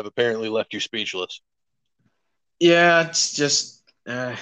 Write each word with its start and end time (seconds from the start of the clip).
I've 0.00 0.06
apparently 0.06 0.48
left 0.48 0.72
you 0.72 0.80
speechless. 0.80 1.42
Yeah, 2.58 3.06
it's 3.06 3.34
just 3.34 3.82
uh, 4.08 4.34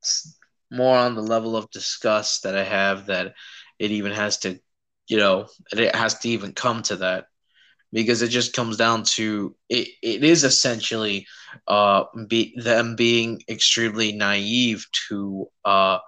it's 0.00 0.38
more 0.70 0.96
on 0.96 1.16
the 1.16 1.22
level 1.22 1.56
of 1.56 1.70
disgust 1.70 2.44
that 2.44 2.56
I 2.56 2.62
have 2.62 3.06
that 3.06 3.34
it 3.80 3.90
even 3.90 4.12
has 4.12 4.38
to, 4.38 4.60
you 5.08 5.16
know, 5.16 5.48
it 5.72 5.94
has 5.94 6.18
to 6.20 6.28
even 6.28 6.52
come 6.52 6.82
to 6.84 6.96
that 6.96 7.26
because 7.92 8.22
it 8.22 8.28
just 8.28 8.54
comes 8.54 8.76
down 8.76 9.02
to 9.02 9.56
it, 9.68 9.88
it 10.00 10.22
is 10.24 10.44
essentially 10.44 11.26
uh, 11.66 12.04
be, 12.28 12.54
them 12.56 12.94
being 12.94 13.42
extremely 13.48 14.12
naive 14.12 14.86
to 15.08 15.48
uh, 15.64 15.98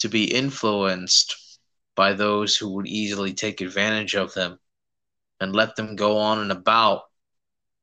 to 0.00 0.08
be 0.08 0.24
influenced 0.24 1.58
by 1.96 2.12
those 2.12 2.54
who 2.56 2.74
would 2.74 2.86
easily 2.86 3.32
take 3.32 3.62
advantage 3.62 4.14
of 4.14 4.34
them 4.34 4.58
and 5.40 5.54
let 5.54 5.74
them 5.76 5.96
go 5.96 6.18
on 6.18 6.38
and 6.38 6.52
about 6.52 7.02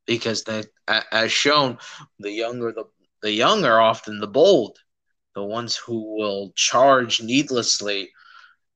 because 0.07 0.43
they 0.43 0.63
as 0.87 1.31
shown 1.31 1.77
the 2.19 2.31
younger 2.31 2.71
the 2.71 2.85
the 3.21 3.31
young 3.31 3.65
are 3.65 3.81
often 3.81 4.19
the 4.19 4.27
bold 4.27 4.77
the 5.35 5.43
ones 5.43 5.75
who 5.75 6.15
will 6.15 6.51
charge 6.55 7.21
needlessly 7.21 8.09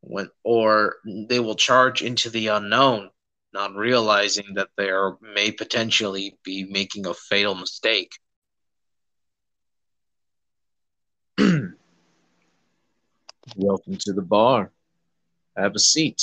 when 0.01 0.29
or 0.43 0.97
they 1.27 1.39
will 1.39 1.55
charge 1.55 2.01
into 2.03 2.29
the 2.29 2.47
unknown 2.47 3.09
not 3.53 3.75
realizing 3.75 4.53
that 4.55 4.69
they 4.77 4.89
are, 4.89 5.17
may 5.21 5.51
potentially 5.51 6.37
be 6.43 6.63
making 6.65 7.05
a 7.05 7.13
fatal 7.13 7.55
mistake. 7.55 8.13
Welcome 13.55 13.97
to 13.97 14.13
the 14.13 14.21
bar. 14.21 14.71
Have 15.57 15.75
a 15.75 15.79
seat. 15.79 16.21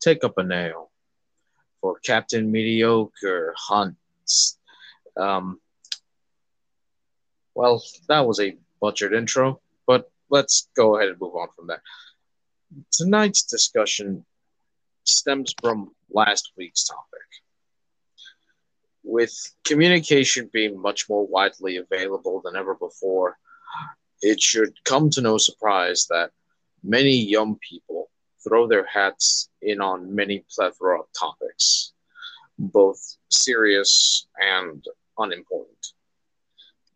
Take 0.00 0.24
up 0.24 0.36
a 0.36 0.42
nail. 0.42 0.90
For 1.80 1.98
captain 2.04 2.52
mediocre 2.52 3.54
hunts 3.56 4.01
um, 5.16 5.60
well 7.54 7.82
that 8.08 8.26
was 8.26 8.40
a 8.40 8.56
butchered 8.80 9.14
intro, 9.14 9.60
but 9.86 10.10
let's 10.30 10.68
go 10.76 10.96
ahead 10.96 11.08
and 11.10 11.20
move 11.20 11.34
on 11.34 11.48
from 11.54 11.68
that. 11.68 11.80
Tonight's 12.90 13.42
discussion 13.42 14.24
stems 15.04 15.54
from 15.60 15.94
last 16.10 16.52
week's 16.56 16.84
topic. 16.84 17.08
With 19.04 19.34
communication 19.64 20.48
being 20.52 20.80
much 20.80 21.08
more 21.08 21.26
widely 21.26 21.76
available 21.76 22.40
than 22.44 22.56
ever 22.56 22.74
before, 22.74 23.36
it 24.22 24.40
should 24.40 24.72
come 24.84 25.10
to 25.10 25.20
no 25.20 25.38
surprise 25.38 26.06
that 26.08 26.30
many 26.82 27.14
young 27.16 27.56
people 27.56 28.10
throw 28.42 28.66
their 28.66 28.86
hats 28.86 29.48
in 29.60 29.80
on 29.80 30.14
many 30.14 30.44
plethora 30.54 31.00
of 31.00 31.06
topics, 31.18 31.91
both 32.62 33.16
serious 33.28 34.26
and 34.38 34.84
unimportant. 35.18 35.88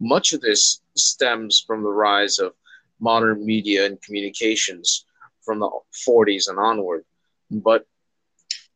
Much 0.00 0.32
of 0.32 0.40
this 0.40 0.80
stems 0.94 1.62
from 1.66 1.82
the 1.82 1.90
rise 1.90 2.38
of 2.38 2.54
modern 3.00 3.44
media 3.44 3.84
and 3.84 4.00
communications 4.00 5.04
from 5.44 5.58
the 5.58 5.70
40s 6.06 6.48
and 6.48 6.58
onward. 6.58 7.04
But 7.50 7.86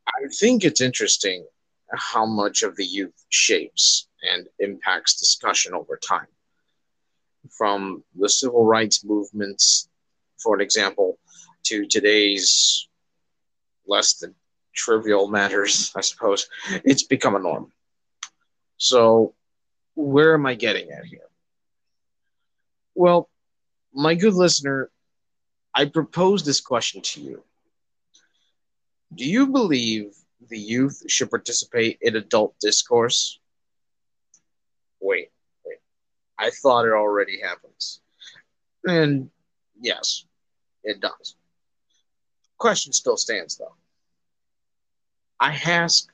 I 0.09 0.27
think 0.39 0.65
it's 0.65 0.81
interesting 0.81 1.47
how 1.93 2.27
much 2.27 2.63
of 2.63 2.77
the 2.77 2.85
youth 2.85 3.25
shapes 3.29 4.09
and 4.23 4.49
impacts 4.59 5.19
discussion 5.19 5.75
over 5.75 5.97
time. 5.97 6.27
From 7.57 8.05
the 8.17 8.29
civil 8.29 8.65
rights 8.65 9.05
movements, 9.05 9.89
for 10.43 10.55
an 10.55 10.61
example, 10.61 11.19
to 11.65 11.87
today's 11.87 12.89
less 13.87 14.15
than 14.15 14.35
trivial 14.75 15.29
matters, 15.29 15.93
I 15.97 16.01
suppose, 16.01 16.49
it's 16.85 17.03
become 17.03 17.37
a 17.37 17.39
norm. 17.39 17.73
So 18.77 19.35
where 19.95 20.35
am 20.35 20.47
I 20.47 20.55
getting 20.55 20.91
at 20.91 21.05
here? 21.05 21.29
Well, 22.95 23.29
my 23.93 24.15
good 24.15 24.35
listener, 24.35 24.91
I 25.75 25.87
propose 25.87 26.45
this 26.45 26.61
question 26.61 27.03
to 27.03 27.21
you. 27.21 27.45
Do 29.15 29.25
you 29.25 29.49
believe 29.49 30.15
the 30.49 30.59
youth 30.59 31.03
should 31.09 31.31
participate 31.31 31.99
in 32.01 32.17
adult 32.17 32.55
discourse? 32.61 33.39
Wait, 35.01 35.31
wait. 35.65 35.79
I 36.39 36.51
thought 36.51 36.87
it 36.87 36.93
already 36.93 37.41
happens. 37.41 38.01
And 38.87 39.31
yes, 39.81 40.25
it 40.85 41.01
does. 41.01 41.37
Question 42.59 42.93
still 42.93 43.17
stands 43.17 43.57
though. 43.57 43.75
I 45.41 45.55
ask 45.55 46.09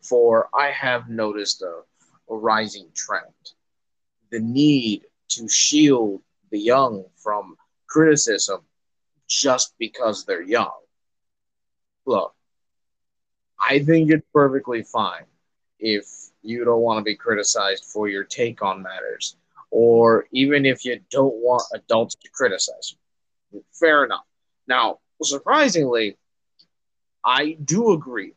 for 0.00 0.48
I 0.54 0.70
have 0.70 1.08
noticed 1.10 1.62
a 1.62 1.82
a 2.30 2.36
rising 2.36 2.90
trend. 2.94 3.52
The 4.30 4.40
need 4.40 5.06
to 5.30 5.48
shield 5.48 6.22
the 6.50 6.58
young 6.58 7.04
from 7.16 7.56
criticism 7.86 8.60
just 9.26 9.74
because 9.78 10.24
they're 10.24 10.42
young. 10.42 10.78
Look, 12.06 12.34
I 13.58 13.80
think 13.80 14.10
it's 14.10 14.26
perfectly 14.32 14.82
fine 14.82 15.26
if 15.78 16.06
you 16.42 16.64
don't 16.64 16.82
want 16.82 16.98
to 16.98 17.04
be 17.04 17.16
criticized 17.16 17.84
for 17.84 18.08
your 18.08 18.24
take 18.24 18.62
on 18.62 18.82
matters, 18.82 19.36
or 19.70 20.26
even 20.32 20.64
if 20.66 20.84
you 20.84 21.00
don't 21.10 21.34
want 21.36 21.62
adults 21.74 22.14
to 22.16 22.28
criticize 22.30 22.94
you. 23.52 23.64
Fair 23.72 24.04
enough. 24.04 24.26
Now, 24.66 24.98
surprisingly, 25.22 26.16
I 27.24 27.58
do 27.64 27.92
agree 27.92 28.34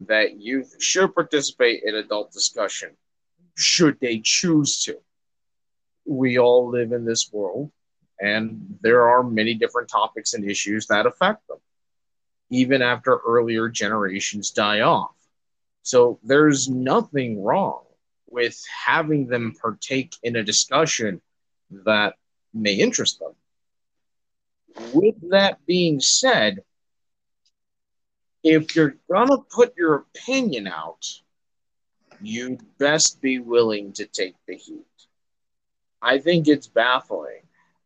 that 0.00 0.40
youth 0.40 0.76
should 0.82 1.14
participate 1.14 1.82
in 1.84 1.94
adult 1.94 2.32
discussion 2.32 2.90
should 3.56 3.98
they 4.00 4.20
choose 4.22 4.82
to. 4.84 4.96
We 6.04 6.38
all 6.38 6.68
live 6.68 6.92
in 6.92 7.04
this 7.04 7.30
world, 7.32 7.70
and 8.20 8.78
there 8.80 9.08
are 9.08 9.22
many 9.22 9.54
different 9.54 9.88
topics 9.88 10.34
and 10.34 10.48
issues 10.48 10.86
that 10.88 11.06
affect 11.06 11.46
them, 11.48 11.58
even 12.50 12.82
after 12.82 13.16
earlier 13.26 13.68
generations 13.68 14.50
die 14.50 14.80
off. 14.80 15.14
So 15.82 16.18
there's 16.22 16.68
nothing 16.68 17.42
wrong 17.42 17.84
with 18.28 18.60
having 18.86 19.26
them 19.26 19.54
partake 19.60 20.16
in 20.22 20.36
a 20.36 20.42
discussion 20.42 21.20
that 21.70 22.14
may 22.52 22.74
interest 22.74 23.20
them. 23.20 23.32
With 24.92 25.30
that 25.30 25.64
being 25.66 26.00
said, 26.00 26.62
if 28.44 28.76
you're 28.76 28.96
gonna 29.10 29.38
put 29.38 29.76
your 29.76 29.94
opinion 29.94 30.68
out, 30.68 31.08
you'd 32.20 32.60
best 32.78 33.20
be 33.20 33.38
willing 33.38 33.92
to 33.94 34.06
take 34.06 34.36
the 34.46 34.54
heat. 34.54 34.84
I 36.00 36.18
think 36.18 36.46
it's 36.46 36.68
baffling 36.68 37.40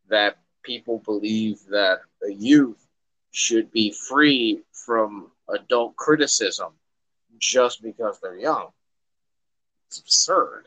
that 0.09 0.39
people 0.65 0.99
believe 0.99 1.65
that 1.71 2.01
a 2.29 2.33
youth 2.33 2.85
should 3.31 3.71
be 3.71 3.93
free 3.93 4.63
from 4.73 5.31
adult 5.49 5.95
criticism 5.97 6.73
just 7.39 7.81
because 7.83 8.19
they're 8.21 8.37
young. 8.37 8.69
It's 9.87 10.01
absurd. 10.01 10.67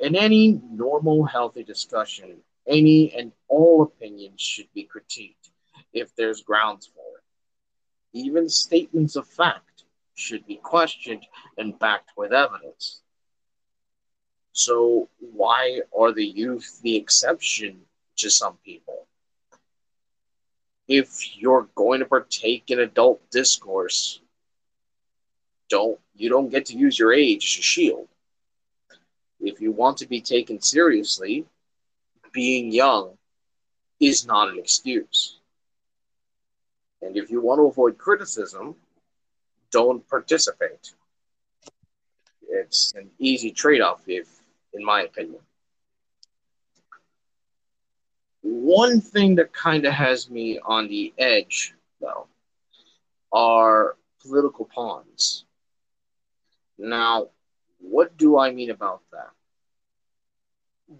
In 0.00 0.16
any 0.16 0.60
normal, 0.70 1.24
healthy 1.24 1.62
discussion, 1.62 2.38
any 2.66 3.12
and 3.14 3.32
all 3.46 3.82
opinions 3.82 4.40
should 4.40 4.72
be 4.74 4.88
critiqued 4.92 5.50
if 5.92 6.14
there's 6.16 6.42
grounds 6.42 6.86
for 6.86 7.04
it. 7.04 7.09
Even 8.12 8.48
statements 8.48 9.16
of 9.16 9.26
fact 9.26 9.84
should 10.14 10.46
be 10.46 10.56
questioned 10.56 11.24
and 11.56 11.78
backed 11.78 12.10
with 12.16 12.32
evidence. 12.32 13.00
So, 14.52 15.08
why 15.20 15.80
are 15.96 16.12
the 16.12 16.26
youth 16.26 16.80
the 16.82 16.96
exception 16.96 17.82
to 18.16 18.30
some 18.30 18.56
people? 18.64 19.06
If 20.88 21.36
you're 21.36 21.68
going 21.74 22.00
to 22.00 22.06
partake 22.06 22.64
in 22.68 22.80
adult 22.80 23.30
discourse, 23.30 24.20
don't 25.68 26.00
you 26.16 26.28
don't 26.28 26.50
get 26.50 26.66
to 26.66 26.76
use 26.76 26.98
your 26.98 27.12
age 27.12 27.44
as 27.44 27.60
a 27.60 27.62
shield. 27.62 28.08
If 29.40 29.60
you 29.60 29.72
want 29.72 29.98
to 29.98 30.06
be 30.06 30.20
taken 30.20 30.60
seriously, 30.60 31.46
being 32.32 32.72
young 32.72 33.16
is 33.98 34.26
not 34.26 34.50
an 34.50 34.58
excuse. 34.58 35.39
And 37.02 37.16
if 37.16 37.30
you 37.30 37.40
want 37.40 37.58
to 37.58 37.66
avoid 37.66 37.98
criticism, 37.98 38.76
don't 39.70 40.06
participate. 40.08 40.92
It's 42.48 42.92
an 42.94 43.10
easy 43.18 43.50
trade 43.50 43.80
off, 43.80 44.02
if, 44.06 44.28
in 44.74 44.84
my 44.84 45.02
opinion. 45.02 45.40
One 48.42 49.00
thing 49.00 49.36
that 49.36 49.52
kind 49.52 49.84
of 49.84 49.92
has 49.92 50.30
me 50.30 50.58
on 50.58 50.88
the 50.88 51.12
edge, 51.18 51.74
though, 52.00 52.26
are 53.32 53.96
political 54.22 54.64
pawns. 54.64 55.44
Now, 56.78 57.28
what 57.78 58.16
do 58.16 58.38
I 58.38 58.50
mean 58.52 58.70
about 58.70 59.02
that? 59.12 59.30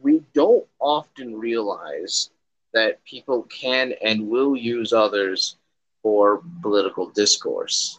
We 0.02 0.22
don't 0.34 0.66
often 0.78 1.36
realize 1.36 2.30
that 2.72 3.04
people 3.04 3.42
can 3.44 3.92
and 4.02 4.28
will 4.28 4.56
use 4.56 4.92
others 4.92 5.56
for 6.02 6.42
political 6.62 7.10
discourse. 7.10 7.98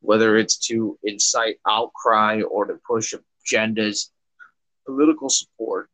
whether 0.00 0.36
it's 0.36 0.56
to 0.58 0.98
incite 1.02 1.58
outcry 1.66 2.40
or 2.42 2.66
to 2.66 2.74
push 2.86 3.14
agendas, 3.14 4.10
political 4.86 5.28
support, 5.30 5.90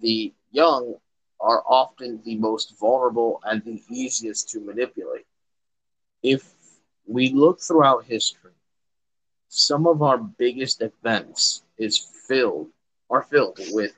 the 0.00 0.34
young 0.52 0.94
are 1.40 1.62
often 1.66 2.22
the 2.24 2.36
most 2.36 2.78
vulnerable 2.80 3.40
and 3.44 3.64
the 3.64 3.82
easiest 3.90 4.50
to 4.50 4.60
manipulate. 4.60 5.26
If 6.22 6.52
we 7.06 7.30
look 7.32 7.60
throughout 7.60 8.04
history, 8.06 8.52
some 9.48 9.86
of 9.86 10.02
our 10.02 10.18
biggest 10.18 10.82
events 10.82 11.62
is 11.78 11.98
filled 12.28 12.70
are 13.10 13.22
filled 13.22 13.58
with 13.72 13.92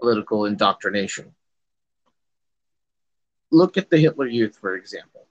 political 0.00 0.46
indoctrination. 0.46 1.34
Look 3.52 3.76
at 3.78 3.90
the 3.90 3.98
Hitler 3.98 4.26
Youth, 4.26 4.56
for 4.58 4.74
example, 4.74 5.27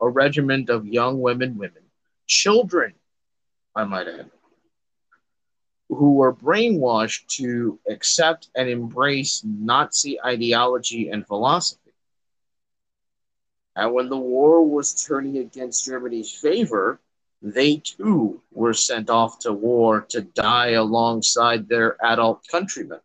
a 0.00 0.08
regiment 0.08 0.70
of 0.70 0.86
young 0.86 1.20
women, 1.20 1.56
women, 1.56 1.82
children, 2.26 2.94
I 3.74 3.84
might 3.84 4.08
add, 4.08 4.30
who 5.88 6.14
were 6.14 6.32
brainwashed 6.32 7.26
to 7.38 7.78
accept 7.88 8.48
and 8.54 8.68
embrace 8.68 9.42
Nazi 9.44 10.20
ideology 10.20 11.10
and 11.10 11.26
philosophy. 11.26 11.92
And 13.76 13.92
when 13.94 14.08
the 14.08 14.18
war 14.18 14.66
was 14.66 15.04
turning 15.04 15.38
against 15.38 15.84
Germany's 15.84 16.32
favor, 16.32 17.00
they 17.42 17.76
too 17.76 18.42
were 18.52 18.74
sent 18.74 19.08
off 19.08 19.38
to 19.40 19.52
war 19.52 20.02
to 20.10 20.20
die 20.20 20.70
alongside 20.70 21.68
their 21.68 21.96
adult 22.04 22.46
countrymen. 22.48 23.00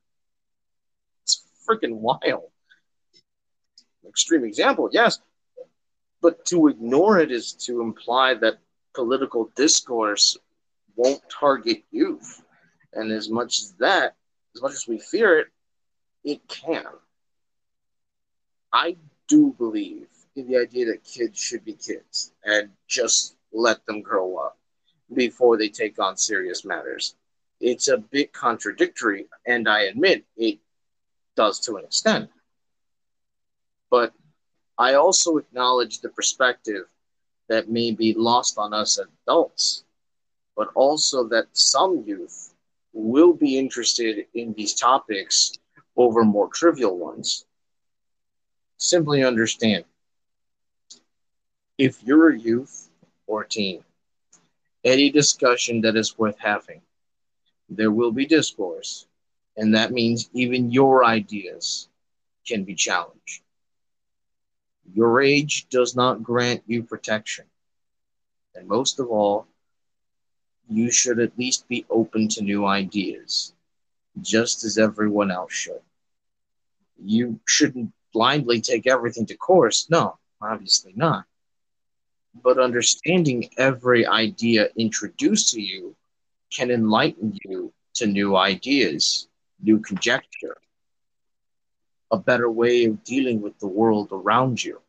It's 1.24 1.44
freaking 1.68 1.95
wild. 1.95 2.50
Extreme 4.07 4.45
example, 4.45 4.89
yes. 4.92 5.19
But 6.25 6.44
to 6.45 6.69
ignore 6.69 7.19
it 7.19 7.31
is 7.31 7.54
to 7.68 7.81
imply 7.81 8.33
that 8.33 8.57
political 8.95 9.51
discourse 9.56 10.36
won't 10.95 11.22
target 11.30 11.83
youth. 11.92 12.42
And 12.94 13.12
as 13.12 13.30
much 13.30 13.60
as 13.60 13.74
that, 13.74 14.16
as 14.56 14.62
much 14.63 14.72
as 14.72 14.88
we 14.88 14.98
fear 14.98 15.38
it, 15.38 15.48
it 16.24 16.48
can. 16.48 16.88
I 18.74 18.98
do 19.27 19.54
believe 19.56 20.07
in 20.36 20.48
the 20.48 20.57
idea 20.57 20.88
that 20.88 21.04
kids 21.04 21.38
should 21.39 21.63
be 21.63 21.74
kids 21.74 22.31
and 22.44 22.71
just 22.88 23.36
let 23.54 23.86
them 23.86 24.01
grow 24.01 24.38
up 24.38 24.57
before 25.13 25.57
they 25.57 25.69
take 25.69 26.00
on 26.00 26.18
serious 26.18 26.66
matters. 26.66 27.13
It's 27.60 27.88
a 27.88 27.98
bit 27.98 28.33
contradictory, 28.33 29.28
and 29.45 29.69
I 29.69 29.81
admit 29.81 30.25
it 30.36 30.57
does 31.36 31.60
to 31.60 31.75
an 31.78 31.86
extent. 31.86 32.31
But 33.92 34.16
I 34.77 34.95
also 34.95 35.38
acknowledge 35.38 36.00
the 36.00 36.10
perspective 36.10 36.86
that 37.48 37.69
may 37.69 37.92
be 37.92 38.13
lost 38.13 38.57
on 38.57 38.74
us 38.74 38.98
adults, 38.98 39.83
but 40.56 40.69
also 40.75 41.27
that 41.30 41.48
some 41.54 42.04
youth 42.06 42.54
will 42.94 43.33
be 43.33 43.57
interested 43.57 44.25
in 44.33 44.54
these 44.54 44.74
topics 44.74 45.54
over 45.95 46.24
more 46.24 46.50
trivial 46.50 46.98
ones. 46.98 47.45
Simply 48.77 49.24
understand 49.24 49.86
if 51.78 52.01
you're 52.04 52.31
a 52.31 52.39
youth 52.39 52.89
or 53.28 53.44
teen, 53.44 53.83
any 54.83 55.10
discussion 55.10 55.81
that 55.81 55.95
is 55.95 56.18
worth 56.18 56.38
having, 56.39 56.81
there 57.69 57.92
will 57.92 58.12
be 58.12 58.25
discourse, 58.25 59.07
and 59.57 59.74
that 59.74 59.92
means 59.92 60.30
even 60.33 60.71
your 60.71 61.06
ideas 61.06 61.89
can 62.48 62.63
be 62.63 62.75
challenged. 62.75 63.42
Your 64.93 65.21
age 65.21 65.67
does 65.69 65.95
not 65.95 66.23
grant 66.23 66.63
you 66.67 66.83
protection. 66.83 67.45
And 68.53 68.67
most 68.67 68.99
of 68.99 69.09
all, 69.09 69.47
you 70.69 70.91
should 70.91 71.19
at 71.19 71.37
least 71.37 71.67
be 71.67 71.85
open 71.89 72.27
to 72.29 72.41
new 72.41 72.65
ideas, 72.65 73.53
just 74.21 74.63
as 74.63 74.77
everyone 74.77 75.31
else 75.31 75.53
should. 75.53 75.81
You 77.03 77.39
shouldn't 77.45 77.91
blindly 78.13 78.61
take 78.61 78.87
everything 78.87 79.25
to 79.27 79.35
course. 79.35 79.87
No, 79.89 80.17
obviously 80.41 80.93
not. 80.95 81.25
But 82.43 82.59
understanding 82.59 83.49
every 83.57 84.05
idea 84.05 84.69
introduced 84.77 85.51
to 85.51 85.61
you 85.61 85.95
can 86.51 86.71
enlighten 86.71 87.37
you 87.43 87.73
to 87.95 88.07
new 88.07 88.35
ideas, 88.35 89.27
new 89.61 89.79
conjecture, 89.79 90.57
a 92.15 92.19
better 92.31 92.50
way 92.51 92.85
of 92.85 93.03
dealing 93.03 93.41
with 93.41 93.59
the 93.59 93.67
world 93.67 94.09
around 94.12 94.63
you. 94.63 94.81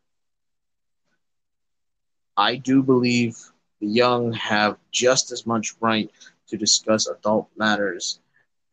I 2.37 2.55
do 2.55 2.83
believe 2.83 3.37
the 3.81 3.87
young 3.87 4.33
have 4.33 4.77
just 4.91 5.31
as 5.31 5.45
much 5.45 5.75
right 5.81 6.09
to 6.47 6.57
discuss 6.57 7.07
adult 7.07 7.49
matters 7.57 8.19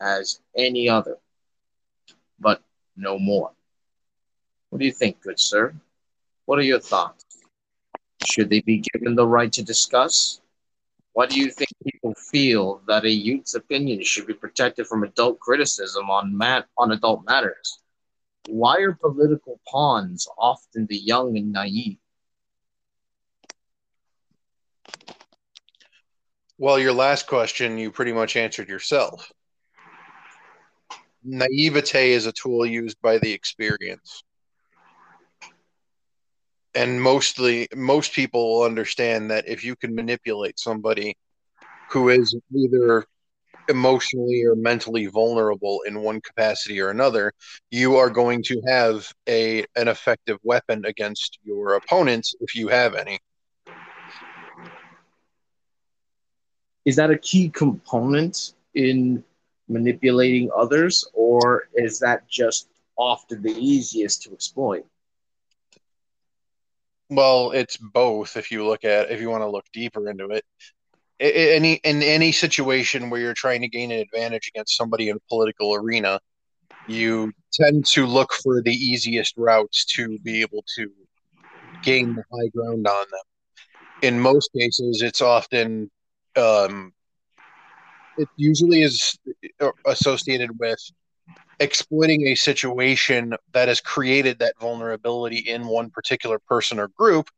as 0.01 0.41
any 0.57 0.89
other, 0.89 1.19
but 2.41 2.63
no 2.97 3.19
more. 3.19 3.53
What 4.71 4.81
do 4.81 4.87
you 4.87 4.93
think, 4.93 5.23
good 5.23 5.41
sir? 5.41 5.75
What 6.47 6.59
are 6.59 6.63
your 6.63 6.81
thoughts? 6.81 7.25
Should 8.27 8.51
they 8.51 8.61
be 8.61 8.83
given 8.93 9.15
the 9.17 9.27
right 9.27 9.53
to 9.53 9.63
discuss? 9.63 10.41
Why 11.13 11.27
do 11.27 11.39
you 11.41 11.51
think 11.51 11.71
people 11.85 12.15
feel 12.15 12.83
that 12.87 13.05
a 13.05 13.11
youth's 13.11 13.55
opinion 13.55 14.03
should 14.05 14.27
be 14.27 14.35
protected 14.35 14.87
from 14.87 15.05
adult 15.05 15.41
criticism 15.41 16.11
on 16.11 16.37
mat- 16.37 16.69
on 16.79 16.93
adult 16.93 17.25
matters? 17.27 17.84
Why 18.47 18.77
are 18.79 18.93
political 18.93 19.61
pawns 19.67 20.27
often 20.39 20.87
the 20.87 20.97
young 20.97 21.37
and 21.37 21.53
naive? 21.53 21.99
Well, 26.59 26.79
your 26.79 26.93
last 26.93 27.27
question, 27.27 27.79
you 27.79 27.91
pretty 27.91 28.13
much 28.13 28.37
answered 28.37 28.69
yourself. 28.69 29.33
Naivete 31.25 32.13
is 32.13 32.27
a 32.27 32.33
tool 32.33 32.67
used 32.67 33.01
by 33.03 33.19
the 33.19 33.33
experience. 33.33 34.23
And 36.75 37.01
mostly, 37.01 37.69
most 37.75 38.13
people 38.13 38.59
will 38.59 38.65
understand 38.65 39.31
that 39.31 39.49
if 39.49 39.65
you 39.65 39.75
can 39.75 39.95
manipulate 39.95 40.59
somebody 40.59 41.17
who 41.91 42.09
is 42.09 42.37
either 42.55 43.07
emotionally 43.69 44.45
or 44.45 44.55
mentally 44.55 45.07
vulnerable 45.07 45.83
in 45.87 46.01
one 46.01 46.21
capacity 46.21 46.81
or 46.81 46.91
another, 46.91 47.33
you 47.71 47.97
are 47.97 48.11
going 48.11 48.43
to 48.45 48.61
have 48.67 49.11
a 49.29 49.65
an 49.77 49.89
effective 49.89 50.39
weapon 50.43 50.85
against 50.85 51.39
your 51.45 51.75
opponents 51.75 52.35
if 52.41 52.55
you 52.55 52.69
have 52.69 52.95
any. 52.95 53.19
is 56.85 56.97
that 56.97 57.11
a 57.11 57.19
key 57.19 57.49
component 57.49 58.53
in 58.75 59.25
manipulating 59.69 60.51
others, 60.57 61.09
or 61.15 61.69
is 61.75 61.99
that 62.01 62.29
just 62.29 62.69
often 62.97 63.43
the 63.43 63.53
easiest 63.53 64.23
to 64.23 64.33
exploit? 64.33 64.85
Well, 67.09 67.53
it's 67.53 67.77
both. 67.77 68.37
If 68.37 68.51
you 68.51 68.67
look 68.67 68.85
at, 68.85 69.11
if 69.11 69.21
you 69.21 69.31
want 69.31 69.43
to 69.43 69.49
look 69.49 69.65
deeper 69.73 70.09
into 70.09 70.31
it, 70.31 70.45
any 71.21 71.75
in 71.85 72.03
any 72.03 72.33
situation 72.33 73.11
where 73.11 73.21
you're 73.21 73.35
trying 73.35 73.61
to 73.61 73.69
gain 73.69 73.91
an 73.93 74.01
advantage 74.01 74.51
against 74.55 74.77
somebody 74.77 75.09
in 75.09 75.17
a 75.17 75.21
political 75.29 75.75
arena, 75.75 76.21
you 76.89 77.33
tend 77.53 77.87
to 77.87 78.07
look 78.07 78.33
for 78.33 78.63
the 78.63 78.73
easiest 78.73 79.35
routes 79.37 79.85
to 79.85 80.19
be 80.21 80.41
able 80.41 80.65
to 80.77 80.91
gain 81.83 82.15
the 82.15 82.25
high 82.33 82.49
ground 82.49 82.87
on 82.87 83.07
them. 83.11 83.21
In 84.03 84.21
most 84.21 84.51
cases, 84.57 85.03
it's 85.03 85.23
often 85.23 85.91
um, 86.37 86.93
it 88.19 88.29
usually 88.37 88.83
is 88.83 89.17
associated 89.87 90.59
with 90.59 90.79
exploiting 91.61 92.29
a 92.29 92.35
situation 92.35 93.35
that 93.53 93.69
has 93.69 93.81
created 93.81 94.39
that 94.41 94.55
vulnerability 94.61 95.39
in 95.39 95.67
one 95.67 95.91
particular 95.91 96.39
person 96.49 96.79
or 96.79 96.89
group 96.89 97.31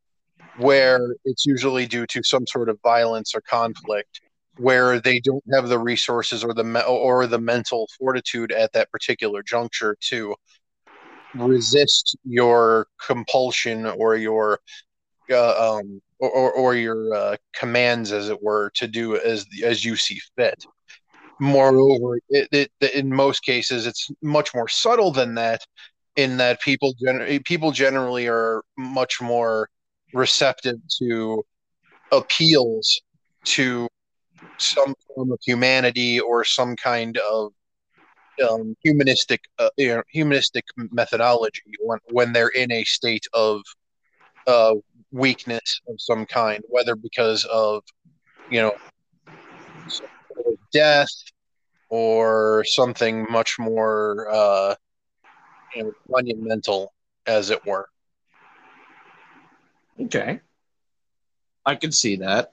where 0.57 1.15
it's 1.23 1.45
usually 1.45 1.85
due 1.85 2.07
to 2.07 2.23
some 2.23 2.47
sort 2.47 2.67
of 2.67 2.79
violence 2.81 3.35
or 3.35 3.41
conflict 3.41 4.21
where 4.55 4.99
they 4.99 5.19
don't 5.19 5.43
have 5.53 5.69
the 5.69 5.77
resources 5.77 6.43
or 6.43 6.51
the 6.51 6.63
me- 6.63 6.81
or 6.87 7.27
the 7.27 7.37
mental 7.37 7.87
fortitude 7.99 8.51
at 8.51 8.73
that 8.73 8.91
particular 8.91 9.43
juncture 9.43 9.95
to 10.01 10.35
resist 11.35 12.17
your 12.23 12.87
compulsion 12.99 13.85
or 13.85 14.15
your 14.15 14.59
uh, 15.29 15.77
um, 15.77 16.01
or, 16.19 16.51
or, 16.51 16.73
your 16.73 17.13
uh, 17.13 17.35
commands, 17.53 18.11
as 18.11 18.29
it 18.29 18.41
were, 18.41 18.71
to 18.73 18.87
do 18.87 19.15
as 19.17 19.45
as 19.63 19.85
you 19.85 19.95
see 19.95 20.19
fit. 20.35 20.65
Moreover, 21.39 22.17
it, 22.29 22.71
it, 22.81 22.91
in 22.95 23.13
most 23.13 23.43
cases, 23.43 23.85
it's 23.85 24.09
much 24.23 24.55
more 24.55 24.67
subtle 24.67 25.11
than 25.11 25.35
that. 25.35 25.61
In 26.15 26.37
that 26.37 26.61
people 26.61 26.95
gen- 26.99 27.43
people 27.43 27.71
generally 27.71 28.27
are 28.27 28.63
much 28.75 29.21
more 29.21 29.69
receptive 30.13 30.77
to 30.99 31.43
appeals 32.11 33.01
to 33.43 33.87
some 34.57 34.93
form 35.07 35.31
of 35.31 35.39
humanity 35.43 36.19
or 36.19 36.43
some 36.43 36.75
kind 36.75 37.17
of 37.17 37.51
um, 38.47 38.75
humanistic 38.83 39.41
uh, 39.59 39.69
you 39.77 39.87
know, 39.87 40.03
humanistic 40.09 40.63
methodology 40.91 41.61
when, 41.81 41.99
when 42.09 42.33
they're 42.33 42.49
in 42.49 42.71
a 42.71 42.83
state 42.83 43.25
of 43.33 43.61
uh, 44.45 44.73
weakness 45.11 45.81
of 45.87 45.95
some 45.97 46.25
kind, 46.25 46.63
whether 46.69 46.95
because 46.95 47.45
of 47.45 47.83
you 48.49 48.61
know, 48.61 48.73
death 50.71 51.09
or 51.89 52.63
something 52.65 53.25
much 53.29 53.57
more 53.59 54.27
uh, 54.31 54.75
you 55.75 55.83
know, 55.83 55.91
monumental, 56.09 56.93
as 57.25 57.49
it 57.49 57.65
were. 57.65 57.87
Okay. 59.99 60.39
I 61.65 61.75
can 61.75 61.91
see 61.91 62.17
that. 62.17 62.51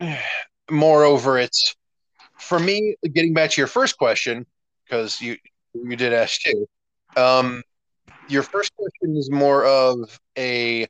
Moreover, 0.70 1.38
it's 1.38 1.74
for 2.38 2.58
me. 2.58 2.96
Getting 3.12 3.34
back 3.34 3.50
to 3.50 3.60
your 3.60 3.68
first 3.68 3.96
question, 3.98 4.46
because 4.84 5.20
you 5.20 5.36
you 5.74 5.96
did 5.96 6.12
ask 6.12 6.40
too. 6.40 6.66
Um, 7.16 7.62
your 8.28 8.42
first 8.42 8.74
question 8.76 9.16
is 9.16 9.30
more 9.30 9.64
of 9.64 10.18
a 10.36 10.86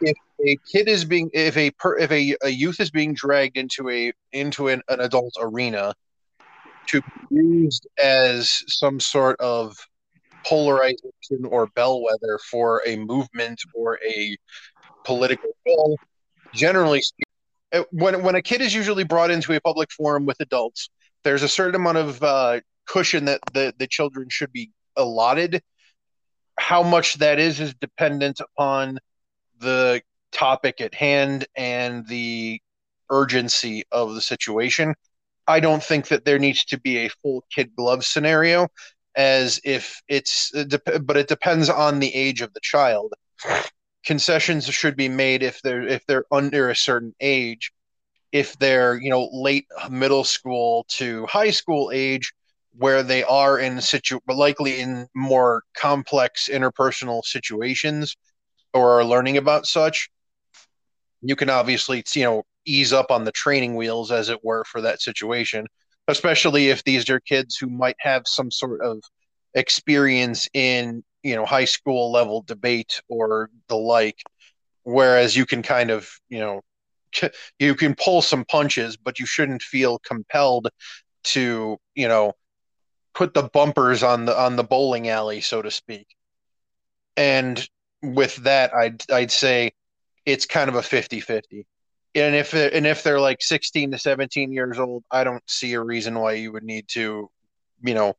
if 0.00 0.16
a 0.44 0.56
kid 0.70 0.88
is 0.88 1.04
being 1.04 1.30
if 1.32 1.56
a 1.56 1.70
per, 1.72 1.98
if 1.98 2.10
a, 2.10 2.36
a 2.42 2.48
youth 2.48 2.80
is 2.80 2.90
being 2.90 3.14
dragged 3.14 3.56
into 3.56 3.88
a 3.88 4.12
into 4.32 4.68
an, 4.68 4.82
an 4.88 5.00
adult 5.00 5.34
arena 5.40 5.94
to 6.88 7.00
be 7.00 7.36
used 7.36 7.86
as 8.02 8.62
some 8.66 8.98
sort 8.98 9.38
of 9.40 9.76
polarization 10.44 11.44
or 11.48 11.66
bellwether 11.68 12.38
for 12.50 12.82
a 12.86 12.96
movement 12.96 13.60
or 13.74 13.98
a 14.06 14.36
political 15.04 15.50
goal 15.66 15.98
generally 16.52 17.02
uh, 17.72 17.82
when 17.90 18.22
when 18.22 18.34
a 18.34 18.42
kid 18.42 18.60
is 18.60 18.74
usually 18.74 19.04
brought 19.04 19.30
into 19.30 19.52
a 19.52 19.60
public 19.60 19.90
forum 19.90 20.26
with 20.26 20.38
adults 20.40 20.90
there's 21.24 21.42
a 21.42 21.48
certain 21.48 21.76
amount 21.76 21.98
of 21.98 22.22
uh, 22.22 22.60
cushion 22.86 23.24
that 23.24 23.40
the, 23.52 23.72
the 23.78 23.86
children 23.86 24.28
should 24.28 24.52
be 24.52 24.70
allotted 24.96 25.62
how 26.58 26.82
much 26.82 27.14
that 27.14 27.38
is 27.38 27.60
is 27.60 27.74
dependent 27.74 28.40
upon 28.40 28.98
the 29.58 30.02
topic 30.32 30.80
at 30.80 30.94
hand 30.94 31.46
and 31.56 32.06
the 32.08 32.60
urgency 33.10 33.84
of 33.92 34.14
the 34.14 34.20
situation. 34.20 34.94
I 35.46 35.60
don't 35.60 35.82
think 35.82 36.08
that 36.08 36.24
there 36.24 36.38
needs 36.38 36.64
to 36.66 36.80
be 36.80 36.98
a 36.98 37.08
full 37.08 37.44
kid 37.54 37.74
glove 37.76 38.04
scenario, 38.04 38.68
as 39.14 39.60
if 39.64 40.02
it's, 40.08 40.52
but 41.02 41.16
it 41.16 41.28
depends 41.28 41.68
on 41.68 41.98
the 41.98 42.14
age 42.14 42.42
of 42.42 42.52
the 42.54 42.60
child. 42.60 43.14
Concessions 44.04 44.66
should 44.66 44.96
be 44.96 45.08
made 45.08 45.42
if 45.42 45.62
they're 45.62 45.86
if 45.86 46.04
they're 46.06 46.24
under 46.32 46.70
a 46.70 46.76
certain 46.76 47.14
age. 47.20 47.72
If 48.32 48.58
they're 48.58 49.00
you 49.00 49.10
know 49.10 49.28
late 49.32 49.66
middle 49.90 50.24
school 50.24 50.86
to 50.90 51.26
high 51.26 51.50
school 51.50 51.90
age, 51.92 52.32
where 52.76 53.02
they 53.02 53.22
are 53.24 53.58
in 53.58 53.80
situ, 53.80 54.18
but 54.26 54.36
likely 54.36 54.80
in 54.80 55.06
more 55.14 55.62
complex 55.76 56.48
interpersonal 56.48 57.24
situations, 57.24 58.16
or 58.74 59.00
are 59.00 59.04
learning 59.04 59.36
about 59.36 59.66
such, 59.66 60.08
you 61.20 61.36
can 61.36 61.50
obviously 61.50 62.02
you 62.14 62.24
know 62.24 62.42
ease 62.64 62.92
up 62.92 63.10
on 63.10 63.24
the 63.24 63.32
training 63.32 63.76
wheels 63.76 64.10
as 64.10 64.28
it 64.28 64.44
were 64.44 64.64
for 64.64 64.80
that 64.80 65.00
situation 65.00 65.66
especially 66.08 66.68
if 66.68 66.84
these 66.84 67.08
are 67.10 67.20
kids 67.20 67.56
who 67.56 67.68
might 67.68 67.96
have 67.98 68.26
some 68.26 68.50
sort 68.50 68.80
of 68.82 69.02
experience 69.54 70.48
in 70.54 71.02
you 71.22 71.36
know 71.36 71.44
high 71.44 71.64
school 71.64 72.10
level 72.10 72.42
debate 72.42 73.00
or 73.08 73.50
the 73.68 73.76
like 73.76 74.18
whereas 74.82 75.36
you 75.36 75.46
can 75.46 75.62
kind 75.62 75.90
of 75.90 76.08
you 76.28 76.38
know 76.38 76.60
you 77.58 77.74
can 77.74 77.94
pull 77.94 78.22
some 78.22 78.44
punches 78.44 78.96
but 78.96 79.18
you 79.18 79.26
shouldn't 79.26 79.62
feel 79.62 79.98
compelled 79.98 80.68
to 81.22 81.76
you 81.94 82.08
know 82.08 82.32
put 83.14 83.34
the 83.34 83.42
bumpers 83.42 84.02
on 84.02 84.24
the 84.24 84.38
on 84.38 84.56
the 84.56 84.64
bowling 84.64 85.08
alley 85.08 85.40
so 85.40 85.60
to 85.62 85.70
speak. 85.70 86.06
And 87.16 87.66
with 88.02 88.34
that 88.36 88.74
i'd 88.74 89.00
i'd 89.12 89.30
say 89.30 89.70
it's 90.26 90.44
kind 90.44 90.68
of 90.68 90.74
a 90.74 90.80
50-50 90.80 91.64
and 92.14 92.34
if 92.34 92.54
and 92.54 92.86
if 92.86 93.02
they're 93.02 93.20
like 93.20 93.40
16 93.40 93.92
to 93.92 93.98
17 93.98 94.52
years 94.52 94.78
old 94.78 95.04
i 95.10 95.24
don't 95.24 95.42
see 95.48 95.72
a 95.74 95.80
reason 95.80 96.18
why 96.18 96.32
you 96.32 96.52
would 96.52 96.62
need 96.62 96.86
to 96.88 97.30
you 97.82 97.94
know 97.94 98.14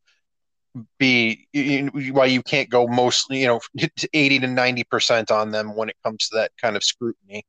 be 0.98 1.48
why 2.12 2.26
you 2.26 2.42
can't 2.42 2.70
go 2.70 2.88
mostly 2.88 3.42
you 3.42 3.48
know 3.48 3.60
80 4.14 4.40
to 4.40 4.48
90 4.48 4.84
percent 4.86 5.32
on 5.32 5.52
them 5.52 5.76
when 5.76 5.90
it 5.90 5.96
comes 6.04 6.30
to 6.30 6.38
that 6.38 6.52
kind 6.60 6.76
of 6.76 6.84
scrutiny. 6.84 7.46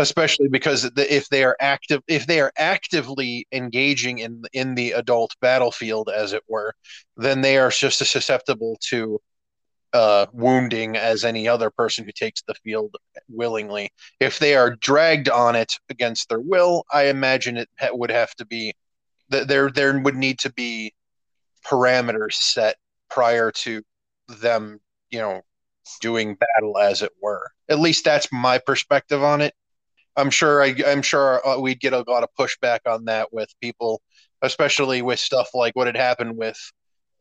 Especially 0.00 0.48
because 0.48 0.88
if 0.96 1.28
they 1.28 1.42
are 1.42 1.56
active 1.60 2.02
if 2.06 2.26
they 2.26 2.40
are 2.40 2.52
actively 2.56 3.46
engaging 3.52 4.20
in 4.20 4.42
in 4.52 4.74
the 4.76 4.92
adult 4.92 5.34
battlefield 5.40 6.08
as 6.08 6.32
it 6.32 6.42
were 6.48 6.72
then 7.16 7.40
they 7.40 7.58
are 7.58 7.70
just 7.70 7.98
susceptible 7.98 8.78
to 8.80 9.20
uh, 9.92 10.26
wounding 10.32 10.96
as 10.96 11.24
any 11.24 11.48
other 11.48 11.70
person 11.70 12.04
who 12.04 12.12
takes 12.12 12.42
the 12.42 12.54
field 12.54 12.94
willingly. 13.28 13.90
If 14.20 14.38
they 14.38 14.54
are 14.54 14.76
dragged 14.76 15.28
on 15.28 15.56
it 15.56 15.72
against 15.88 16.28
their 16.28 16.40
will, 16.40 16.84
I 16.92 17.04
imagine 17.06 17.56
it 17.56 17.68
would 17.92 18.10
have 18.10 18.34
to 18.36 18.46
be 18.46 18.74
that 19.30 19.48
there. 19.48 19.70
There 19.70 19.98
would 19.98 20.16
need 20.16 20.38
to 20.40 20.52
be 20.52 20.94
parameters 21.66 22.34
set 22.34 22.76
prior 23.10 23.50
to 23.50 23.82
them, 24.28 24.80
you 25.10 25.20
know, 25.20 25.42
doing 26.00 26.36
battle, 26.36 26.78
as 26.78 27.02
it 27.02 27.12
were. 27.22 27.50
At 27.68 27.78
least 27.78 28.04
that's 28.04 28.28
my 28.32 28.58
perspective 28.58 29.22
on 29.22 29.40
it. 29.40 29.54
I'm 30.16 30.30
sure 30.30 30.62
I, 30.62 30.74
am 30.86 31.02
sure 31.02 31.46
uh, 31.46 31.58
we'd 31.58 31.80
get 31.80 31.92
a 31.92 32.04
lot 32.08 32.24
of 32.24 32.28
pushback 32.38 32.80
on 32.86 33.04
that 33.04 33.32
with 33.32 33.48
people, 33.60 34.02
especially 34.42 35.00
with 35.00 35.20
stuff 35.20 35.50
like 35.54 35.76
what 35.76 35.86
had 35.86 35.96
happened 35.96 36.36
with 36.36 36.58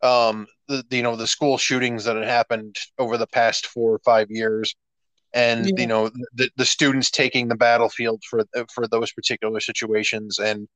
um, 0.01 0.47
the, 0.67 0.83
you 0.91 1.03
know 1.03 1.15
the 1.15 1.27
school 1.27 1.57
shootings 1.57 2.05
that 2.05 2.15
had 2.15 2.25
happened 2.27 2.75
over 2.97 3.17
the 3.17 3.27
past 3.27 3.67
four 3.67 3.93
or 3.93 3.99
five 3.99 4.27
years, 4.29 4.75
and 5.33 5.65
yeah. 5.65 5.71
you 5.77 5.87
know 5.87 6.09
the 6.33 6.49
the 6.57 6.65
students 6.65 7.11
taking 7.11 7.47
the 7.47 7.55
battlefield 7.55 8.23
for 8.29 8.43
for 8.73 8.87
those 8.87 9.11
particular 9.11 9.59
situations. 9.59 10.39
And 10.39 10.67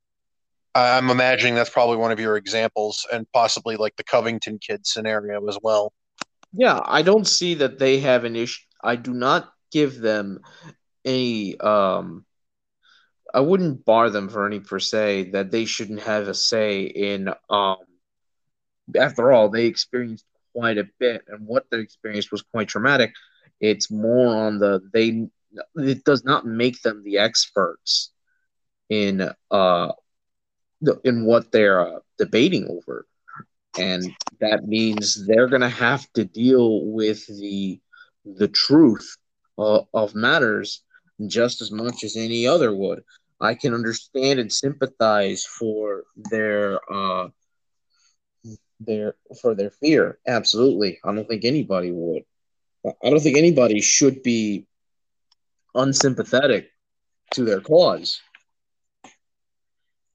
I'm 0.74 1.10
imagining 1.10 1.56
that's 1.56 1.70
probably 1.70 1.98
one 1.98 2.12
of 2.12 2.20
your 2.20 2.38
examples, 2.38 3.06
and 3.12 3.28
possibly 3.34 3.76
like 3.76 3.96
the 3.96 4.04
Covington 4.04 4.60
kid 4.60 4.86
scenario 4.88 5.48
as 5.48 5.58
well. 5.62 5.94
Yeah, 6.54 6.80
I 6.84 7.02
don't 7.02 7.28
see 7.28 7.56
that 7.56 7.80
they 7.80 8.00
have 8.00 8.24
an 8.26 8.36
issue. 8.36 8.64
I 8.84 8.96
do 8.96 9.14
not 9.14 9.52
give 9.72 10.00
them 10.00 10.40
any. 11.06 11.60
Um, 11.60 12.26
I 13.34 13.40
wouldn't 13.40 13.86
bar 13.86 14.10
them 14.10 14.28
for 14.28 14.46
any 14.46 14.60
per 14.60 14.80
se 14.80 15.32
that 15.32 15.52
they 15.52 15.64
shouldn't 15.64 16.02
have 16.02 16.28
a 16.28 16.34
say 16.34 16.84
in 16.84 17.30
um 17.50 17.78
after 18.98 19.32
all, 19.32 19.50
they 19.50 19.66
experienced 19.66 20.26
quite 20.54 20.78
a 20.78 20.88
bit, 21.00 21.24
and 21.28 21.48
what 21.48 21.66
they 21.70 21.80
experienced 21.80 22.32
was 22.32 22.42
quite 22.42 22.68
traumatic. 22.68 23.14
It's 23.60 23.92
more 23.92 24.36
on 24.36 24.60
the 24.60 24.82
they. 24.94 25.28
It 25.76 26.04
does 26.04 26.24
not 26.24 26.46
make 26.46 26.82
them 26.82 27.04
the 27.04 27.18
experts 27.20 28.12
in 28.90 29.30
uh 29.50 29.92
in 31.04 31.26
what 31.26 31.52
they're 31.52 31.80
uh, 31.80 32.00
debating 32.18 32.68
over, 32.68 33.06
and 33.78 34.04
that 34.40 34.68
means 34.68 35.26
they're 35.28 35.48
going 35.48 35.62
to 35.62 35.70
have 35.70 36.12
to 36.14 36.26
deal 36.26 36.86
with 36.86 37.26
the 37.28 37.80
the 38.26 38.48
truth 38.48 39.18
uh, 39.58 39.82
of 39.94 40.16
matters 40.16 40.84
just 41.28 41.62
as 41.62 41.72
much 41.72 42.04
as 42.04 42.16
any 42.16 42.48
other 42.48 42.76
would. 42.76 43.04
I 43.40 43.56
can 43.56 43.74
understand 43.74 44.40
and 44.40 44.52
sympathize 44.52 45.46
for 45.46 46.04
their 46.16 46.80
uh, 46.92 47.30
their 48.86 49.16
for 49.42 49.56
their 49.56 49.70
fear. 49.70 50.20
Absolutely. 50.28 51.00
I 51.04 51.14
don't 51.14 51.28
think 51.28 51.46
anybody 51.46 51.92
would. 51.92 52.24
I 52.86 53.10
don't 53.10 53.22
think 53.22 53.38
anybody 53.38 53.80
should 53.82 54.24
be 54.24 54.66
unsympathetic 55.76 56.70
to 57.32 57.46
their 57.46 57.62
cause. 57.62 58.22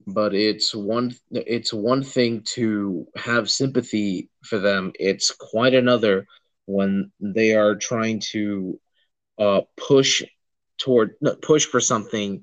But 0.05 0.33
it's 0.33 0.73
one 0.73 1.15
it's 1.31 1.73
one 1.73 2.03
thing 2.03 2.43
to 2.55 3.07
have 3.15 3.49
sympathy 3.49 4.29
for 4.43 4.59
them. 4.59 4.93
It's 4.99 5.31
quite 5.31 5.73
another 5.73 6.27
when 6.65 7.11
they 7.19 7.55
are 7.55 7.75
trying 7.75 8.19
to 8.31 8.79
uh, 9.37 9.61
push 9.75 10.23
toward 10.77 11.15
push 11.41 11.65
for 11.65 11.81
something 11.81 12.41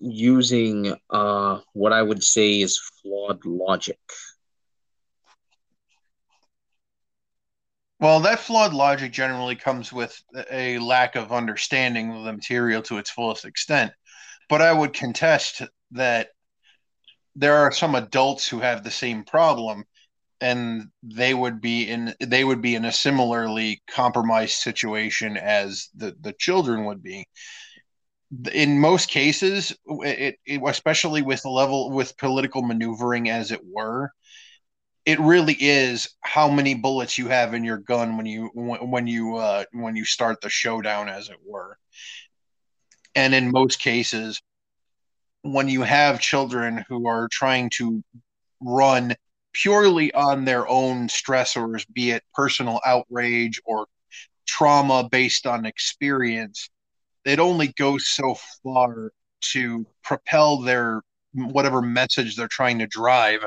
using 0.00 0.94
uh, 1.10 1.60
what 1.74 1.92
I 1.92 2.02
would 2.02 2.24
say 2.24 2.60
is 2.60 2.80
flawed 3.02 3.44
logic. 3.44 3.98
Well, 8.02 8.18
that 8.22 8.40
flawed 8.40 8.74
logic 8.74 9.12
generally 9.12 9.54
comes 9.54 9.92
with 9.92 10.20
a 10.50 10.80
lack 10.80 11.14
of 11.14 11.30
understanding 11.30 12.10
of 12.10 12.24
the 12.24 12.32
material 12.32 12.82
to 12.82 12.98
its 12.98 13.10
fullest 13.10 13.44
extent. 13.44 13.92
But 14.48 14.60
I 14.60 14.72
would 14.72 14.92
contest 14.92 15.62
that 15.92 16.30
there 17.36 17.58
are 17.58 17.70
some 17.70 17.94
adults 17.94 18.48
who 18.48 18.58
have 18.58 18.82
the 18.82 18.90
same 18.90 19.22
problem 19.22 19.84
and 20.40 20.88
they 21.04 21.32
would 21.32 21.60
be 21.60 21.88
in 21.88 22.12
they 22.18 22.42
would 22.42 22.60
be 22.60 22.74
in 22.74 22.84
a 22.84 22.90
similarly 22.90 23.80
compromised 23.88 24.56
situation 24.56 25.36
as 25.36 25.88
the 25.94 26.16
the 26.20 26.32
children 26.32 26.86
would 26.86 27.04
be 27.04 27.28
in 28.52 28.80
most 28.80 29.08
cases 29.10 29.72
it, 29.86 30.36
it 30.44 30.60
especially 30.66 31.22
with 31.22 31.42
the 31.42 31.50
level 31.50 31.92
with 31.92 32.16
political 32.16 32.62
maneuvering 32.62 33.30
as 33.30 33.52
it 33.52 33.60
were 33.64 34.10
it 35.04 35.18
really 35.18 35.56
is 35.58 36.08
how 36.20 36.48
many 36.48 36.74
bullets 36.74 37.18
you 37.18 37.28
have 37.28 37.54
in 37.54 37.64
your 37.64 37.78
gun 37.78 38.16
when 38.16 38.26
you 38.26 38.50
when 38.54 39.06
you 39.06 39.36
uh, 39.36 39.64
when 39.72 39.96
you 39.96 40.04
start 40.04 40.40
the 40.40 40.48
showdown, 40.48 41.08
as 41.08 41.28
it 41.28 41.38
were. 41.44 41.76
And 43.14 43.34
in 43.34 43.50
most 43.50 43.78
cases, 43.78 44.40
when 45.42 45.68
you 45.68 45.82
have 45.82 46.20
children 46.20 46.84
who 46.88 47.06
are 47.08 47.28
trying 47.30 47.70
to 47.70 48.02
run 48.60 49.14
purely 49.52 50.14
on 50.14 50.44
their 50.44 50.66
own 50.68 51.08
stressors, 51.08 51.84
be 51.92 52.12
it 52.12 52.22
personal 52.32 52.80
outrage 52.86 53.60
or 53.64 53.86
trauma 54.46 55.08
based 55.10 55.46
on 55.46 55.66
experience, 55.66 56.70
it 57.24 57.40
only 57.40 57.68
goes 57.76 58.08
so 58.08 58.36
far 58.62 59.12
to 59.40 59.84
propel 60.04 60.58
their 60.58 61.02
whatever 61.34 61.82
message 61.82 62.36
they're 62.36 62.48
trying 62.48 62.78
to 62.78 62.86
drive 62.86 63.40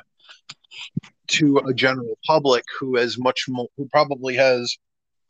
to 1.27 1.57
a 1.67 1.73
general 1.73 2.17
public 2.25 2.63
who 2.79 2.97
has 2.97 3.17
much 3.17 3.45
more 3.47 3.67
who 3.77 3.87
probably 3.89 4.35
has 4.35 4.77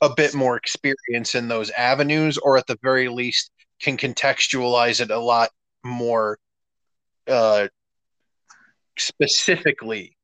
a 0.01 0.09
bit 0.13 0.33
more 0.33 0.57
experience 0.57 1.35
in 1.35 1.47
those 1.47 1.69
avenues 1.71 2.37
or 2.37 2.57
at 2.57 2.67
the 2.67 2.77
very 2.81 3.07
least 3.09 3.51
can 3.81 3.97
contextualize 3.97 5.01
it 5.01 5.11
a 5.11 5.19
lot 5.19 5.49
more 5.83 6.37
uh, 7.27 7.67
specifically 8.97 10.15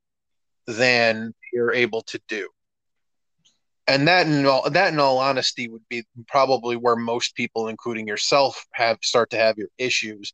than 0.68 1.34
you're 1.52 1.74
able 1.74 2.02
to 2.02 2.20
do. 2.28 2.50
And 3.88 4.08
that 4.08 4.28
in 4.28 4.46
all 4.46 4.70
that 4.70 4.94
in 4.94 5.00
all 5.00 5.18
honesty 5.18 5.68
would 5.68 5.88
be 5.90 6.04
probably 6.28 6.76
where 6.78 6.96
most 6.96 7.36
people 7.36 7.68
including 7.68 8.08
yourself 8.08 8.66
have 8.74 9.00
start 9.02 9.32
to 9.32 9.38
have 9.38 9.58
your 9.58 9.68
issues 9.78 10.34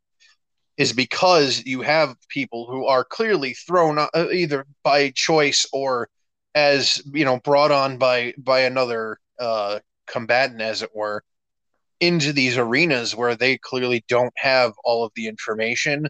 is 0.78 0.94
because 0.94 1.64
you 1.66 1.82
have 1.82 2.16
people 2.30 2.68
who 2.70 2.86
are 2.86 3.04
clearly 3.04 3.54
thrown 3.54 3.98
uh, 3.98 4.08
either 4.32 4.66
by 4.84 5.10
choice 5.10 5.66
or 5.74 6.08
as 6.56 7.02
you 7.14 7.26
know 7.26 7.40
brought 7.40 7.72
on 7.72 7.98
by 7.98 8.34
by 8.38 8.62
another 8.62 9.20
uh, 9.40 9.80
combatant 10.08 10.62
as 10.62 10.82
it 10.82 10.90
were 10.96 11.24
into 12.00 12.32
these 12.32 12.58
arenas 12.58 13.16
where 13.16 13.36
they 13.36 13.58
clearly 13.58 14.04
don't 14.08 14.34
have 14.38 14.74
all 14.84 15.04
of 15.04 15.12
the 15.16 15.28
information 15.28 16.08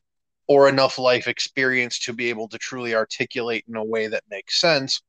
or 0.47 0.69
enough 0.69 0.97
life 0.97 1.27
experience 1.27 1.99
to 1.99 2.13
be 2.13 2.29
able 2.29 2.47
to 2.47 2.57
truly 2.57 2.93
articulate 2.93 3.63
in 3.67 3.75
a 3.75 3.83
way 3.83 4.07
that 4.07 4.23
makes 4.29 4.59
sense 4.59 5.01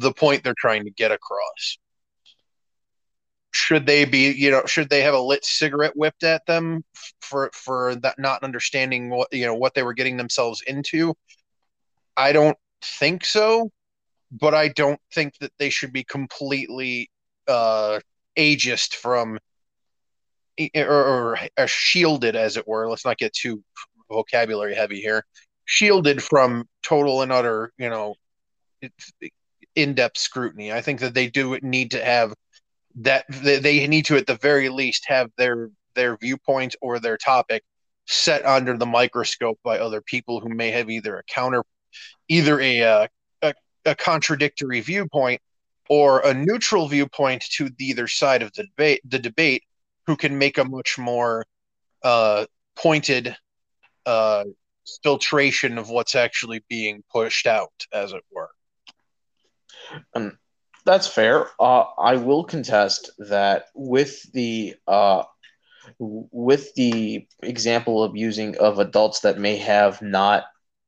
the 0.00 0.12
point 0.12 0.44
they're 0.44 0.54
trying 0.58 0.84
to 0.84 0.90
get 0.90 1.12
across 1.12 1.78
should 3.58 3.86
they 3.86 4.04
be 4.04 4.30
you 4.30 4.50
know 4.50 4.62
should 4.66 4.88
they 4.88 5.02
have 5.02 5.14
a 5.14 5.20
lit 5.20 5.44
cigarette 5.44 5.96
whipped 5.96 6.22
at 6.22 6.46
them 6.46 6.84
for 7.20 7.50
for 7.52 7.96
that 7.96 8.18
not 8.18 8.42
understanding 8.42 9.10
what 9.10 9.28
you 9.32 9.46
know 9.46 9.54
what 9.54 9.74
they 9.74 9.82
were 9.82 9.94
getting 9.94 10.16
themselves 10.16 10.62
into? 10.66 11.14
I 12.16 12.32
don't 12.32 12.56
think 12.82 13.24
so 13.24 13.70
but 14.30 14.54
i 14.54 14.68
don't 14.68 15.00
think 15.12 15.36
that 15.40 15.50
they 15.58 15.68
should 15.68 15.92
be 15.92 16.04
completely 16.04 17.10
uh 17.48 17.98
ageist 18.38 18.94
from 18.94 19.38
or, 20.76 20.88
or, 20.88 21.38
or 21.56 21.66
shielded 21.66 22.36
as 22.36 22.56
it 22.56 22.66
were. 22.66 22.88
Let's 22.88 23.04
not 23.04 23.18
get 23.18 23.32
too 23.32 23.62
vocabulary 24.10 24.74
heavy 24.74 25.00
here. 25.00 25.24
Shielded 25.64 26.22
from 26.22 26.66
total 26.82 27.22
and 27.22 27.32
utter 27.32 27.72
you 27.78 27.90
know 27.90 28.14
in-depth 29.74 30.16
scrutiny. 30.16 30.72
I 30.72 30.80
think 30.80 31.00
that 31.00 31.14
they 31.14 31.28
do 31.28 31.58
need 31.62 31.90
to 31.92 32.04
have 32.04 32.32
that 32.98 33.24
they 33.28 33.86
need 33.86 34.04
to 34.06 34.16
at 34.16 34.26
the 34.26 34.36
very 34.36 34.68
least 34.68 35.04
have 35.06 35.30
their 35.36 35.70
their 35.94 36.16
viewpoint 36.16 36.74
or 36.80 36.98
their 36.98 37.16
topic 37.16 37.62
set 38.06 38.44
under 38.44 38.76
the 38.76 38.86
microscope 38.86 39.58
by 39.62 39.78
other 39.78 40.00
people 40.00 40.40
who 40.40 40.48
may 40.48 40.70
have 40.70 40.90
either 40.90 41.18
a 41.18 41.22
counter 41.24 41.62
either 42.28 42.60
a, 42.60 42.82
uh, 42.82 43.06
a, 43.42 43.54
a 43.84 43.94
contradictory 43.94 44.80
viewpoint 44.80 45.40
or 45.88 46.20
a 46.20 46.34
neutral 46.34 46.88
viewpoint 46.88 47.42
to 47.50 47.68
the 47.78 47.86
either 47.86 48.06
side 48.06 48.42
of 48.42 48.52
the 48.54 48.64
debate 48.64 49.00
the 49.04 49.18
debate 49.18 49.62
who 50.06 50.16
can 50.16 50.38
make 50.38 50.58
a 50.58 50.64
much 50.64 50.98
more 50.98 51.44
uh, 52.02 52.46
pointed 52.76 53.36
uh, 54.06 54.44
filtration 55.02 55.76
of 55.76 55.90
what's 55.90 56.14
actually 56.14 56.64
being 56.68 57.02
pushed 57.12 57.46
out 57.46 57.72
as 57.92 58.12
it 58.12 58.22
were. 58.32 58.48
Um, 60.14 60.38
that's 60.88 61.06
fair. 61.06 61.46
Uh, 61.60 61.84
I 61.98 62.16
will 62.16 62.44
contest 62.44 63.10
that 63.18 63.66
with 63.74 64.32
the 64.32 64.74
uh, 64.86 65.24
with 65.98 66.74
the 66.74 67.26
example 67.42 68.02
of 68.02 68.16
using 68.16 68.56
of 68.58 68.78
adults 68.78 69.20
that 69.20 69.38
may 69.38 69.56
have 69.56 70.00
not, 70.02 70.44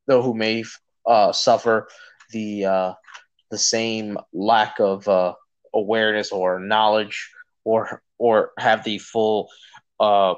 though 0.07 0.23
who 0.23 0.35
may 0.35 0.65
uh, 1.07 1.33
suffer 1.33 1.89
the 2.33 2.65
uh, 2.65 2.93
the 3.51 3.59
same 3.59 4.19
lack 4.33 4.81
of 4.81 5.07
uh, 5.09 5.35
awareness 5.75 6.33
or 6.33 6.61
knowledge, 6.61 7.31
or 7.65 8.03
or 8.19 8.53
have 8.59 8.85
the 8.85 8.99
full 8.99 9.49
uh, 10.01 10.35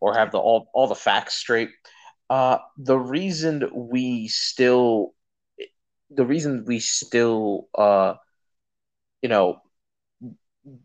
or 0.00 0.14
have 0.14 0.32
the 0.32 0.38
all 0.38 0.68
all 0.74 0.88
the 0.88 0.96
facts 0.96 1.34
straight. 1.34 1.70
Uh, 2.28 2.58
the 2.78 2.98
reason 2.98 3.70
we 3.72 4.28
still 4.28 5.14
the 6.10 6.26
reason 6.26 6.64
we 6.66 6.80
still 6.80 7.68
uh, 7.76 8.14
you 9.22 9.28
know, 9.28 9.60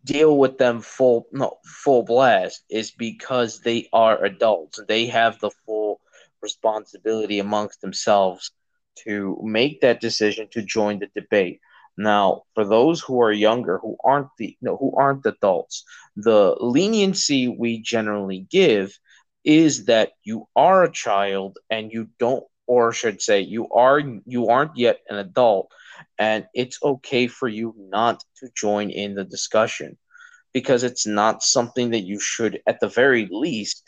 deal 0.04 0.38
with 0.38 0.58
them 0.58 0.82
full 0.82 1.28
no 1.32 1.58
full 1.66 2.04
blast 2.04 2.64
is 2.70 2.92
because 2.92 3.60
they 3.62 3.88
are 3.94 4.24
adults. 4.24 4.80
They 4.88 5.08
have 5.08 5.40
the 5.40 5.52
full 5.66 6.00
responsibility 6.42 7.40
amongst 7.40 7.82
themselves 7.82 8.52
to 9.04 9.40
make 9.44 9.82
that 9.82 10.02
decision 10.02 10.48
to 10.52 10.62
join 10.62 11.00
the 11.00 11.10
debate. 11.16 11.60
Now, 11.98 12.44
for 12.56 12.66
those 12.66 13.02
who 13.02 13.22
are 13.22 13.32
younger, 13.32 13.78
who 13.80 13.98
aren't 14.04 14.30
the 14.38 14.56
no, 14.62 14.78
who 14.78 14.94
aren't 14.96 15.26
adults, 15.26 15.84
the 16.16 16.56
leniency 16.60 17.48
we 17.48 17.80
generally 17.82 18.48
give 18.50 18.98
is 19.44 19.86
that 19.86 20.12
you 20.24 20.48
are 20.56 20.84
a 20.84 20.92
child 20.92 21.58
and 21.70 21.92
you 21.92 22.10
don't, 22.20 22.46
or 22.68 22.94
should 22.94 23.22
say, 23.22 23.42
you 23.42 23.70
are 23.70 24.00
you 24.26 24.48
aren't 24.48 24.78
yet 24.78 25.00
an 25.10 25.18
adult, 25.18 25.72
and 26.18 26.46
it's 26.54 26.80
okay 26.84 27.28
for 27.28 27.48
you 27.48 27.74
not 27.78 28.24
to 28.38 28.50
join 28.56 28.90
in 28.90 29.16
the 29.16 29.24
discussion 29.24 29.98
because 30.54 30.84
it's 30.84 31.08
not 31.08 31.44
something 31.44 31.92
that 31.92 32.02
you 32.02 32.20
should 32.20 32.62
at 32.68 32.80
the 32.80 32.90
very 32.90 33.28
least 33.32 33.84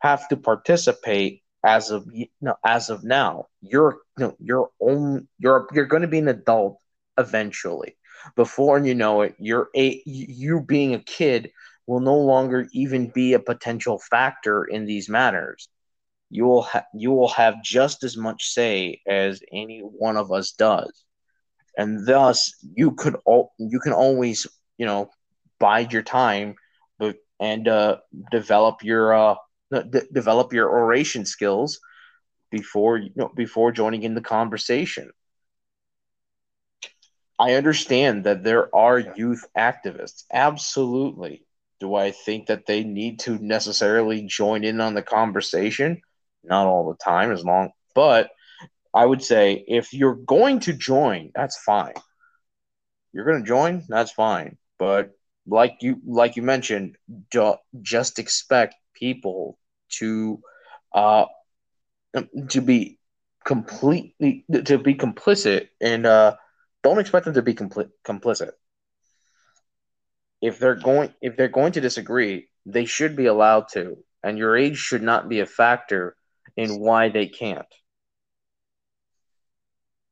have 0.00 0.28
to 0.28 0.36
participate 0.36 1.42
as 1.64 1.90
of 1.90 2.06
you 2.12 2.26
know, 2.40 2.54
as 2.64 2.90
of 2.90 3.04
now. 3.04 3.46
You're 3.60 3.98
you 4.18 4.36
know, 4.40 4.70
own 4.80 5.28
you're 5.38 5.68
you're 5.72 5.86
going 5.86 6.02
to 6.02 6.08
be 6.08 6.18
an 6.18 6.28
adult 6.28 6.78
eventually. 7.18 7.96
Before 8.36 8.78
you 8.78 8.94
know 8.94 9.22
it 9.22 9.34
you're 9.38 9.68
a 9.76 10.02
you 10.06 10.60
being 10.60 10.94
a 10.94 11.02
kid 11.02 11.50
will 11.86 12.00
no 12.00 12.16
longer 12.16 12.68
even 12.72 13.10
be 13.10 13.32
a 13.32 13.40
potential 13.40 13.98
factor 14.10 14.64
in 14.64 14.84
these 14.86 15.08
matters. 15.08 15.68
You 16.30 16.44
will 16.44 16.62
ha- 16.62 16.86
you 16.94 17.10
will 17.12 17.28
have 17.28 17.62
just 17.62 18.04
as 18.04 18.16
much 18.16 18.50
say 18.52 19.00
as 19.06 19.42
any 19.52 19.80
one 19.80 20.16
of 20.16 20.30
us 20.30 20.52
does 20.52 21.04
and 21.78 22.06
thus 22.06 22.54
you 22.76 22.92
could 22.92 23.16
all 23.26 23.52
you 23.58 23.80
can 23.80 23.94
always 23.94 24.46
you 24.78 24.86
know 24.86 25.10
bide 25.60 25.92
your 25.92 26.02
time 26.02 26.56
but 26.98 27.16
and 27.40 27.68
uh, 27.68 27.98
develop 28.32 28.84
your 28.84 29.14
uh, 29.14 29.36
d- 29.72 30.00
develop 30.12 30.52
your 30.52 30.68
oration 30.70 31.26
skills 31.26 31.80
before 32.50 32.98
you 32.98 33.10
know 33.16 33.30
before 33.36 33.72
joining 33.72 34.02
in 34.04 34.14
the 34.14 34.22
conversation. 34.22 35.10
I 37.38 37.54
understand 37.54 38.24
that 38.24 38.44
there 38.44 38.74
are 38.74 38.98
youth 38.98 39.46
activists. 39.56 40.24
Absolutely. 40.32 41.44
Do 41.80 41.94
i 41.94 42.10
think 42.12 42.46
that 42.48 42.66
they 42.66 42.84
need 42.84 43.20
to 43.20 43.38
necessarily 43.38 44.22
join 44.26 44.64
in 44.64 44.80
on 44.80 44.94
the 44.94 45.02
conversation? 45.02 46.02
Not 46.44 46.66
all 46.66 46.90
the 46.90 46.96
time 47.04 47.32
as 47.32 47.44
long 47.44 47.72
but 47.94 48.30
I 48.94 49.04
would 49.04 49.22
say 49.22 49.64
if 49.66 49.92
you're 49.92 50.14
going 50.14 50.60
to 50.60 50.72
join, 50.72 51.30
that's 51.34 51.58
fine. 51.58 51.94
You're 53.12 53.24
going 53.24 53.42
to 53.42 53.46
join, 53.46 53.84
that's 53.88 54.12
fine. 54.12 54.56
But 54.78 55.12
like 55.46 55.78
you 55.80 56.00
like 56.06 56.36
you 56.36 56.42
mentioned, 56.42 56.96
just 57.82 58.18
expect 58.18 58.74
people 58.94 59.58
to 59.98 60.40
uh 60.94 61.26
to 62.48 62.60
be 62.60 62.98
completely 63.44 64.44
to 64.52 64.78
be 64.78 64.94
complicit 64.94 65.68
and 65.80 66.04
uh 66.06 66.36
don't 66.82 66.98
expect 66.98 67.24
them 67.24 67.34
to 67.34 67.42
be 67.42 67.54
compli- 67.54 67.90
complicit. 68.06 68.52
If 70.40 70.58
they're 70.58 70.76
going 70.76 71.12
if 71.20 71.36
they're 71.36 71.48
going 71.48 71.72
to 71.72 71.80
disagree, 71.80 72.48
they 72.66 72.84
should 72.84 73.16
be 73.16 73.26
allowed 73.26 73.68
to, 73.72 73.98
and 74.22 74.38
your 74.38 74.56
age 74.56 74.76
should 74.78 75.02
not 75.02 75.28
be 75.28 75.40
a 75.40 75.46
factor 75.46 76.14
in 76.56 76.78
why 76.78 77.08
they 77.08 77.26
can't 77.26 77.66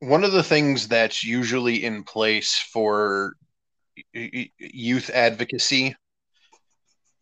one 0.01 0.25
of 0.25 0.33
the 0.33 0.43
things 0.43 0.89
that's 0.89 1.25
usually 1.25 1.85
in 1.85 2.05
place 2.05 2.55
for 2.55 3.35
youth 4.13 5.11
advocacy 5.11 5.95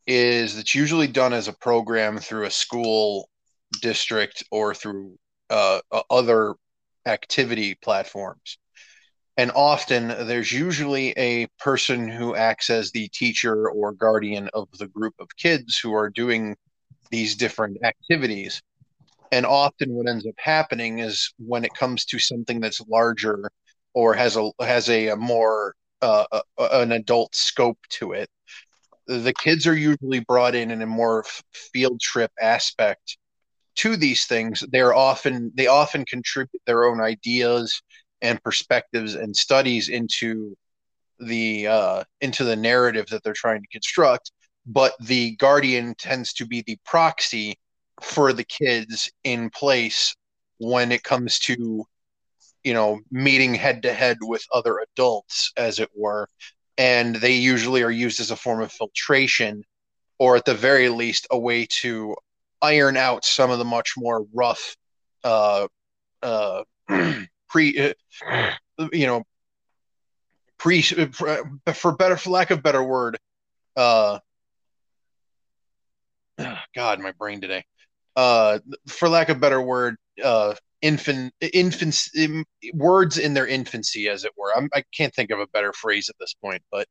is 0.07 0.57
that's 0.57 0.75
usually 0.75 1.07
done 1.07 1.33
as 1.33 1.49
a 1.49 1.53
program 1.53 2.19
through 2.19 2.45
a 2.45 2.51
school 2.51 3.29
district 3.81 4.43
or 4.51 4.75
through 4.75 5.17
uh, 5.51 5.81
other 6.11 6.55
activity 7.07 7.75
platforms. 7.77 8.59
And 9.37 9.51
often 9.55 10.09
there's 10.09 10.53
usually 10.53 11.11
a 11.17 11.47
person 11.59 12.09
who 12.09 12.37
acts 12.37 12.71
as 12.71 12.91
the 12.91 13.09
teacher 13.09 13.69
or 13.69 13.93
guardian 13.93 14.49
of 14.55 14.69
the 14.79 14.87
group 14.87 15.15
of 15.19 15.29
kids 15.37 15.79
who 15.79 15.95
are 15.95 16.11
doing 16.11 16.57
these 17.11 17.35
different 17.35 17.79
activities 17.85 18.63
and 19.35 19.45
often 19.47 19.93
what 19.93 20.09
ends 20.09 20.27
up 20.27 20.35
happening 20.39 21.01
is 21.01 21.33
when 21.39 21.65
it 21.65 21.75
comes 21.75 22.05
to 22.05 22.19
something 22.19 22.61
that's 22.61 22.81
larger 22.89 23.51
or 23.93 24.15
has 24.15 24.37
a 24.37 24.51
has 24.61 24.89
a, 24.89 25.09
a 25.09 25.17
more 25.17 25.75
uh, 26.03 26.25
a, 26.59 26.81
an 26.83 26.93
adult 26.93 27.35
scope 27.35 27.79
to 27.89 28.13
it 28.13 28.29
the 29.07 29.35
kids 29.35 29.67
are 29.67 29.77
usually 29.77 30.21
brought 30.21 30.55
in 30.55 30.71
in 30.71 30.83
a 30.83 30.87
more 30.87 31.25
field 31.73 32.01
trip 32.01 32.31
aspect 32.41 33.19
to 33.77 33.97
these 33.97 34.25
things. 34.27 34.65
They're 34.71 34.95
often 34.95 35.53
they 35.55 35.67
often 35.67 36.05
contribute 36.05 36.63
their 36.67 36.85
own 36.85 37.01
ideas 37.01 37.83
and 38.23 38.43
perspectives 38.43 39.15
and 39.15 39.37
studies 39.37 39.89
into 39.89 40.57
the 41.19 41.67
uh, 41.67 42.05
into 42.21 42.45
the 42.45 42.57
narrative 42.57 43.07
that 43.09 43.23
they're 43.23 43.35
trying 43.35 43.63
to 43.63 43.69
construct 43.69 44.31
but 44.67 44.95
the 45.01 45.37
guardian 45.37 45.95
tends 45.99 46.33
to 46.33 46.47
be 46.47 46.63
the 46.67 46.79
proxy 46.87 47.59
for 48.05 48.33
the 48.33 48.45
kids 48.45 49.11
in 49.25 49.51
place 49.51 50.15
when 50.59 50.93
it 50.93 51.03
comes 51.03 51.39
to 51.41 51.85
you 52.63 52.75
know 52.75 53.01
meeting 53.11 53.55
head 53.55 53.83
to 53.83 53.93
head 53.93 54.19
with 54.21 54.45
other 54.53 54.79
adults 54.79 55.53
as 55.57 55.79
it 55.79 55.91
were. 55.97 56.29
And 56.77 57.17
they 57.17 57.33
usually 57.33 57.83
are 57.83 57.91
used 57.91 58.21
as 58.21 58.31
a 58.31 58.37
form 58.37 58.61
of 58.61 58.73
filtration 58.73 59.65
or 60.19 60.37
at 60.37 60.45
the 60.45 60.55
very 60.55 60.89
least 60.89 61.27
a 61.31 61.39
way 61.39 61.67
to 61.67 62.17
iron 62.63 62.97
out 62.97 63.25
some 63.25 63.51
of 63.51 63.59
the 63.59 63.65
much 63.65 63.93
more 63.97 64.27
rough 64.33 64.77
uh 65.23 65.67
uh 66.23 66.63
pre 67.49 67.79
uh, 67.79 68.53
you 68.93 69.07
know 69.07 69.23
pre 70.59 70.83
for 70.83 71.97
better 71.97 72.17
for 72.17 72.31
lack 72.31 72.51
of 72.51 72.63
better 72.63 72.83
word 72.83 73.19
uh 73.77 74.19
god 76.75 77.01
my 77.01 77.13
brain 77.13 77.41
today 77.41 77.65
uh, 78.17 78.59
for 78.87 79.09
lack 79.09 79.29
of 79.29 79.41
better 79.41 79.61
word, 79.61 79.97
uh, 80.23 80.55
infant, 80.83 81.33
infants, 81.41 82.11
words 82.75 83.19
in 83.19 83.35
their 83.35 83.47
infancy, 83.47 84.09
as 84.09 84.25
it 84.25 84.33
were. 84.37 84.57
I'm, 84.57 84.69
I 84.75 84.85
can 84.95 85.07
not 85.07 85.15
think 85.15 85.31
of 85.31 85.41
a 85.41 85.47
better 85.49 85.73
phrase 85.73 86.09
at 86.09 86.17
this 86.21 86.35
point, 86.35 86.63
but 86.71 86.87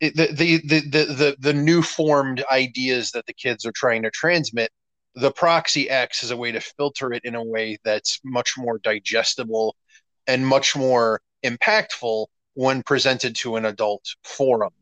it, 0.00 0.14
the, 0.14 0.26
the, 0.32 0.56
the, 0.58 0.80
the, 0.80 1.04
the, 1.14 1.36
the 1.38 1.54
new 1.54 1.82
formed 1.82 2.44
ideas 2.50 3.12
that 3.12 3.26
the 3.26 3.32
kids 3.32 3.64
are 3.64 3.72
trying 3.72 4.02
to 4.02 4.10
transmit, 4.10 4.70
the 5.14 5.32
proxy 5.32 5.88
acts 5.88 6.22
as 6.22 6.30
a 6.30 6.36
way 6.36 6.52
to 6.52 6.60
filter 6.60 7.12
it 7.12 7.24
in 7.24 7.34
a 7.34 7.42
way 7.42 7.78
that's 7.84 8.20
much 8.22 8.54
more 8.58 8.78
digestible 8.78 9.74
and 10.26 10.46
much 10.46 10.76
more 10.76 11.20
impactful 11.44 12.26
when 12.54 12.82
presented 12.82 13.34
to 13.36 13.56
an 13.56 13.64
adult 13.64 14.04
forum. 14.24 14.72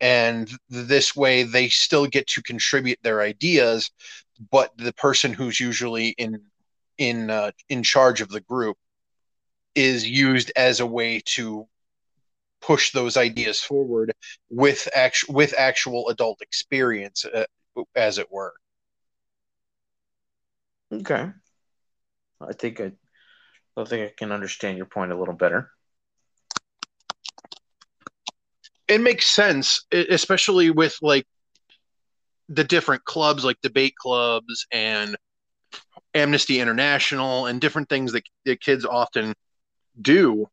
And 0.00 0.50
this 0.68 1.14
way, 1.14 1.44
they 1.44 1.68
still 1.68 2.06
get 2.06 2.26
to 2.28 2.42
contribute 2.42 2.98
their 3.02 3.20
ideas, 3.20 3.90
but 4.50 4.76
the 4.76 4.92
person 4.92 5.32
who's 5.32 5.60
usually 5.60 6.10
in 6.10 6.42
in 6.98 7.30
uh, 7.30 7.52
in 7.68 7.82
charge 7.82 8.20
of 8.20 8.28
the 8.28 8.40
group 8.40 8.76
is 9.74 10.08
used 10.08 10.52
as 10.56 10.80
a 10.80 10.86
way 10.86 11.22
to 11.24 11.66
push 12.60 12.92
those 12.92 13.16
ideas 13.16 13.60
forward 13.60 14.12
with 14.50 14.88
actual 14.94 15.34
with 15.34 15.54
actual 15.58 16.08
adult 16.08 16.40
experience 16.40 17.24
uh, 17.24 17.44
as 17.94 18.18
it 18.18 18.30
were. 18.30 18.54
Okay. 20.92 21.30
I 22.40 22.52
think 22.52 22.80
i 22.80 22.92
i 23.76 23.84
think 23.84 24.10
i 24.10 24.14
can 24.16 24.32
understand 24.32 24.76
your 24.76 24.86
point 24.86 25.12
a 25.12 25.18
little 25.18 25.34
better. 25.34 25.70
It 28.88 29.00
makes 29.00 29.26
sense 29.26 29.86
especially 29.92 30.70
with 30.70 30.96
like 31.00 31.26
the 32.48 32.64
different 32.64 33.04
clubs 33.04 33.44
like 33.44 33.56
debate 33.62 33.94
clubs 33.96 34.66
and 34.72 35.16
Amnesty 36.14 36.60
International 36.60 37.46
and 37.46 37.60
different 37.60 37.88
things 37.88 38.12
that, 38.12 38.24
that 38.44 38.60
kids 38.60 38.84
often 38.84 39.34
do, 40.00 40.46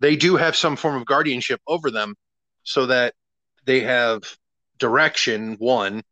they 0.00 0.16
do 0.16 0.36
have 0.36 0.56
some 0.56 0.76
form 0.76 0.96
of 0.96 1.06
guardianship 1.06 1.60
over 1.66 1.90
them 1.90 2.14
so 2.62 2.86
that 2.86 3.14
they 3.64 3.80
have 3.80 4.22
direction, 4.78 5.56
one, 5.58 6.02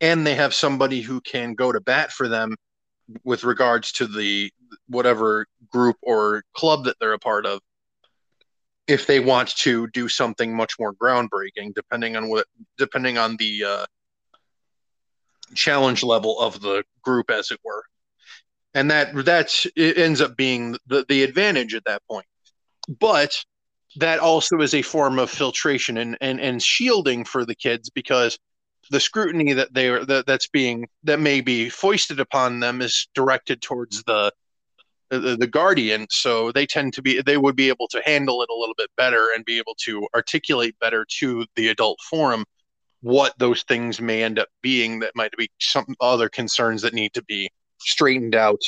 and 0.00 0.26
they 0.26 0.34
have 0.34 0.52
somebody 0.52 1.00
who 1.00 1.20
can 1.20 1.54
go 1.54 1.72
to 1.72 1.80
bat 1.80 2.12
for 2.12 2.28
them 2.28 2.56
with 3.24 3.44
regards 3.44 3.92
to 3.92 4.06
the 4.06 4.50
whatever 4.88 5.46
group 5.70 5.96
or 6.02 6.42
club 6.54 6.84
that 6.84 6.96
they're 6.98 7.12
a 7.12 7.18
part 7.18 7.46
of 7.46 7.60
if 8.86 9.06
they 9.06 9.20
want 9.20 9.56
to 9.56 9.86
do 9.88 10.08
something 10.08 10.54
much 10.54 10.74
more 10.78 10.92
groundbreaking, 10.92 11.74
depending 11.74 12.16
on 12.16 12.28
what, 12.28 12.46
depending 12.78 13.18
on 13.18 13.36
the 13.36 13.64
uh, 13.64 13.86
challenge 15.54 16.02
level 16.02 16.38
of 16.40 16.60
the 16.60 16.84
group, 17.02 17.30
as 17.30 17.50
it 17.50 17.60
were, 17.64 17.84
and 18.74 18.90
that 18.90 19.24
that's 19.24 19.66
it 19.76 19.98
ends 19.98 20.20
up 20.20 20.36
being 20.36 20.76
the 20.86 21.04
the 21.08 21.22
advantage 21.22 21.74
at 21.74 21.84
that 21.84 22.02
point. 22.10 22.26
But 23.00 23.38
that 23.96 24.18
also 24.18 24.60
is 24.60 24.74
a 24.74 24.82
form 24.82 25.18
of 25.18 25.30
filtration 25.30 25.98
and 25.98 26.16
and, 26.20 26.40
and 26.40 26.62
shielding 26.62 27.24
for 27.24 27.44
the 27.44 27.54
kids 27.54 27.90
because 27.90 28.38
the 28.90 29.00
scrutiny 29.00 29.52
that 29.52 29.72
they 29.72 29.88
are 29.88 30.04
that, 30.04 30.26
that's 30.26 30.48
being 30.48 30.88
that 31.04 31.20
may 31.20 31.40
be 31.40 31.68
foisted 31.68 32.18
upon 32.20 32.60
them 32.60 32.82
is 32.82 33.08
directed 33.14 33.62
towards 33.62 34.02
the 34.04 34.32
Uh, 35.12 35.18
the, 35.18 35.36
the 35.36 35.46
guardian 35.46 36.06
so 36.08 36.50
they 36.52 36.64
tend 36.64 36.92
to 36.94 37.02
be 37.02 37.20
they 37.20 37.36
would 37.36 37.54
be 37.54 37.68
able 37.68 37.86
to 37.86 38.00
handle 38.06 38.40
it 38.40 38.48
a 38.48 38.58
little 38.58 38.74
bit 38.78 38.88
better 38.96 39.28
and 39.34 39.44
be 39.44 39.58
able 39.58 39.74
to 39.78 40.08
articulate 40.14 40.74
better 40.80 41.04
to 41.06 41.44
the 41.54 41.68
adult 41.68 41.98
forum 42.08 42.44
what 43.02 43.34
those 43.38 43.62
things 43.64 44.00
may 44.00 44.22
end 44.22 44.38
up 44.38 44.48
being 44.62 45.00
that 45.00 45.12
might 45.14 45.32
be 45.36 45.50
some 45.60 45.84
other 46.00 46.30
concerns 46.30 46.80
that 46.80 46.94
need 46.94 47.12
to 47.12 47.22
be 47.24 47.50
straightened 47.78 48.34
out 48.34 48.60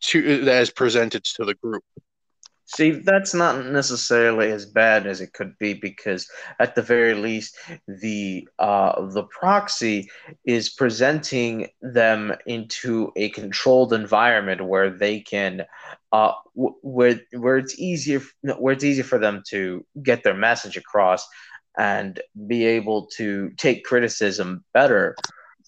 to 0.00 0.48
as 0.48 0.70
presented 0.70 1.24
to 1.24 1.44
the 1.44 1.54
group 1.54 1.82
See, 2.76 2.92
that's 2.92 3.34
not 3.34 3.66
necessarily 3.66 4.52
as 4.52 4.64
bad 4.64 5.04
as 5.08 5.20
it 5.20 5.32
could 5.32 5.58
be 5.58 5.74
because, 5.74 6.30
at 6.60 6.76
the 6.76 6.82
very 6.82 7.14
least, 7.14 7.56
the 7.88 8.46
uh, 8.60 9.06
the 9.06 9.24
proxy 9.24 10.08
is 10.44 10.70
presenting 10.70 11.66
them 11.82 12.32
into 12.46 13.10
a 13.16 13.30
controlled 13.30 13.92
environment 13.92 14.64
where 14.64 14.88
they 14.88 15.18
can, 15.18 15.64
uh, 16.12 16.32
where 16.54 17.20
where 17.32 17.58
it's 17.58 17.76
easier 17.76 18.22
where 18.42 18.72
it's 18.72 18.84
easier 18.84 19.04
for 19.04 19.18
them 19.18 19.42
to 19.48 19.84
get 20.00 20.22
their 20.22 20.34
message 20.34 20.76
across 20.76 21.26
and 21.76 22.20
be 22.46 22.64
able 22.66 23.06
to 23.16 23.50
take 23.56 23.84
criticism 23.84 24.64
better 24.72 25.16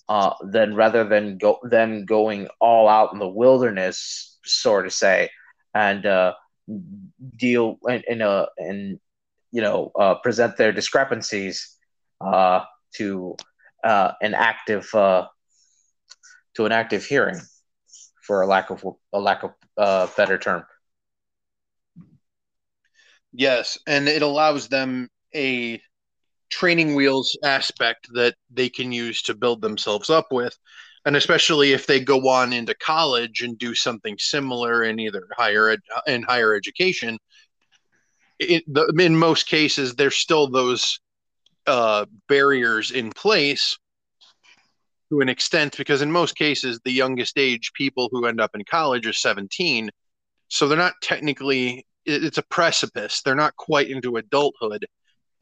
uh, 0.09 0.35
than 0.45 0.77
rather 0.77 1.03
than 1.03 1.37
go 1.37 1.59
them 1.65 2.05
going 2.05 2.47
all 2.61 2.87
out 2.87 3.13
in 3.13 3.19
the 3.19 3.29
wilderness, 3.29 4.39
sort 4.45 4.87
of 4.87 4.93
say, 4.93 5.31
and 5.75 6.07
uh, 6.07 6.35
deal 7.37 7.79
in, 7.89 8.03
in 8.09 8.21
a 8.23 8.47
and 8.59 8.99
you 9.51 9.63
know 9.63 9.91
uh, 9.99 10.15
present 10.17 10.57
their 10.57 10.73
discrepancies 10.73 11.77
uh, 12.21 12.65
to 12.95 13.37
uh, 13.85 14.13
an 14.21 14.35
active 14.35 14.93
uh, 14.95 15.27
to 16.55 16.67
an 16.67 16.73
active 16.73 17.05
hearing, 17.05 17.41
for 18.23 18.43
a 18.43 18.47
lack 18.47 18.71
of 18.71 18.85
a 19.13 19.21
lack 19.21 19.43
of 19.43 19.51
uh, 19.77 20.07
better 20.17 20.39
term. 20.39 20.65
Yes, 23.33 23.79
and 23.87 24.09
it 24.09 24.23
allows 24.23 24.69
them 24.69 25.09
a 25.35 25.81
training 26.51 26.95
wheels 26.95 27.37
aspect 27.43 28.09
that 28.13 28.35
they 28.51 28.69
can 28.69 28.93
use 28.93 29.23
to 29.23 29.35
build 29.35 29.63
themselves 29.63 30.11
up 30.11 30.27
with 30.31 30.57
and 31.05 31.17
especially 31.17 31.73
if 31.73 31.87
they 31.87 32.01
go 32.01 32.29
on 32.29 32.53
into 32.53 32.75
college 32.75 33.43
and 33.43 33.59
do 33.59 33.75
something 33.75 34.17
similar 34.19 34.85
in 34.85 34.99
either 35.01 35.27
higher 35.37 35.71
ed, 35.71 35.81
in 36.07 36.23
higher 36.23 36.55
education 36.55 37.19
the, 38.39 38.93
in 38.99 39.17
most 39.17 39.47
cases 39.47 39.95
there's 39.95 40.17
still 40.17 40.49
those 40.49 41.01
uh, 41.67 42.05
barriers 42.29 42.91
in 42.91 43.11
place 43.13 43.79
to 45.11 45.21
an 45.21 45.29
extent 45.29 45.77
because 45.77 46.03
in 46.03 46.11
most 46.11 46.37
cases 46.37 46.81
the 46.85 46.93
youngest 46.93 47.39
age 47.39 47.73
people 47.75 48.09
who 48.11 48.27
end 48.27 48.41
up 48.41 48.51
in 48.55 48.65
college 48.65 49.07
are 49.07 49.13
17 49.13 49.91
so 50.49 50.67
they're 50.67 50.79
not 50.79 50.95
technically 51.03 51.87
it's 52.05 52.39
a 52.39 52.43
precipice 52.43 53.23
they're 53.23 53.35
not 53.37 53.55
quite 53.57 53.89
into 53.89 54.17
adulthood 54.17 54.85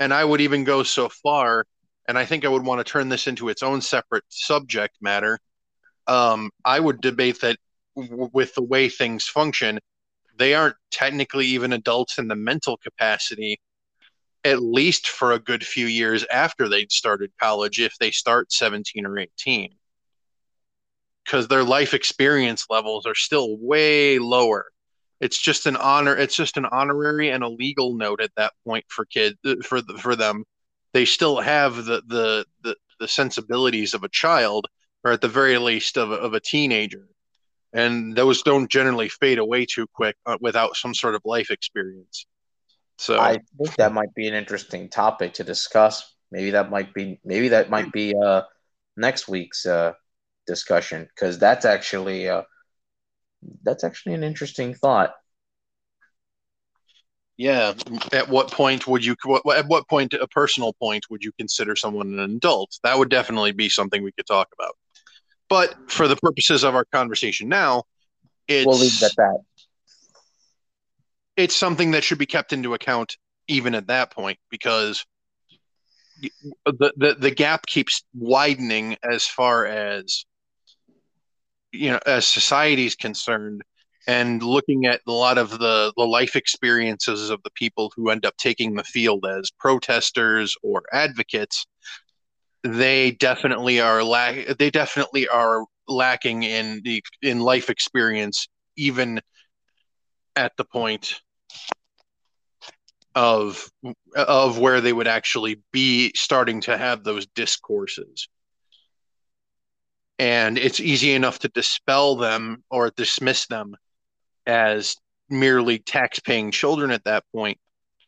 and 0.00 0.14
I 0.14 0.24
would 0.24 0.40
even 0.40 0.64
go 0.64 0.82
so 0.82 1.08
far, 1.08 1.66
and 2.08 2.18
I 2.18 2.24
think 2.24 2.44
I 2.44 2.48
would 2.48 2.64
want 2.64 2.84
to 2.84 2.90
turn 2.90 3.10
this 3.10 3.26
into 3.26 3.50
its 3.50 3.62
own 3.62 3.82
separate 3.82 4.24
subject 4.30 4.96
matter. 5.00 5.38
Um, 6.10 6.50
I 6.66 6.78
would 6.80 7.00
debate 7.00 7.40
that 7.40 7.58
w- 7.96 8.30
with 8.34 8.54
the 8.54 8.62
way 8.62 8.90
things 8.90 9.26
function, 9.26 9.80
they 10.38 10.54
aren't 10.54 10.76
technically 10.90 11.46
even 11.48 11.72
adults 11.72 12.18
in 12.18 12.28
the 12.28 12.36
mental 12.36 12.76
capacity, 12.78 13.60
at 14.44 14.62
least 14.62 15.08
for 15.08 15.32
a 15.32 15.40
good 15.40 15.66
few 15.66 15.86
years 15.86 16.24
after 16.32 16.68
they'd 16.68 16.92
started 16.92 17.32
college, 17.40 17.80
if 17.80 17.96
they 17.98 18.10
start 18.12 18.52
17 18.52 19.06
or 19.06 19.18
18. 19.18 19.78
Because 21.24 21.48
their 21.48 21.64
life 21.64 21.94
experience 21.94 22.66
levels 22.70 23.06
are 23.06 23.14
still 23.14 23.56
way 23.58 24.18
lower 24.18 24.66
It's 25.20 25.38
just 25.40 25.66
an 25.66 25.76
honor. 25.76 26.16
It's 26.16 26.36
just 26.36 26.58
an 26.58 26.66
honorary 26.66 27.30
and 27.30 27.44
a 27.44 27.50
legal 27.50 27.94
note 27.96 28.22
at 28.22 28.34
that 28.36 28.54
point 28.66 28.86
for 28.88 29.06
kid 29.06 29.38
uh, 29.46 29.56
for 29.64 29.82
the, 29.82 29.98
for 29.98 30.16
them. 30.16 30.44
They 30.94 31.06
still 31.06 31.40
have 31.42 31.76
the, 31.86 32.02
the 32.08 32.46
the 32.62 32.76
the 33.00 33.08
sensibilities 33.08 33.94
of 33.94 34.04
a 34.04 34.10
child, 34.10 34.68
or 35.04 35.12
at 35.12 35.20
the 35.20 35.28
very 35.28 35.58
least 35.58 35.96
of 35.96 36.10
a, 36.10 36.14
of 36.14 36.34
a 36.34 36.40
teenager, 36.40 37.06
and 37.72 38.14
those 38.14 38.42
don't 38.42 38.70
generally 38.70 39.08
fade 39.08 39.38
away 39.38 39.66
too 39.66 39.86
quick 39.94 40.16
uh, 40.26 40.36
without 40.40 40.76
some 40.76 40.94
sort 40.94 41.14
of 41.14 41.22
life 41.24 41.50
experience. 41.50 42.26
So 42.98 43.18
I 43.18 43.38
think 43.56 43.76
that 43.76 43.92
might 43.92 44.14
be 44.14 44.28
an 44.28 44.34
interesting 44.34 44.88
topic 44.88 45.34
to 45.34 45.44
discuss. 45.44 46.14
Maybe 46.30 46.50
that 46.50 46.70
might 46.70 46.92
be 46.92 47.18
maybe 47.24 47.48
that 47.48 47.70
might 47.70 47.90
be 47.92 48.14
uh 48.14 48.42
next 48.96 49.26
week's 49.26 49.64
uh 49.64 49.94
discussion 50.46 51.08
because 51.14 51.38
that's 51.38 51.64
actually 51.64 52.28
uh 52.28 52.42
that's 53.62 53.84
actually 53.84 54.14
an 54.14 54.24
interesting 54.24 54.74
thought. 54.74 55.14
Yeah. 57.40 57.72
At 58.12 58.28
what 58.28 58.52
point 58.52 58.86
would 58.86 59.02
you? 59.02 59.16
What, 59.24 59.56
at 59.56 59.66
what 59.66 59.88
point, 59.88 60.12
a 60.12 60.28
personal 60.28 60.74
point, 60.74 61.06
would 61.08 61.24
you 61.24 61.32
consider 61.32 61.74
someone 61.74 62.18
an 62.18 62.36
adult? 62.36 62.78
That 62.84 62.98
would 62.98 63.08
definitely 63.08 63.52
be 63.52 63.70
something 63.70 64.02
we 64.02 64.12
could 64.12 64.26
talk 64.26 64.48
about. 64.52 64.76
But 65.50 65.74
for 65.90 66.08
the 66.08 66.16
purposes 66.16 66.64
of 66.64 66.74
our 66.76 66.86
conversation 66.86 67.48
now, 67.48 67.82
it's 68.48 68.66
We'll 68.66 68.78
leave 68.78 68.94
it 68.94 69.02
at 69.02 69.16
that. 69.16 69.38
it's 71.36 71.56
something 71.56 71.90
that 71.92 72.04
should 72.04 72.18
be 72.18 72.26
kept 72.26 72.52
into 72.52 72.74
account 72.74 73.16
even 73.48 73.74
at 73.74 73.88
that 73.88 74.12
point 74.12 74.38
because 74.50 75.04
the 76.66 76.92
the, 76.96 77.16
the 77.18 77.30
gap 77.32 77.66
keeps 77.66 78.04
widening 78.14 78.96
as 79.02 79.26
far 79.26 79.66
as 79.66 80.24
you 81.72 81.90
know 81.90 82.00
as 82.06 82.26
society 82.26 82.86
is 82.86 82.94
concerned 82.94 83.62
and 84.06 84.42
looking 84.42 84.86
at 84.86 85.00
a 85.06 85.12
lot 85.12 85.38
of 85.38 85.50
the, 85.58 85.92
the 85.96 86.04
life 86.04 86.34
experiences 86.36 87.30
of 87.30 87.42
the 87.42 87.50
people 87.50 87.92
who 87.96 88.10
end 88.10 88.24
up 88.24 88.36
taking 88.38 88.74
the 88.74 88.84
field 88.84 89.26
as 89.26 89.50
protesters 89.58 90.56
or 90.62 90.82
advocates 90.92 91.66
they 92.62 93.12
definitely 93.12 93.80
are 93.80 94.02
lack 94.02 94.58
they 94.58 94.70
definitely 94.70 95.28
are 95.28 95.64
lacking 95.88 96.42
in 96.42 96.80
the 96.84 97.02
in 97.22 97.40
life 97.40 97.70
experience 97.70 98.48
even 98.76 99.20
at 100.36 100.52
the 100.56 100.64
point 100.64 101.20
of 103.14 103.70
of 104.14 104.58
where 104.58 104.80
they 104.80 104.92
would 104.92 105.08
actually 105.08 105.60
be 105.72 106.12
starting 106.14 106.60
to 106.60 106.76
have 106.78 107.02
those 107.02 107.26
discourses. 107.34 108.28
And 110.18 110.58
it's 110.58 110.80
easy 110.80 111.14
enough 111.14 111.38
to 111.40 111.48
dispel 111.48 112.14
them 112.16 112.62
or 112.70 112.90
dismiss 112.90 113.46
them 113.46 113.74
as 114.46 114.96
merely 115.30 115.78
tax-paying 115.78 116.50
children 116.50 116.90
at 116.90 117.04
that 117.04 117.24
point 117.32 117.58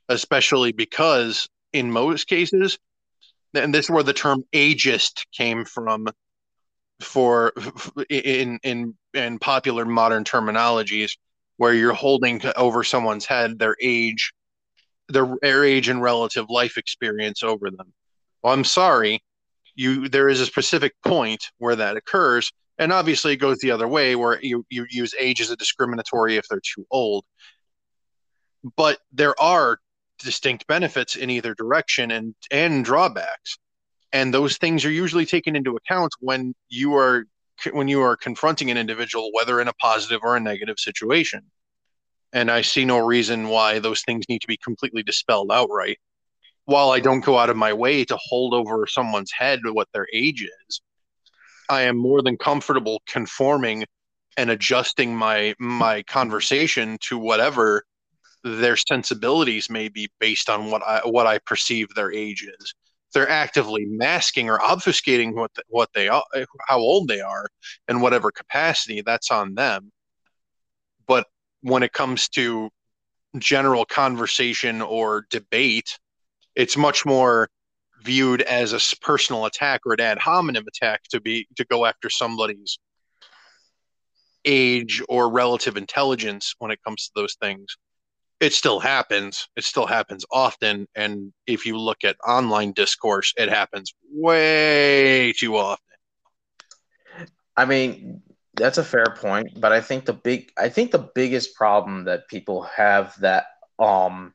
especially 0.08 0.72
because 0.72 1.48
in 1.72 1.90
most 1.90 2.26
cases 2.26 2.78
and 3.54 3.74
this 3.74 3.86
is 3.86 3.90
where 3.90 4.02
the 4.02 4.12
term 4.12 4.44
ageist 4.52 5.26
came 5.32 5.64
from 5.64 6.08
for 7.00 7.52
in 8.08 8.58
in 8.62 8.94
in 9.14 9.38
popular 9.38 9.84
modern 9.84 10.24
terminologies 10.24 11.12
where 11.56 11.74
you're 11.74 11.92
holding 11.92 12.40
over 12.56 12.82
someone's 12.84 13.26
head 13.26 13.58
their 13.58 13.76
age 13.80 14.32
their, 15.08 15.36
their 15.42 15.64
age 15.64 15.88
and 15.88 16.00
relative 16.00 16.46
life 16.48 16.78
experience 16.78 17.42
over 17.42 17.70
them. 17.70 17.92
Well 18.42 18.52
i'm 18.52 18.64
sorry. 18.64 19.22
You 19.74 20.08
there 20.08 20.28
is 20.28 20.40
a 20.40 20.46
specific 20.46 20.92
point 21.04 21.44
where 21.58 21.76
that 21.76 21.96
occurs 21.96 22.52
and 22.78 22.92
obviously 22.92 23.32
it 23.32 23.36
goes 23.36 23.58
the 23.58 23.70
other 23.70 23.88
way 23.88 24.16
where 24.16 24.40
you, 24.42 24.64
you 24.70 24.86
use 24.90 25.14
age 25.18 25.40
as 25.40 25.50
a 25.50 25.56
discriminatory 25.56 26.36
if 26.36 26.46
they're 26.48 26.60
too 26.60 26.86
old. 26.90 27.24
But 28.76 28.98
there 29.12 29.40
are 29.40 29.78
distinct 30.22 30.66
benefits 30.66 31.16
in 31.16 31.30
either 31.30 31.54
direction 31.54 32.10
and 32.10 32.34
and 32.50 32.84
drawbacks. 32.84 33.58
And 34.12 34.32
those 34.32 34.58
things 34.58 34.84
are 34.84 34.90
usually 34.90 35.26
taken 35.26 35.56
into 35.56 35.76
account 35.76 36.12
when 36.20 36.54
you 36.68 36.94
are 36.94 37.26
when 37.72 37.88
you 37.88 38.02
are 38.02 38.16
confronting 38.16 38.70
an 38.70 38.76
individual 38.76 39.30
whether 39.32 39.60
in 39.60 39.68
a 39.68 39.72
positive 39.74 40.20
or 40.22 40.36
a 40.36 40.40
negative 40.40 40.78
situation. 40.78 41.42
And 42.32 42.50
i 42.50 42.62
see 42.62 42.84
no 42.84 42.98
reason 42.98 43.48
why 43.48 43.78
those 43.78 44.02
things 44.02 44.28
need 44.28 44.40
to 44.40 44.48
be 44.48 44.56
completely 44.56 45.02
dispelled 45.02 45.50
outright. 45.52 45.98
While 46.64 46.90
i 46.90 47.00
don't 47.00 47.24
go 47.24 47.38
out 47.38 47.50
of 47.50 47.56
my 47.56 47.72
way 47.72 48.04
to 48.04 48.18
hold 48.20 48.54
over 48.54 48.86
someone's 48.86 49.32
head 49.32 49.60
what 49.64 49.88
their 49.92 50.06
age 50.12 50.42
is 50.68 50.80
i 51.68 51.82
am 51.82 51.96
more 51.96 52.22
than 52.22 52.36
comfortable 52.36 53.02
conforming 53.06 53.84
and 54.36 54.50
adjusting 54.50 55.14
my 55.14 55.54
my 55.58 56.02
conversation 56.04 56.98
to 57.00 57.18
whatever 57.18 57.84
their 58.44 58.76
sensibilities 58.76 59.70
may 59.70 59.88
be 59.88 60.10
based 60.18 60.50
on 60.50 60.70
what 60.70 60.82
I 60.82 61.00
what 61.04 61.26
I 61.26 61.38
perceive 61.38 61.88
their 61.94 62.12
age 62.12 62.44
is. 62.44 62.74
They're 63.14 63.28
actively 63.28 63.84
masking 63.84 64.48
or 64.48 64.58
obfuscating 64.58 65.34
what 65.34 65.52
the, 65.54 65.62
what 65.68 65.90
they 65.94 66.08
are, 66.08 66.24
how 66.66 66.78
old 66.78 67.08
they 67.08 67.20
are, 67.20 67.46
in 67.88 68.00
whatever 68.00 68.30
capacity. 68.30 69.02
That's 69.02 69.30
on 69.30 69.54
them. 69.54 69.92
But 71.06 71.26
when 71.60 71.82
it 71.82 71.92
comes 71.92 72.28
to 72.30 72.70
general 73.38 73.84
conversation 73.84 74.80
or 74.80 75.26
debate, 75.30 75.98
it's 76.54 76.76
much 76.76 77.04
more 77.04 77.48
viewed 78.02 78.42
as 78.42 78.72
a 78.72 78.96
personal 79.02 79.44
attack 79.44 79.82
or 79.86 79.92
an 79.92 80.00
ad 80.00 80.18
hominem 80.18 80.64
attack 80.66 81.02
to 81.10 81.20
be 81.20 81.46
to 81.56 81.64
go 81.66 81.84
after 81.84 82.10
somebody's 82.10 82.78
age 84.44 85.02
or 85.08 85.30
relative 85.30 85.76
intelligence 85.76 86.54
when 86.58 86.72
it 86.72 86.80
comes 86.82 87.06
to 87.06 87.12
those 87.14 87.36
things 87.40 87.76
it 88.42 88.54
still 88.54 88.80
happens. 88.80 89.48
It 89.56 89.64
still 89.64 89.86
happens 89.86 90.26
often. 90.32 90.88
And 90.96 91.32
if 91.46 91.66
you 91.66 91.78
look 91.78 92.04
at 92.04 92.16
online 92.28 92.72
discourse, 92.72 93.34
it 93.38 93.50
happens 93.50 93.94
way 94.12 95.32
too 95.32 95.56
often. 95.56 95.96
I 97.56 97.64
mean, 97.66 98.22
that's 98.54 98.78
a 98.78 98.84
fair 98.84 99.06
point, 99.20 99.60
but 99.60 99.72
I 99.72 99.80
think 99.80 100.06
the 100.06 100.14
big 100.14 100.52
I 100.58 100.68
think 100.68 100.92
the 100.92 101.10
biggest 101.14 101.54
problem 101.56 102.04
that 102.04 102.28
people 102.28 102.62
have 102.76 103.18
that 103.20 103.46
um 103.78 104.34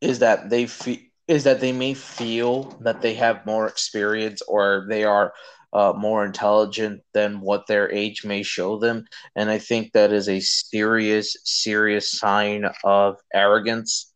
is 0.00 0.20
that 0.20 0.50
they 0.50 0.66
feel 0.66 0.98
is 1.28 1.44
that 1.44 1.60
they 1.60 1.72
may 1.72 1.94
feel 1.94 2.64
that 2.80 3.00
they 3.02 3.14
have 3.14 3.46
more 3.46 3.66
experience 3.68 4.42
or 4.42 4.86
they 4.88 5.04
are 5.04 5.32
uh, 5.72 5.92
more 5.96 6.24
intelligent 6.24 7.02
than 7.14 7.40
what 7.40 7.66
their 7.66 7.90
age 7.90 8.24
may 8.24 8.42
show 8.42 8.78
them. 8.78 9.06
And 9.34 9.50
I 9.50 9.58
think 9.58 9.92
that 9.92 10.12
is 10.12 10.28
a 10.28 10.40
serious, 10.40 11.36
serious 11.44 12.10
sign 12.10 12.66
of 12.84 13.16
arrogance. 13.32 14.12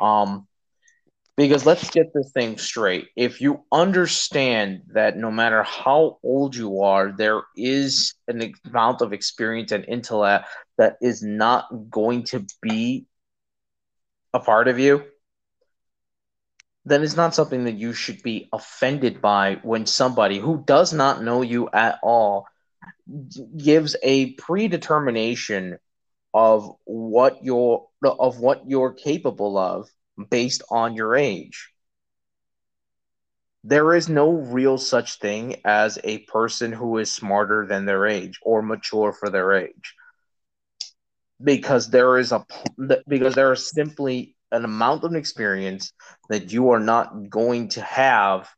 Um, 0.00 0.46
because 1.36 1.66
let's 1.66 1.90
get 1.90 2.12
this 2.14 2.30
thing 2.32 2.56
straight. 2.56 3.08
If 3.14 3.42
you 3.42 3.62
understand 3.70 4.82
that 4.94 5.18
no 5.18 5.30
matter 5.30 5.62
how 5.62 6.18
old 6.22 6.56
you 6.56 6.80
are, 6.80 7.12
there 7.12 7.42
is 7.56 8.14
an 8.26 8.54
amount 8.64 9.02
of 9.02 9.12
experience 9.12 9.70
and 9.70 9.84
intellect 9.86 10.48
that 10.78 10.96
is 11.02 11.22
not 11.22 11.66
going 11.90 12.24
to 12.24 12.46
be 12.62 13.04
a 14.32 14.40
part 14.40 14.68
of 14.68 14.78
you, 14.78 15.04
then 16.86 17.02
it's 17.02 17.16
not 17.16 17.34
something 17.34 17.64
that 17.64 17.74
you 17.74 17.92
should 17.92 18.22
be 18.22 18.48
offended 18.52 19.20
by 19.20 19.58
when 19.64 19.86
somebody 19.86 20.38
who 20.38 20.62
does 20.64 20.92
not 20.92 21.20
know 21.20 21.42
you 21.42 21.68
at 21.72 21.98
all 22.00 22.46
gives 23.56 23.96
a 24.04 24.34
predetermination 24.34 25.78
of 26.32 26.70
what 26.84 27.42
you're 27.42 27.88
of 28.04 28.38
what 28.38 28.62
you're 28.68 28.92
capable 28.92 29.58
of 29.58 29.88
based 30.30 30.62
on 30.70 30.94
your 30.94 31.16
age. 31.16 31.70
There 33.64 33.92
is 33.94 34.08
no 34.08 34.30
real 34.30 34.78
such 34.78 35.18
thing 35.18 35.56
as 35.64 35.98
a 36.04 36.18
person 36.18 36.70
who 36.70 36.98
is 36.98 37.10
smarter 37.10 37.66
than 37.66 37.84
their 37.84 38.06
age 38.06 38.38
or 38.42 38.62
mature 38.62 39.12
for 39.12 39.28
their 39.28 39.54
age. 39.54 39.94
Because 41.42 41.90
there 41.90 42.16
is 42.16 42.30
a 42.30 42.46
because 43.08 43.34
there 43.34 43.52
is 43.52 43.68
simply 43.70 44.35
an 44.52 44.64
amount 44.64 45.04
of 45.04 45.14
experience 45.14 45.92
that 46.28 46.52
you 46.52 46.70
are 46.70 46.80
not 46.80 47.28
going 47.28 47.68
to 47.68 47.82
have 47.82 48.48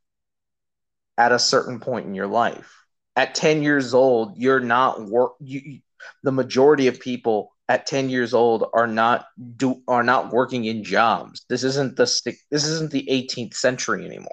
at 1.16 1.32
a 1.32 1.38
certain 1.38 1.80
point 1.80 2.06
in 2.06 2.14
your 2.14 2.26
life. 2.26 2.72
At 3.16 3.34
10 3.34 3.62
years 3.62 3.94
old, 3.94 4.36
you're 4.36 4.60
not 4.60 5.04
work 5.04 5.32
you 5.40 5.80
the 6.22 6.32
majority 6.32 6.86
of 6.86 7.00
people 7.00 7.52
at 7.68 7.86
10 7.86 8.08
years 8.08 8.32
old 8.32 8.64
are 8.72 8.86
not 8.86 9.26
do 9.56 9.82
are 9.88 10.04
not 10.04 10.32
working 10.32 10.64
in 10.64 10.84
jobs. 10.84 11.44
This 11.48 11.64
isn't 11.64 11.96
the 11.96 12.06
stick 12.06 12.36
this 12.50 12.64
isn't 12.64 12.92
the 12.92 13.06
18th 13.10 13.54
century 13.54 14.06
anymore. 14.06 14.30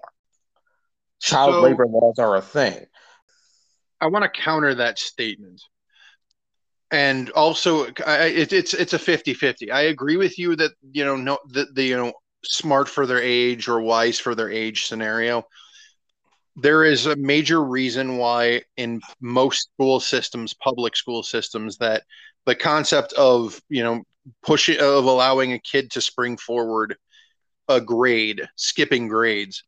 Child 1.20 1.56
so, 1.56 1.62
labor 1.62 1.88
laws 1.88 2.20
are 2.20 2.36
a 2.36 2.42
thing. 2.42 2.86
I 4.00 4.08
want 4.08 4.24
to 4.24 4.42
counter 4.42 4.76
that 4.76 5.00
statement 5.00 5.62
and 6.96 7.30
also 7.32 7.88
I, 8.08 8.28
it, 8.28 8.54
it's 8.54 8.74
it's 8.74 8.94
a 8.94 9.00
50-50 9.00 9.70
i 9.72 9.82
agree 9.82 10.16
with 10.16 10.40
you 10.40 10.56
that 10.56 10.72
you 10.94 11.04
know 11.04 11.18
no 11.18 11.38
the, 11.50 11.68
the 11.74 11.84
you 11.84 11.98
know 11.98 12.14
smart 12.46 12.88
for 12.88 13.06
their 13.06 13.22
age 13.22 13.68
or 13.68 13.82
wise 13.82 14.18
for 14.20 14.34
their 14.34 14.50
age 14.50 14.86
scenario 14.86 15.44
there 16.56 16.86
is 16.86 17.06
a 17.06 17.18
major 17.18 17.62
reason 17.62 18.18
why 18.18 18.62
in 18.78 19.02
most 19.20 19.70
school 19.74 20.00
systems 20.00 20.54
public 20.54 20.96
school 20.96 21.22
systems 21.22 21.78
that 21.78 22.04
the 22.46 22.56
concept 22.56 23.12
of 23.14 23.62
you 23.68 23.84
know 23.84 24.02
pushing 24.42 24.80
of 24.80 25.04
allowing 25.04 25.52
a 25.52 25.60
kid 25.60 25.92
to 25.92 26.02
spring 26.02 26.38
forward 26.38 26.96
a 27.68 27.82
grade, 27.82 28.48
skipping 28.56 29.08
grades, 29.08 29.64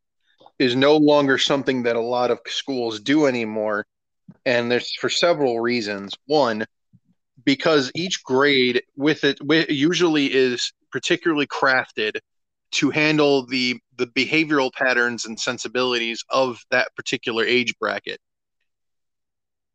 is 0.58 0.76
no 0.76 0.96
longer 0.96 1.36
something 1.36 1.82
that 1.82 1.96
a 1.96 2.00
lot 2.00 2.30
of 2.30 2.38
schools 2.46 3.00
do 3.00 3.26
anymore. 3.26 3.86
And 4.46 4.70
there's 4.70 4.94
for 5.00 5.08
several 5.08 5.60
reasons. 5.60 6.14
One, 6.26 6.64
because 7.48 7.90
each 7.94 8.22
grade 8.24 8.82
with 8.94 9.24
it 9.24 9.38
with, 9.42 9.70
usually 9.70 10.26
is 10.26 10.70
particularly 10.92 11.46
crafted 11.46 12.18
to 12.72 12.90
handle 12.90 13.46
the 13.46 13.80
the 13.96 14.06
behavioral 14.08 14.70
patterns 14.70 15.24
and 15.24 15.40
sensibilities 15.40 16.22
of 16.28 16.60
that 16.70 16.94
particular 16.94 17.42
age 17.46 17.72
bracket. 17.80 18.20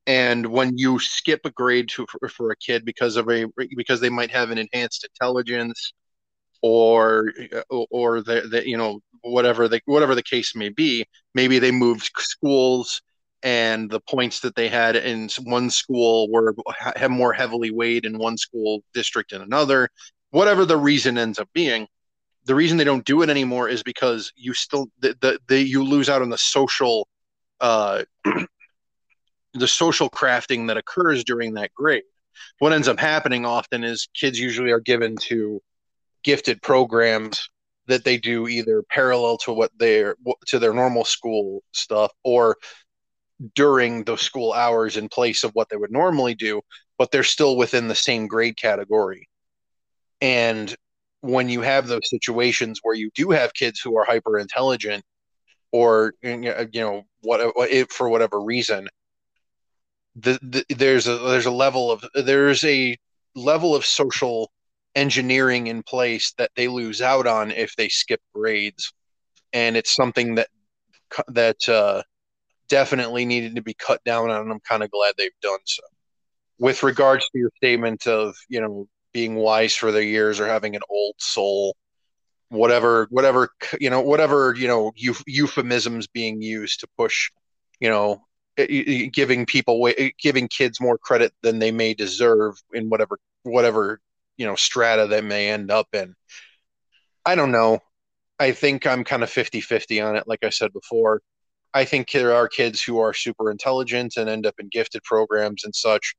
And 0.06 0.46
when 0.46 0.78
you 0.78 1.00
skip 1.00 1.40
a 1.46 1.50
grade 1.50 1.90
to, 1.96 2.06
for, 2.06 2.30
for 2.30 2.52
a 2.52 2.56
kid 2.58 2.86
because 2.86 3.16
of 3.16 3.28
a 3.28 3.48
because 3.76 4.00
they 4.00 4.12
might 4.12 4.30
have 4.30 4.52
an 4.52 4.60
enhanced 4.60 5.04
intelligence 5.12 5.94
or 6.62 7.34
or 7.90 8.22
the, 8.22 8.42
the 8.52 8.70
you 8.70 8.78
know 8.78 9.00
whatever 9.22 9.68
the 9.68 9.82
whatever 9.86 10.14
the 10.14 10.22
case 10.22 10.56
may 10.56 10.70
be 10.70 11.08
maybe 11.34 11.58
they 11.58 11.72
moved 11.72 12.12
schools 12.20 13.02
and 13.44 13.90
the 13.90 14.00
points 14.00 14.40
that 14.40 14.56
they 14.56 14.70
had 14.70 14.96
in 14.96 15.30
one 15.44 15.70
school 15.70 16.30
were 16.32 16.56
have 16.96 17.12
more 17.12 17.34
heavily 17.34 17.72
weighed 17.72 18.06
in 18.06 18.18
one 18.18 18.38
school 18.38 18.84
district 18.94 19.34
and 19.34 19.44
another 19.44 19.90
whatever 20.32 20.66
the 20.66 20.78
reason 20.78 21.18
ends 21.18 21.38
up 21.38 21.50
being. 21.54 21.88
The 22.46 22.56
reason 22.56 22.78
they 22.78 22.84
don't 22.84 23.06
do 23.06 23.22
it 23.22 23.30
anymore 23.30 23.70
is 23.70 23.84
because 23.84 24.32
you 24.36 24.54
still 24.54 24.88
the, 25.00 25.16
the, 25.22 25.40
the 25.48 25.62
you 25.62 25.84
lose 25.84 26.10
out 26.10 26.22
on 26.22 26.30
the 26.30 26.38
social 26.38 27.08
uh 27.60 28.04
the 29.54 29.68
social 29.68 30.10
crafting 30.10 30.68
that 30.68 30.78
occurs 30.78 31.24
during 31.24 31.54
that 31.54 31.74
grade. 31.74 32.04
What 32.60 32.74
ends 32.74 32.88
up 32.88 33.00
happening 33.00 33.46
often 33.46 33.84
is 33.84 34.08
kids 34.14 34.40
usually 34.40 34.72
are 34.72 34.80
given 34.80 35.16
to 35.24 35.62
gifted 36.24 36.62
programs 36.62 37.50
that 37.88 38.06
they 38.06 38.18
do 38.18 38.48
either 38.48 38.82
parallel 38.90 39.38
to 39.38 39.52
what 39.52 39.72
their 39.78 40.16
to 40.48 40.60
their 40.60 40.74
normal 40.74 41.06
school 41.06 41.62
stuff 41.74 42.12
or 42.24 42.58
during 43.56 44.04
the 44.04 44.16
school 44.16 44.54
hours 44.54 44.98
in 44.98 45.10
place 45.10 45.44
of 45.44 45.52
what 45.54 45.70
they 45.70 45.76
would 45.76 45.92
normally 45.92 46.36
do 46.36 46.62
but 46.98 47.12
they're 47.12 47.24
still 47.24 47.58
within 47.58 47.88
the 47.88 47.96
same 47.96 48.28
grade 48.28 48.58
category. 48.58 49.28
And 50.22 50.74
when 51.22 51.50
you 51.50 51.62
have 51.62 51.88
those 51.88 52.10
situations 52.10 52.80
where 52.84 52.96
you 52.96 53.10
do 53.16 53.32
have 53.32 53.54
kids 53.54 53.80
who 53.80 53.98
are 53.98 54.06
hyper 54.06 54.38
intelligent 54.38 55.04
or 55.72 56.14
you 56.22 56.56
know 56.74 57.04
what 57.22 57.92
for 57.92 58.10
whatever 58.10 58.42
reason 58.42 58.88
the, 60.16 60.38
the, 60.44 60.76
there's 60.76 61.08
a 61.08 61.18
there's 61.18 61.46
a 61.46 61.52
level 61.52 61.92
of 61.92 62.04
there's 62.14 62.64
a 62.64 62.96
level 63.36 63.74
of 63.74 63.86
social 63.86 64.52
engineering 64.96 65.68
in 65.68 65.82
place 65.82 66.34
that 66.38 66.52
they 66.56 66.68
lose 66.68 67.02
out 67.02 67.26
on 67.26 67.50
if 67.50 67.76
they 67.76 67.90
skip 67.90 68.22
grades, 68.36 68.94
and 69.54 69.76
it's 69.76 69.96
something 69.96 70.36
that 70.36 70.50
that 71.30 71.68
uh, 71.68 72.04
definitely 72.74 73.24
needed 73.24 73.56
to 73.56 73.62
be 73.62 73.76
cut 73.76 74.04
down 74.04 74.32
on. 74.32 74.42
And 74.42 74.52
I'm 74.52 74.60
kind 74.62 74.82
of 74.82 74.90
glad 74.90 75.14
they've 75.16 75.30
done 75.44 75.60
so. 75.64 75.84
With 76.58 76.82
regards 76.82 77.24
to 77.30 77.38
your 77.38 77.52
statement 77.58 78.08
of 78.08 78.36
you 78.50 78.60
know 78.60 78.88
being 79.14 79.36
wise 79.36 79.76
for 79.76 79.92
their 79.92 80.02
years 80.02 80.40
or 80.40 80.48
having 80.48 80.76
an 80.76 80.82
old 80.90 81.14
soul, 81.20 81.76
whatever 82.50 83.06
whatever 83.12 83.50
you 83.80 83.92
know 83.92 84.02
whatever 84.02 84.56
you 84.58 84.68
know 84.68 84.92
euphemisms 85.28 86.08
being 86.08 86.42
used 86.42 86.80
to 86.80 86.88
push 86.98 87.30
you 87.80 87.90
know 87.90 88.24
giving 89.12 89.46
people 89.46 89.88
giving 90.20 90.48
kids 90.48 90.82
more 90.82 90.98
credit 90.98 91.32
than 91.44 91.60
they 91.60 91.72
may 91.72 91.94
deserve 91.94 92.56
in 92.74 92.90
whatever 92.90 93.20
whatever 93.44 94.00
you 94.38 94.46
know 94.46 94.56
strata 94.56 95.08
they 95.08 95.22
may 95.22 95.50
end 95.50 95.72
up 95.72 95.88
in 95.94 96.14
i 97.26 97.34
don't 97.34 97.52
know 97.52 97.80
i 98.40 98.52
think 98.52 98.86
i'm 98.86 99.04
kind 99.04 99.24
of 99.24 99.30
50-50 99.30 100.08
on 100.08 100.16
it 100.16 100.28
like 100.28 100.44
i 100.44 100.50
said 100.50 100.72
before 100.72 101.22
i 101.74 101.86
think 101.86 102.12
there 102.12 102.34
are 102.34 102.48
kids 102.48 102.82
who 102.82 103.00
are 103.00 103.14
super 103.14 103.52
intelligent 103.52 104.18
and 104.18 104.30
end 104.30 104.46
up 104.46 104.56
in 104.60 104.68
gifted 104.72 105.04
programs 105.04 105.64
and 105.64 105.76
such 105.76 106.16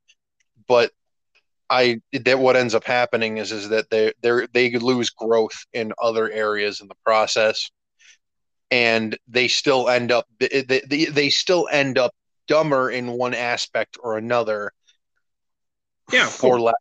but 0.67 0.91
i 1.69 1.99
that 2.13 2.39
what 2.39 2.55
ends 2.55 2.75
up 2.75 2.83
happening 2.83 3.37
is 3.37 3.51
is 3.51 3.69
that 3.69 3.89
they 3.89 4.13
they 4.21 4.47
they 4.53 4.71
lose 4.77 5.09
growth 5.09 5.65
in 5.73 5.91
other 6.01 6.29
areas 6.31 6.81
in 6.81 6.87
the 6.87 6.95
process. 7.03 7.69
And 8.71 9.17
they 9.27 9.47
still 9.47 9.89
end 9.89 10.11
up 10.11 10.25
they, 10.39 10.63
they, 10.63 11.05
they 11.05 11.29
still 11.29 11.67
end 11.71 11.97
up 11.97 12.13
dumber 12.47 12.89
in 12.89 13.11
one 13.11 13.33
aspect 13.33 13.97
or 14.01 14.17
another. 14.17 14.71
Yeah, 16.11 16.27
for 16.27 16.59
la- 16.59 16.73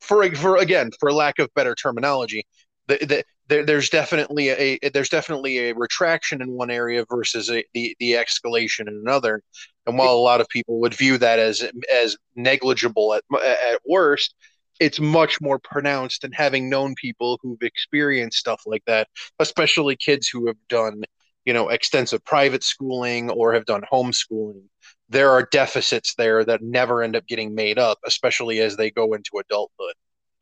for 0.00 0.34
for 0.34 0.56
again 0.56 0.90
for 0.98 1.12
lack 1.12 1.38
of 1.38 1.52
better 1.54 1.74
terminology, 1.74 2.44
the, 2.86 2.98
the, 2.98 3.24
there, 3.48 3.64
there's 3.64 3.90
definitely 3.90 4.48
a 4.48 4.78
there's 4.92 5.08
definitely 5.08 5.70
a 5.70 5.74
retraction 5.74 6.42
in 6.42 6.50
one 6.50 6.70
area 6.70 7.04
versus 7.08 7.50
a, 7.50 7.64
the 7.74 7.96
the 8.00 8.12
escalation 8.12 8.88
in 8.88 9.00
another. 9.04 9.42
And 9.86 9.98
while 9.98 10.14
a 10.14 10.16
lot 10.16 10.40
of 10.40 10.48
people 10.48 10.80
would 10.80 10.94
view 10.94 11.18
that 11.18 11.38
as 11.38 11.68
as 11.92 12.16
negligible 12.36 13.14
at 13.14 13.22
at 13.42 13.80
worst, 13.86 14.34
it's 14.80 15.00
much 15.00 15.40
more 15.40 15.58
pronounced. 15.58 16.24
And 16.24 16.34
having 16.34 16.70
known 16.70 16.94
people 16.94 17.38
who've 17.42 17.62
experienced 17.62 18.38
stuff 18.38 18.62
like 18.66 18.84
that, 18.86 19.08
especially 19.38 19.96
kids 19.96 20.28
who 20.28 20.46
have 20.46 20.56
done 20.68 21.02
you 21.44 21.52
know 21.52 21.68
extensive 21.68 22.24
private 22.24 22.64
schooling 22.64 23.30
or 23.30 23.52
have 23.52 23.66
done 23.66 23.82
homeschooling 23.92 24.62
there 25.08 25.30
are 25.30 25.48
deficits 25.50 26.14
there 26.14 26.44
that 26.44 26.62
never 26.62 27.02
end 27.02 27.16
up 27.16 27.26
getting 27.26 27.54
made 27.54 27.78
up, 27.78 27.98
especially 28.06 28.60
as 28.60 28.76
they 28.76 28.90
go 28.90 29.14
into 29.14 29.38
adulthood. 29.38 29.94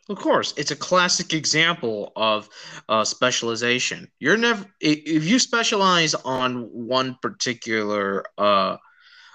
Of 0.08 0.18
course, 0.18 0.52
it's 0.56 0.72
a 0.72 0.76
classic 0.76 1.32
example 1.32 2.12
of 2.16 2.48
uh, 2.88 3.04
specialization. 3.04 4.10
You're 4.18 4.36
never 4.36 4.66
if 4.80 5.24
you 5.24 5.38
specialize 5.38 6.14
on 6.14 6.62
one 6.72 7.16
particular 7.22 8.24
uh, 8.36 8.78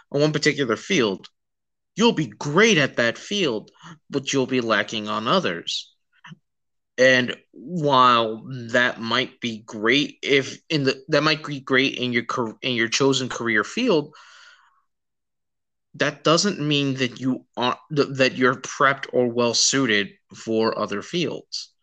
one 0.10 0.34
particular 0.34 0.76
field, 0.76 1.28
you'll 1.96 2.14
be 2.14 2.28
great 2.28 2.78
at 2.78 2.98
that 2.98 3.18
field, 3.18 3.72
but 4.10 4.34
you'll 4.34 4.46
be 4.46 4.62
lacking 4.62 5.08
on 5.08 5.28
others. 5.28 5.94
And 6.98 7.38
while 7.52 8.44
that 8.72 9.00
might 9.00 9.40
be 9.40 9.60
great 9.60 10.18
if 10.22 10.60
in 10.70 10.84
the 10.84 11.02
that 11.08 11.24
might 11.24 11.46
be 11.46 11.62
great 11.62 11.96
in 11.96 12.12
your 12.12 12.26
in 12.62 12.74
your 12.74 12.90
chosen 12.90 13.30
career 13.30 13.64
field, 13.64 14.14
that 15.94 16.26
doesn't 16.26 16.60
mean 16.60 16.96
that 16.96 17.22
you 17.22 17.46
are 17.56 17.80
that 17.92 18.34
you're 18.36 18.56
prepped 18.56 19.06
or 19.14 19.28
well 19.28 19.54
suited 19.54 20.10
for 20.36 20.78
other 20.78 21.02
fields. 21.02 21.74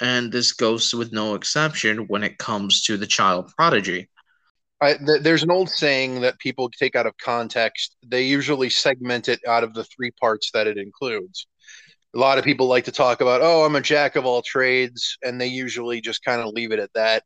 And 0.00 0.30
this 0.30 0.52
goes 0.52 0.94
with 0.94 1.12
no 1.12 1.34
exception 1.34 2.06
when 2.08 2.22
it 2.22 2.38
comes 2.38 2.82
to 2.82 2.96
the 2.96 3.06
child 3.06 3.52
prodigy. 3.56 4.08
I, 4.80 4.94
th- 4.94 5.22
there's 5.22 5.42
an 5.42 5.50
old 5.50 5.70
saying 5.70 6.20
that 6.20 6.38
people 6.38 6.68
take 6.70 6.94
out 6.94 7.06
of 7.06 7.16
context. 7.16 7.96
They 8.06 8.22
usually 8.22 8.68
segment 8.68 9.28
it 9.28 9.40
out 9.48 9.64
of 9.64 9.72
the 9.72 9.84
three 9.84 10.10
parts 10.20 10.50
that 10.52 10.66
it 10.66 10.76
includes. 10.76 11.46
A 12.14 12.18
lot 12.18 12.38
of 12.38 12.44
people 12.44 12.66
like 12.66 12.84
to 12.84 12.92
talk 12.92 13.20
about 13.20 13.42
oh 13.42 13.64
i'm 13.64 13.76
a 13.76 13.80
jack 13.80 14.16
of 14.16 14.24
all 14.24 14.40
trades 14.40 15.18
and 15.22 15.38
they 15.38 15.48
usually 15.48 16.00
just 16.00 16.24
kind 16.24 16.40
of 16.40 16.54
leave 16.54 16.72
it 16.72 16.78
at 16.78 16.92
that. 16.94 17.24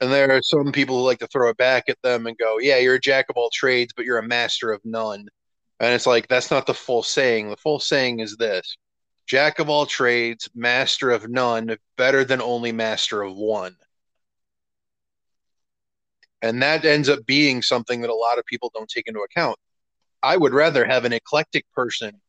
And 0.00 0.12
there 0.12 0.30
are 0.30 0.42
some 0.42 0.72
people 0.72 0.98
who 0.98 1.04
like 1.04 1.20
to 1.20 1.26
throw 1.26 1.48
it 1.50 1.56
back 1.56 1.84
at 1.88 1.96
them 2.02 2.26
and 2.26 2.36
go 2.36 2.58
yeah 2.58 2.78
you're 2.78 2.96
a 2.96 3.00
jack 3.00 3.26
of 3.30 3.36
all 3.36 3.50
trades 3.52 3.92
but 3.94 4.04
you're 4.04 4.18
a 4.18 4.26
master 4.26 4.72
of 4.72 4.80
none. 4.84 5.26
And 5.80 5.94
it's 5.94 6.06
like, 6.06 6.28
that's 6.28 6.50
not 6.50 6.66
the 6.66 6.74
full 6.74 7.02
saying. 7.02 7.48
The 7.48 7.56
full 7.56 7.80
saying 7.80 8.20
is 8.20 8.36
this 8.36 8.76
Jack 9.30 9.60
of 9.60 9.70
all 9.70 9.86
trades, 9.86 10.50
master 10.56 11.12
of 11.12 11.30
none, 11.30 11.76
better 11.96 12.24
than 12.24 12.42
only 12.42 12.72
master 12.72 13.22
of 13.22 13.36
one. 13.36 13.76
And 16.42 16.60
that 16.64 16.84
ends 16.84 17.08
up 17.08 17.24
being 17.26 17.62
something 17.62 18.00
that 18.00 18.10
a 18.10 18.12
lot 18.12 18.40
of 18.40 18.44
people 18.46 18.72
don't 18.74 18.90
take 18.90 19.06
into 19.06 19.20
account. 19.20 19.56
I 20.20 20.36
would 20.36 20.52
rather 20.52 20.84
have 20.84 21.04
an 21.04 21.12
eclectic 21.12 21.64
person 21.72 22.20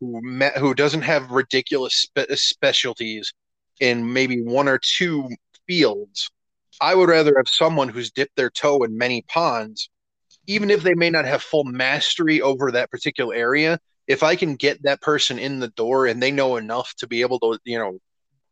who 0.00 0.20
who 0.58 0.74
doesn't 0.74 1.00
have 1.00 1.30
ridiculous 1.30 1.94
spe- 1.94 2.30
specialties 2.34 3.32
in 3.80 4.12
maybe 4.12 4.42
one 4.42 4.68
or 4.68 4.76
two 4.76 5.30
fields. 5.66 6.30
I 6.78 6.94
would 6.94 7.08
rather 7.08 7.32
have 7.38 7.48
someone 7.48 7.88
who's 7.88 8.10
dipped 8.10 8.36
their 8.36 8.50
toe 8.50 8.82
in 8.82 8.98
many 8.98 9.22
ponds 9.22 9.88
even 10.46 10.70
if 10.70 10.82
they 10.82 10.94
may 10.94 11.10
not 11.10 11.24
have 11.24 11.42
full 11.42 11.64
mastery 11.64 12.42
over 12.42 12.72
that 12.72 12.90
particular 12.90 13.34
area, 13.34 13.78
if 14.10 14.24
I 14.24 14.34
can 14.34 14.56
get 14.56 14.82
that 14.82 15.00
person 15.00 15.38
in 15.38 15.60
the 15.60 15.68
door 15.68 16.06
and 16.06 16.20
they 16.20 16.32
know 16.32 16.56
enough 16.56 16.92
to 16.96 17.06
be 17.06 17.20
able 17.20 17.38
to, 17.38 17.60
you 17.64 17.78
know, 17.78 18.00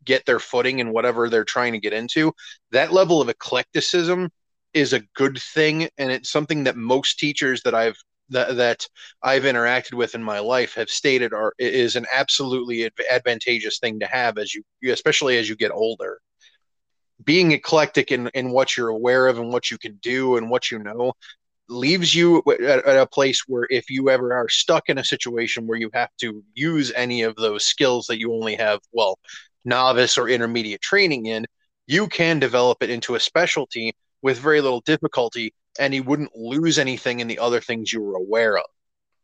get 0.05 0.25
their 0.25 0.39
footing 0.39 0.79
in 0.79 0.93
whatever 0.93 1.29
they're 1.29 1.43
trying 1.45 1.73
to 1.73 1.81
get 1.81 1.93
into, 1.93 2.33
that 2.71 2.93
level 2.93 3.21
of 3.21 3.29
eclecticism 3.29 4.31
is 4.73 4.93
a 4.93 5.03
good 5.17 5.37
thing. 5.37 5.89
And 5.99 6.13
it's 6.13 6.31
something 6.31 6.63
that 6.63 6.77
most 6.77 7.19
teachers 7.19 7.61
that 7.65 7.75
I've 7.75 7.97
that, 8.29 8.55
that 8.57 8.87
I've 9.21 9.43
interacted 9.43 9.95
with 9.95 10.15
in 10.15 10.23
my 10.23 10.39
life 10.39 10.75
have 10.75 10.91
stated 10.91 11.33
are 11.33 11.53
is 11.59 11.97
an 11.97 12.07
absolutely 12.15 12.89
advantageous 13.11 13.81
thing 13.81 13.99
to 13.99 14.07
have 14.07 14.39
as 14.39 14.55
you 14.55 14.63
especially 14.93 15.39
as 15.39 15.49
you 15.49 15.57
get 15.57 15.73
older. 15.73 16.21
Being 17.25 17.51
eclectic 17.51 18.13
in, 18.13 18.29
in 18.29 18.51
what 18.53 18.77
you're 18.77 18.91
aware 18.91 19.27
of 19.27 19.41
and 19.41 19.53
what 19.53 19.73
you 19.73 19.79
can 19.79 19.99
do 20.03 20.37
and 20.37 20.51
what 20.51 20.71
you 20.71 20.79
know 20.79 21.15
leaves 21.69 22.15
you 22.15 22.43
at, 22.49 22.61
at, 22.61 22.97
a 22.97 23.07
place 23.07 23.45
where 23.47 23.67
if 23.71 23.91
you 23.91 24.11
ever 24.11 24.33
are 24.33 24.49
stuck 24.49 24.89
in 24.89 24.99
a 24.99 25.05
situation 25.05 25.67
where 25.67 25.79
you 25.79 25.91
have 25.93 26.11
to 26.21 26.43
use 26.55 26.93
any 26.97 27.23
of 27.23 27.37
those 27.37 27.65
skills 27.65 28.07
that 28.07 28.19
you 28.19 28.33
only 28.33 28.55
have 28.55 28.81
well 28.93 29.19
novice 29.65 30.17
or 30.17 30.29
intermediate 30.29 30.81
training 30.81 31.27
in 31.27 31.45
you 31.87 32.07
can 32.07 32.39
develop 32.39 32.83
it 32.83 32.91
into 32.91 33.15
a 33.15 33.21
specialty 33.21 33.93
with 34.23 34.39
very 34.39 34.61
little 34.61 34.83
difficulty 34.83 35.53
and 35.79 35.95
you 35.95 36.03
wouldn't 36.03 36.37
lose 36.37 36.79
anything 36.79 37.21
in 37.21 37.29
the 37.29 37.39
other 37.39 37.61
things 37.61 37.93
you 37.93 38.03
were 38.03 38.17
aware 38.17 38.59
of. 38.59 38.65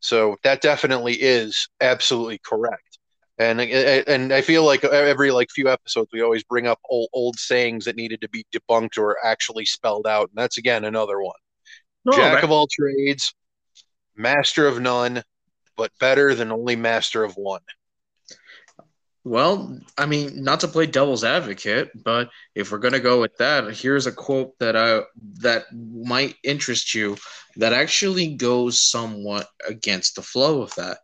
So 0.01 0.37
that 0.45 0.61
definitely 0.61 1.15
is 1.15 1.69
absolutely 1.81 2.39
correct. 2.39 2.99
And 3.39 3.61
and 3.61 4.33
I 4.33 4.41
feel 4.43 4.65
like 4.65 4.85
every 4.85 5.33
like 5.33 5.51
few 5.51 5.69
episodes 5.69 6.11
we 6.13 6.23
always 6.23 6.45
bring 6.45 6.67
up 6.69 6.79
old, 6.89 7.09
old 7.13 7.39
sayings 7.39 7.85
that 7.85 7.97
needed 7.97 8.21
to 8.21 8.29
be 8.29 8.47
debunked 8.55 8.97
or 8.97 9.17
actually 9.25 9.65
spelled 9.65 10.07
out. 10.07 10.29
And 10.29 10.37
that's 10.37 10.59
again 10.59 10.85
another 10.85 11.21
one 11.21 11.35
no, 12.05 12.13
Jack 12.13 12.43
of 12.43 12.51
all 12.51 12.69
trades, 12.71 13.35
master 14.17 14.67
of 14.67 14.81
none, 14.81 15.23
but 15.77 15.91
better 15.99 16.35
than 16.35 16.53
only 16.53 16.77
master 16.77 17.25
of 17.25 17.35
one. 17.37 17.61
Well, 19.27 19.81
I 19.97 20.05
mean, 20.05 20.45
not 20.45 20.61
to 20.61 20.69
play 20.69 20.85
devil's 20.85 21.25
advocate, 21.25 21.91
but 21.95 22.29
if 22.55 22.71
we're 22.71 22.79
gonna 22.79 23.01
go 23.01 23.23
with 23.23 23.35
that, 23.39 23.75
here's 23.75 24.07
a 24.07 24.13
quote 24.13 24.53
that 24.59 24.77
I 24.77 25.01
that 25.41 25.65
might 25.73 26.37
interest 26.45 26.95
you 26.95 27.17
that 27.57 27.73
actually 27.73 28.35
goes 28.35 28.83
somewhat 28.83 29.49
against 29.67 30.17
the 30.17 30.23
flow 30.23 30.61
of 30.61 30.75
that. 30.75 30.99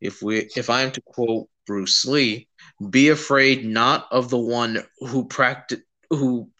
If 0.00 0.22
we 0.22 0.50
if 0.56 0.70
I 0.70 0.82
am 0.82 0.90
to 0.92 1.00
quote 1.02 1.48
Bruce 1.64 2.04
Lee, 2.04 2.48
be 2.90 3.10
afraid 3.10 3.64
not 3.64 4.08
of 4.10 4.28
the 4.28 4.38
one 4.38 4.84
who 4.98 5.26
practice 5.28 5.82
who 6.10 6.50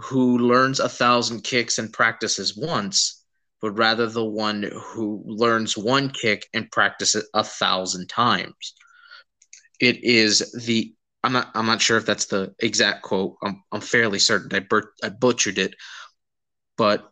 who 0.00 0.38
learns 0.38 0.80
a 0.80 0.88
thousand 0.88 1.42
kicks 1.42 1.78
and 1.78 1.92
practices 1.92 2.56
once, 2.56 3.24
but 3.60 3.72
rather 3.72 4.06
the 4.06 4.24
one 4.24 4.70
who 4.74 5.22
learns 5.26 5.76
one 5.76 6.10
kick 6.10 6.48
and 6.54 6.70
practices 6.70 7.28
a 7.34 7.44
thousand 7.44 8.08
times. 8.08 8.74
It 9.80 10.02
is 10.02 10.52
the 10.66 10.94
I'm 11.22 11.32
not 11.32 11.50
I'm 11.54 11.66
not 11.66 11.82
sure 11.82 11.98
if 11.98 12.06
that's 12.06 12.26
the 12.26 12.54
exact 12.60 13.02
quote. 13.02 13.36
I'm 13.42 13.62
I'm 13.72 13.80
fairly 13.80 14.18
certain 14.18 14.54
I 14.54 14.60
bur- 14.60 14.92
I 15.02 15.10
butchered 15.10 15.58
it, 15.58 15.74
but 16.76 17.10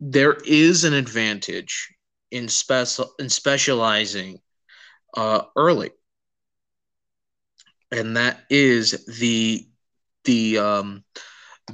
there 0.00 0.36
is 0.46 0.84
an 0.84 0.94
advantage 0.94 1.94
in 2.30 2.48
special 2.48 3.12
in 3.18 3.28
specializing 3.28 4.38
uh, 5.16 5.42
early, 5.56 5.90
and 7.90 8.16
that 8.16 8.40
is 8.50 9.04
the 9.18 9.66
the 10.24 10.58
um, 10.58 11.04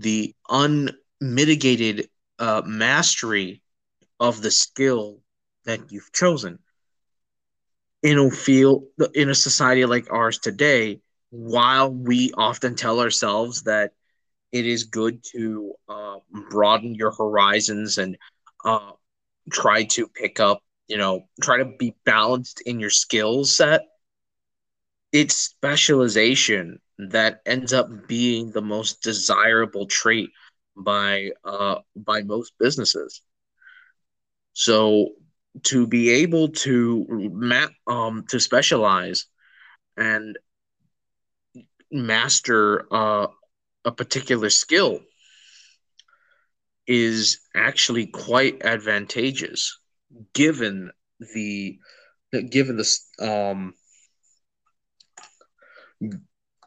the 0.00 0.34
unmitigated 0.48 2.08
uh, 2.38 2.62
mastery 2.64 3.62
of 4.20 4.42
the 4.42 4.50
skill 4.50 5.18
that 5.64 5.90
you've 5.90 6.12
chosen. 6.12 6.58
In 8.02 8.18
a 8.18 8.30
field 8.30 8.84
in 9.14 9.28
a 9.30 9.34
society 9.34 9.84
like 9.84 10.10
ours 10.10 10.38
today 10.38 11.00
while 11.30 11.90
we 11.92 12.32
often 12.36 12.74
tell 12.74 13.00
ourselves 13.00 13.62
that 13.62 13.92
it 14.52 14.66
is 14.66 14.84
good 14.84 15.22
to 15.32 15.74
uh, 15.88 16.18
broaden 16.50 16.94
your 16.94 17.12
horizons 17.12 17.98
and 17.98 18.16
uh, 18.64 18.92
try 19.52 19.84
to 19.84 20.08
pick 20.08 20.40
up 20.40 20.62
you 20.88 20.96
know 20.98 21.28
try 21.42 21.58
to 21.58 21.64
be 21.78 21.94
balanced 22.04 22.60
in 22.62 22.80
your 22.80 22.90
skill 22.90 23.44
set 23.44 23.82
it's 25.12 25.34
specialization 25.34 26.80
that 26.98 27.40
ends 27.46 27.72
up 27.72 28.08
being 28.08 28.50
the 28.50 28.62
most 28.62 29.02
desirable 29.02 29.86
trait 29.86 30.30
by 30.76 31.30
uh, 31.44 31.76
by 31.96 32.22
most 32.22 32.52
businesses. 32.58 33.22
So 34.52 35.10
to 35.64 35.86
be 35.86 36.10
able 36.10 36.48
to 36.48 37.06
map 37.32 37.70
um, 37.86 38.24
to 38.28 38.40
specialize 38.40 39.26
and 39.96 40.38
master 41.90 42.86
uh, 42.92 43.28
a 43.84 43.92
particular 43.92 44.50
skill 44.50 45.00
is 46.86 47.40
actually 47.54 48.06
quite 48.06 48.62
advantageous 48.64 49.78
given 50.34 50.90
the 51.34 51.78
given 52.50 52.76
the 52.76 52.98
um 53.20 53.74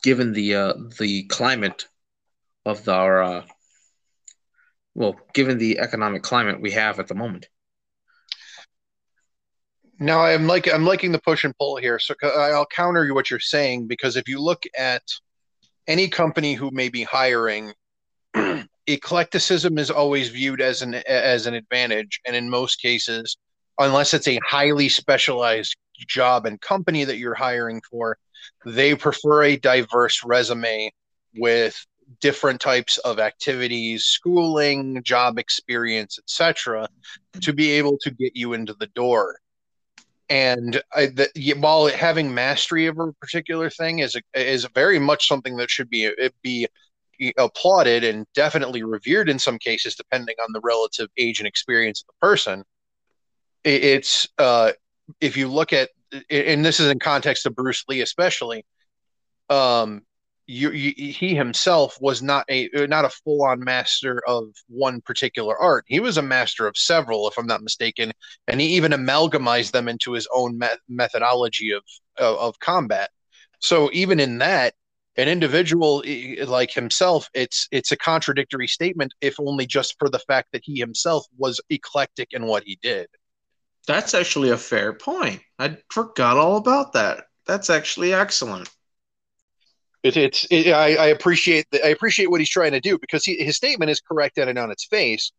given 0.02 0.34
the 0.34 0.56
uh, 0.56 0.74
the 1.00 1.24
climate 1.24 1.86
of 2.66 2.88
our 2.88 3.24
uh, 3.24 3.46
well, 4.94 5.16
given 5.34 5.58
the 5.58 5.80
economic 5.80 6.24
climate 6.24 6.62
we 6.62 6.72
have 6.72 7.00
at 7.00 7.08
the 7.08 7.16
moment. 7.16 7.48
Now 10.00 10.22
I'm 10.22 10.48
like 10.48 10.72
I'm 10.72 10.86
liking 10.86 11.12
the 11.12 11.22
push 11.22 11.44
and 11.44 11.56
pull 11.58 11.78
here, 11.78 12.00
so 12.00 12.16
I'll 12.24 12.66
counter 12.66 13.06
you 13.06 13.14
what 13.14 13.30
you're 13.30 13.40
saying 13.40 13.88
because 13.88 14.18
if 14.18 14.28
you 14.28 14.42
look 14.42 14.64
at 14.78 15.04
any 15.88 16.08
company 16.08 16.56
who 16.56 16.72
may 16.72 16.90
be 16.90 17.04
hiring, 17.04 17.74
eclecticism 18.88 19.78
is 19.78 19.92
always 19.92 20.30
viewed 20.30 20.60
as 20.60 20.82
an 20.82 20.96
as 20.96 21.46
an 21.46 21.54
advantage, 21.54 22.20
and 22.26 22.36
in 22.36 22.50
most 22.50 22.82
cases, 22.82 23.38
unless 23.78 24.14
it's 24.14 24.28
a 24.28 24.40
highly 24.46 24.90
specialized 24.90 25.76
job 26.08 26.48
and 26.48 26.60
company 26.62 27.04
that 27.04 27.18
you're 27.18 27.36
hiring 27.36 27.80
for, 27.90 28.18
they 28.66 28.96
prefer 28.96 29.44
a 29.44 29.58
diverse 29.58 30.24
resume 30.24 30.92
with 31.36 31.76
different 32.20 32.60
types 32.60 32.98
of 33.00 33.20
activities, 33.20 34.06
schooling, 34.06 35.02
job 35.04 35.40
experience, 35.40 36.20
etc., 36.20 36.88
to 37.40 37.54
be 37.54 37.72
able 37.72 37.98
to 38.02 38.12
get 38.12 38.36
you 38.36 38.54
into 38.54 38.74
the 38.74 38.88
door. 38.88 39.38
And 40.30 40.82
I, 40.94 41.08
the, 41.08 41.30
while 41.60 41.88
having 41.88 42.34
mastery 42.34 42.88
of 42.88 42.98
a 43.00 43.12
particular 43.14 43.70
thing 43.70 44.00
is 44.00 44.16
a, 44.16 44.22
is 44.34 44.66
very 44.74 45.00
much 45.00 45.28
something 45.28 45.58
that 45.58 45.70
should 45.70 45.90
be 45.90 46.10
be 46.42 46.68
applauded 47.38 48.04
and 48.04 48.26
definitely 48.34 48.84
revered 48.84 49.30
in 49.30 49.38
some 49.38 49.60
cases, 49.60 49.96
depending 49.96 50.36
on 50.44 50.54
the 50.54 50.62
relative 50.64 51.10
age 51.18 51.40
and 51.40 51.48
experience 51.48 52.02
of 52.02 52.08
the 52.08 52.28
person. 52.28 52.64
It's 53.64 54.28
uh, 54.38 54.72
if 55.20 55.38
you 55.38 55.48
look 55.48 55.74
at 55.74 55.90
and 56.30 56.66
this 56.66 56.80
is 56.80 56.88
in 56.88 57.00
context 57.00 57.46
of 57.46 57.56
Bruce 57.56 57.84
Lee 57.88 58.02
especially. 58.02 58.66
Um, 59.50 60.02
you, 60.48 60.72
you, 60.72 61.14
he 61.14 61.36
himself 61.36 61.98
was 62.02 62.22
not 62.22 62.46
a 62.50 62.70
not 62.74 63.06
a 63.06 63.10
full 63.10 63.44
on 63.46 63.64
master 63.64 64.22
of 64.28 64.46
one 64.68 65.00
particular 65.02 65.58
art. 65.58 65.86
He 65.88 66.00
was 66.00 66.18
a 66.18 66.22
master 66.22 66.68
of 66.68 66.76
several, 66.76 67.28
if 67.28 67.38
I'm 67.38 67.48
not 67.48 67.64
mistaken, 67.64 68.12
and 68.48 68.60
he 68.60 68.68
even 68.76 68.92
amalgamized 68.92 69.72
them 69.72 69.88
into 69.88 70.12
his 70.14 70.28
own 70.34 70.58
me- 70.58 70.68
methodology 70.90 71.72
of, 71.72 71.84
of 72.18 72.38
of 72.38 72.60
combat. 72.60 73.12
So 73.60 73.90
even 73.94 74.20
in 74.20 74.40
that, 74.40 74.74
an 75.18 75.28
individual 75.30 76.04
like 76.48 76.72
himself, 76.72 77.30
it's 77.34 77.68
it's 77.72 77.92
a 77.92 77.98
contradictory 77.98 78.68
statement, 78.68 79.14
if 79.22 79.36
only 79.40 79.66
just 79.66 79.96
for 80.00 80.10
the 80.10 80.20
fact 80.20 80.50
that 80.52 80.64
he 80.66 80.80
himself 80.80 81.26
was 81.38 81.62
eclectic 81.70 82.30
in 82.34 82.46
what 82.46 82.64
he 82.66 82.78
did. 82.82 83.08
That's 83.88 84.14
actually 84.14 84.52
a 84.52 84.58
fair 84.58 84.94
point. 84.94 85.42
I 85.58 85.78
forgot 85.90 86.38
all 86.38 86.58
about 86.58 86.94
that. 86.94 87.26
That's 87.46 87.70
actually 87.70 88.14
excellent. 88.14 88.70
It, 90.04 90.18
it's 90.18 90.48
it, 90.50 90.72
I, 90.72 90.96
I, 90.96 91.06
appreciate 91.08 91.68
the, 91.72 91.86
I 91.86 91.90
appreciate 91.90 92.30
what 92.30 92.40
he's 92.40 92.50
trying 92.50 92.72
to 92.72 92.80
do 92.80 92.98
because 92.98 93.24
he, 93.24 93.36
his 93.44 93.58
statement 93.58 93.92
is 93.92 94.02
correct 94.02 94.38
and 94.38 94.58
on 94.58 94.72
its 94.72 94.86
face. 94.86 95.32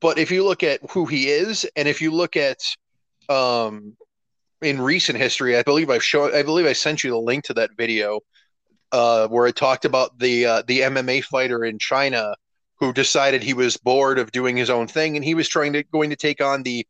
But 0.00 0.18
if 0.18 0.30
you 0.30 0.44
look 0.44 0.62
at 0.62 0.80
who 0.90 1.06
he 1.06 1.28
is, 1.28 1.66
and 1.76 1.88
if 1.88 2.00
you 2.00 2.12
look 2.12 2.36
at 2.36 2.58
um, 3.28 3.96
in 4.62 4.80
recent 4.80 5.18
history, 5.18 5.56
I 5.56 5.62
believe 5.62 5.90
I've 5.90 6.04
shown 6.04 6.34
I 6.34 6.42
believe 6.42 6.66
I 6.66 6.74
sent 6.74 7.02
you 7.02 7.10
the 7.10 7.18
link 7.18 7.44
to 7.44 7.54
that 7.54 7.70
video 7.76 8.20
uh, 8.92 9.26
where 9.28 9.46
it 9.46 9.56
talked 9.56 9.84
about 9.84 10.18
the 10.18 10.46
uh, 10.46 10.62
the 10.66 10.80
MMA 10.80 11.24
fighter 11.24 11.64
in 11.64 11.78
China 11.78 12.34
who 12.76 12.92
decided 12.92 13.42
he 13.42 13.54
was 13.54 13.76
bored 13.76 14.18
of 14.18 14.32
doing 14.32 14.56
his 14.56 14.70
own 14.70 14.86
thing 14.86 15.16
and 15.16 15.24
he 15.24 15.34
was 15.34 15.48
trying 15.48 15.72
to 15.72 15.82
going 15.84 16.10
to 16.10 16.16
take 16.16 16.40
on 16.40 16.62
the 16.62 16.86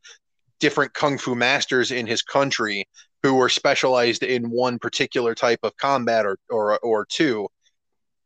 different 0.61 0.95
kung 0.95 1.19
fu 1.19 1.35
masters 1.35 1.91
in 1.91 2.07
his 2.07 2.23
country 2.23 2.87
who 3.23 3.35
were 3.35 3.49
specialized 3.49 4.23
in 4.23 4.51
one 4.51 4.79
particular 4.79 5.35
type 5.35 5.61
of 5.63 5.77
combat 5.77 6.27
or 6.27 6.39
or, 6.51 6.79
or 6.81 7.07
two 7.07 7.49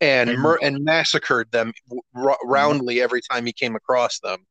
and 0.01 0.31
mm-hmm. 0.31 0.43
mur- 0.43 0.59
and 0.63 0.85
massacred 0.85 1.51
them 1.51 1.73
r- 2.15 2.39
roundly 2.45 3.01
every 3.01 3.21
time 3.31 3.47
he 3.47 3.53
came 3.53 3.75
across 3.75 4.21
them 4.21 4.45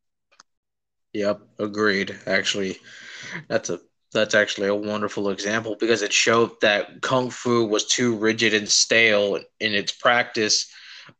yep 1.13 1.39
agreed 1.59 2.17
actually 2.25 2.77
that's 3.47 3.69
a 3.69 3.79
that's 4.13 4.35
actually 4.35 4.67
a 4.67 4.75
wonderful 4.75 5.29
example 5.29 5.75
because 5.79 6.01
it 6.01 6.13
showed 6.13 6.51
that 6.61 7.01
kung 7.01 7.29
fu 7.29 7.65
was 7.65 7.85
too 7.85 8.15
rigid 8.15 8.53
and 8.53 8.69
stale 8.69 9.35
in 9.35 9.73
its 9.73 9.91
practice 9.91 10.71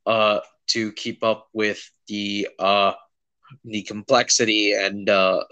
uh, 0.06 0.40
to 0.68 0.92
keep 0.94 1.24
up 1.24 1.48
with 1.54 1.90
the 2.08 2.48
uh, 2.60 2.94
the 3.66 3.84
complexity 3.84 4.74
and 4.74 5.10
uh, 5.10 5.44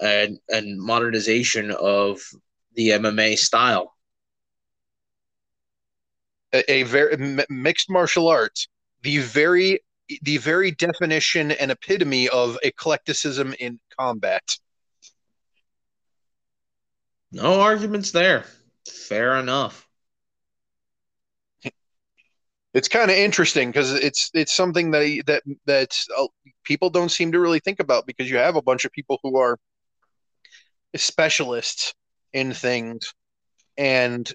and, 0.00 0.38
and 0.48 0.80
modernization 0.80 1.70
of 1.70 2.20
the 2.74 2.90
MMA 2.90 3.36
style. 3.36 3.94
A, 6.52 6.72
a 6.72 6.82
very 6.84 7.14
m- 7.14 7.40
mixed 7.48 7.90
martial 7.90 8.28
arts, 8.28 8.68
the 9.02 9.18
very 9.18 9.80
the 10.22 10.36
very 10.36 10.70
definition 10.70 11.50
and 11.50 11.70
epitome 11.70 12.28
of 12.28 12.58
eclecticism 12.62 13.54
in 13.58 13.80
combat. 13.98 14.56
No 17.32 17.60
arguments 17.60 18.12
there. 18.12 18.44
Fair 18.86 19.36
enough. 19.36 19.83
It's 22.74 22.88
kind 22.88 23.10
of 23.10 23.16
interesting 23.16 23.70
because 23.70 23.92
it's 23.94 24.30
it's 24.34 24.52
something 24.52 24.90
that 24.90 25.22
that 25.26 25.42
that 25.66 25.96
uh, 26.18 26.26
people 26.64 26.90
don't 26.90 27.10
seem 27.10 27.32
to 27.32 27.40
really 27.40 27.60
think 27.60 27.78
about 27.80 28.06
because 28.06 28.28
you 28.28 28.36
have 28.36 28.56
a 28.56 28.62
bunch 28.62 28.84
of 28.84 28.92
people 28.92 29.18
who 29.22 29.38
are 29.38 29.58
specialists 30.96 31.94
in 32.32 32.52
things 32.52 33.14
and 33.76 34.32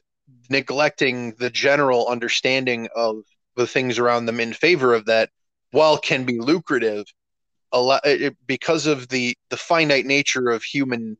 neglecting 0.50 1.34
the 1.40 1.50
general 1.50 2.08
understanding 2.08 2.88
of 2.96 3.18
the 3.56 3.68
things 3.68 4.00
around 4.00 4.26
them 4.26 4.40
in 4.40 4.54
favor 4.54 4.94
of 4.94 5.06
that 5.06 5.30
while 5.72 5.98
can 5.98 6.24
be 6.24 6.40
lucrative 6.40 7.06
a 7.72 7.80
lot 7.80 8.02
it, 8.06 8.36
because 8.48 8.88
of 8.88 9.08
the 9.10 9.36
the 9.50 9.58
finite 9.58 10.06
nature 10.06 10.50
of 10.50 10.64
human 10.64 11.18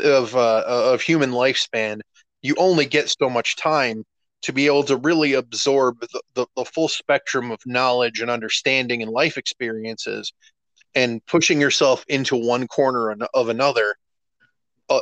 of 0.00 0.36
uh, 0.36 0.64
of 0.66 1.00
human 1.00 1.30
lifespan 1.30 2.00
you 2.42 2.54
only 2.58 2.84
get 2.84 3.08
so 3.08 3.28
much 3.28 3.56
time 3.56 4.04
to 4.46 4.52
be 4.52 4.66
able 4.66 4.84
to 4.84 4.96
really 4.96 5.32
absorb 5.32 5.98
the, 5.98 6.22
the, 6.34 6.46
the 6.54 6.64
full 6.64 6.86
spectrum 6.86 7.50
of 7.50 7.58
knowledge 7.66 8.20
and 8.20 8.30
understanding 8.30 9.02
and 9.02 9.10
life 9.10 9.36
experiences 9.36 10.32
and 10.94 11.24
pushing 11.26 11.60
yourself 11.60 12.04
into 12.06 12.36
one 12.36 12.68
corner 12.68 13.16
of 13.34 13.48
another 13.48 13.96
uh, 14.88 15.00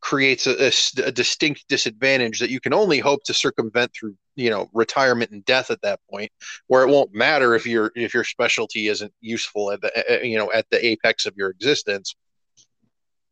creates 0.00 0.46
a, 0.46 0.66
a, 0.66 0.72
a, 1.06 1.10
distinct 1.10 1.66
disadvantage 1.68 2.38
that 2.38 2.50
you 2.50 2.60
can 2.60 2.72
only 2.72 3.00
hope 3.00 3.24
to 3.24 3.34
circumvent 3.34 3.92
through 3.92 4.14
you 4.36 4.48
know 4.48 4.70
retirement 4.72 5.32
and 5.32 5.44
death 5.44 5.72
at 5.72 5.82
that 5.82 5.98
point 6.08 6.30
where 6.68 6.86
it 6.86 6.88
won't 6.88 7.12
matter 7.12 7.56
if 7.56 7.66
your 7.66 7.90
if 7.96 8.14
your 8.14 8.22
specialty 8.22 8.86
isn't 8.86 9.12
useful 9.20 9.72
at 9.72 9.80
the 9.80 10.20
you 10.22 10.38
know 10.38 10.52
at 10.52 10.66
the 10.70 10.86
apex 10.86 11.26
of 11.26 11.34
your 11.36 11.50
existence. 11.50 12.14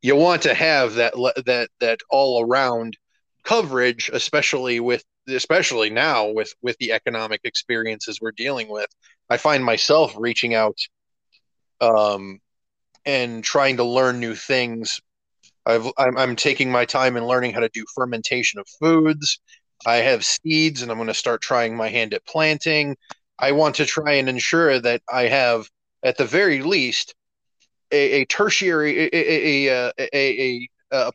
You 0.01 0.17
want 0.17 0.43
to 0.43 0.55
have 0.55 0.95
that 0.95 1.15
that 1.47 1.71
that 1.79 2.01
all 2.11 2.45
around 2.45 2.97
coverage 3.45 4.11
especially 4.13 4.81
with 4.81 5.05
especially 5.29 5.91
now 5.91 6.29
with 6.29 6.53
with 6.63 6.77
the 6.79 6.93
economic 6.93 7.41
experiences 7.45 8.19
we're 8.21 8.33
dealing 8.33 8.69
with 8.69 8.89
i 9.31 9.37
find 9.37 9.65
myself 9.65 10.15
reaching 10.19 10.55
out 10.55 10.77
um 11.81 12.41
and 13.05 13.43
trying 13.43 13.77
to 13.77 13.85
learn 13.85 14.21
new 14.21 14.35
things 14.35 15.01
I've, 15.65 15.87
I'm, 15.97 16.17
I'm 16.19 16.37
taking 16.37 16.71
my 16.71 16.85
time 16.85 17.17
and 17.17 17.27
learning 17.27 17.53
how 17.53 17.61
to 17.61 17.69
do 17.69 17.85
fermentation 17.95 18.59
of 18.59 18.67
foods. 18.81 19.39
I 19.87 19.97
have 19.97 20.25
seeds 20.25 20.83
and 20.83 20.91
I'm 20.91 20.99
going 20.99 21.09
to 21.09 21.15
start 21.15 21.41
trying 21.41 21.77
my 21.77 21.89
hand 21.89 22.15
at 22.15 22.27
planting. 22.27 22.97
I 23.39 23.53
want 23.53 23.77
to 23.77 23.87
try 23.87 24.15
and 24.15 24.29
ensure 24.29 24.79
that 24.81 25.03
I 25.13 25.29
have, 25.29 25.69
at 26.03 26.17
the 26.17 26.25
very 26.25 26.63
least, 26.63 27.15
a, 27.91 28.23
a 28.23 28.25
tertiary, 28.27 29.05
a, 29.05 29.11
a, 29.13 29.93
a, 29.99 30.15
a, 30.15 30.69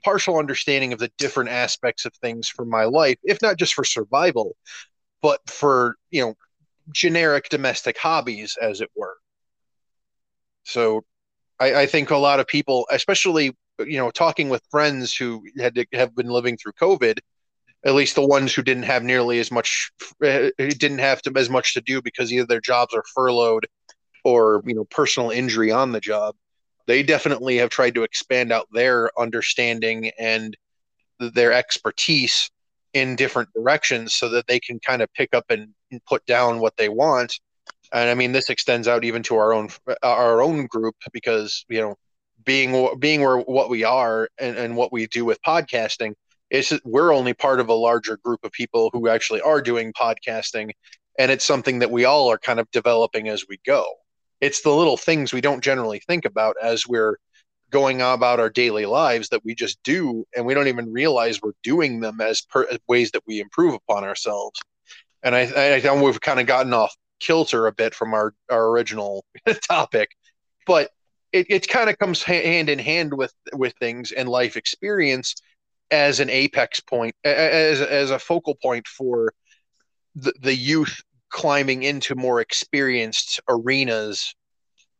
partial 0.03 0.37
understanding 0.37 0.93
of 0.93 0.99
the 0.99 1.11
different 1.17 1.49
aspects 1.49 2.05
of 2.05 2.13
things 2.15 2.49
for 2.49 2.65
my 2.65 2.85
life, 2.85 3.17
if 3.23 3.41
not 3.41 3.57
just 3.57 3.73
for 3.73 3.83
survival, 3.83 4.55
but 5.21 5.39
for, 5.47 5.95
you 6.09 6.21
know, 6.21 6.35
generic 6.91 7.49
domestic 7.49 7.97
hobbies, 7.97 8.57
as 8.61 8.81
it 8.81 8.89
were. 8.95 9.17
So 10.63 11.03
I, 11.59 11.81
I 11.81 11.85
think 11.85 12.09
a 12.11 12.17
lot 12.17 12.39
of 12.39 12.47
people, 12.47 12.87
especially 12.91 13.55
you 13.79 13.97
know, 13.97 14.11
talking 14.11 14.49
with 14.49 14.63
friends 14.71 15.15
who 15.15 15.43
had 15.59 15.75
to 15.75 15.85
have 15.93 16.15
been 16.15 16.29
living 16.29 16.57
through 16.57 16.73
COVID, 16.73 17.19
at 17.85 17.93
least 17.93 18.15
the 18.15 18.25
ones 18.25 18.53
who 18.53 18.63
didn't 18.63 18.83
have 18.83 19.03
nearly 19.03 19.39
as 19.39 19.51
much, 19.51 19.91
uh, 20.23 20.49
didn't 20.57 20.97
have 20.97 21.21
to, 21.23 21.31
as 21.35 21.49
much 21.49 21.73
to 21.75 21.81
do 21.81 22.01
because 22.01 22.33
either 22.33 22.45
their 22.45 22.61
jobs 22.61 22.93
are 22.93 23.03
furloughed 23.13 23.67
or 24.23 24.63
you 24.65 24.73
know 24.73 24.85
personal 24.85 25.29
injury 25.29 25.71
on 25.71 25.91
the 25.91 25.99
job. 25.99 26.35
They 26.87 27.03
definitely 27.03 27.57
have 27.57 27.69
tried 27.69 27.95
to 27.95 28.03
expand 28.03 28.51
out 28.51 28.67
their 28.71 29.11
understanding 29.19 30.11
and 30.17 30.55
their 31.19 31.51
expertise 31.51 32.49
in 32.93 33.15
different 33.15 33.49
directions 33.53 34.15
so 34.15 34.29
that 34.29 34.47
they 34.47 34.59
can 34.59 34.79
kind 34.79 35.01
of 35.01 35.13
pick 35.13 35.33
up 35.33 35.45
and, 35.49 35.73
put 36.05 36.25
down 36.25 36.59
what 36.59 36.75
they 36.75 36.89
want. 36.89 37.39
And 37.93 38.09
I 38.09 38.13
mean 38.13 38.33
this 38.33 38.49
extends 38.49 38.89
out 38.89 39.05
even 39.05 39.23
to 39.23 39.37
our 39.37 39.53
own 39.53 39.69
uh, 39.87 39.95
our 40.03 40.41
own 40.41 40.65
group 40.65 40.95
because 41.13 41.63
you 41.69 41.79
know 41.79 41.95
being 42.43 42.99
being 42.99 43.21
where 43.21 43.37
what 43.37 43.69
we 43.69 43.85
are 43.85 44.27
and, 44.37 44.57
and 44.57 44.75
what 44.75 44.91
we 44.91 45.07
do 45.07 45.23
with 45.23 45.41
podcasting 45.43 46.13
is 46.49 46.77
we're 46.83 47.13
only 47.13 47.33
part 47.33 47.61
of 47.61 47.69
a 47.69 47.73
larger 47.73 48.17
group 48.17 48.43
of 48.43 48.51
people 48.51 48.89
who 48.91 49.07
actually 49.07 49.39
are 49.39 49.61
doing 49.61 49.93
podcasting 49.93 50.71
and 51.17 51.31
it's 51.31 51.45
something 51.45 51.79
that 51.79 51.89
we 51.89 52.03
all 52.03 52.29
are 52.29 52.37
kind 52.37 52.59
of 52.59 52.69
developing 52.71 53.29
as 53.29 53.45
we 53.47 53.57
go 53.65 53.85
it's 54.41 54.61
the 54.61 54.71
little 54.71 54.97
things 54.97 55.33
we 55.33 55.41
don't 55.41 55.63
generally 55.63 55.99
think 56.07 56.25
about 56.25 56.55
as 56.61 56.87
we're 56.87 57.17
going 57.69 58.01
about 58.01 58.39
our 58.39 58.49
daily 58.49 58.85
lives 58.85 59.29
that 59.29 59.43
we 59.43 59.53
just 59.53 59.81
do 59.83 60.25
and 60.35 60.45
we 60.45 60.53
don't 60.53 60.67
even 60.67 60.91
realize 60.91 61.41
we're 61.41 61.51
doing 61.63 61.99
them 61.99 62.21
as, 62.21 62.41
per, 62.41 62.65
ways 62.87 63.11
that 63.11 63.23
we 63.27 63.39
improve 63.41 63.73
upon 63.73 64.03
ourselves. 64.03 64.59
And 65.23 65.35
i 65.35 65.41
i 65.41 66.01
we've 66.01 66.21
kind 66.21 66.39
of 66.39 66.45
gotten 66.45 66.73
off 66.73 66.95
kilter 67.19 67.67
a 67.67 67.71
bit 67.71 67.95
from 67.95 68.13
our 68.13 68.33
our 68.49 68.69
original 68.69 69.25
topic 69.67 70.09
but 70.67 70.91
it, 71.31 71.47
it 71.49 71.67
kind 71.67 71.89
of 71.89 71.97
comes 71.97 72.21
hand 72.21 72.69
in 72.69 72.79
hand 72.79 73.13
with 73.13 73.33
with 73.53 73.73
things 73.79 74.11
and 74.11 74.29
life 74.29 74.55
experience 74.55 75.35
as 75.89 76.19
an 76.19 76.29
apex 76.29 76.79
point 76.79 77.15
as 77.23 77.81
as 77.81 78.11
a 78.11 78.19
focal 78.19 78.55
point 78.55 78.87
for 78.87 79.33
the, 80.15 80.33
the 80.41 80.55
youth 80.55 81.01
climbing 81.37 81.83
into 81.83 82.15
more 82.15 82.41
experienced 82.41 83.39
arenas 83.47 84.33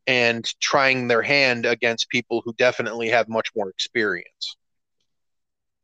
and 0.06 0.48
trying 0.60 1.08
their 1.08 1.20
hand 1.20 1.66
against 1.66 2.08
people 2.10 2.42
who 2.44 2.54
definitely 2.54 3.08
have 3.08 3.28
much 3.28 3.48
more 3.56 3.68
experience. 3.68 4.56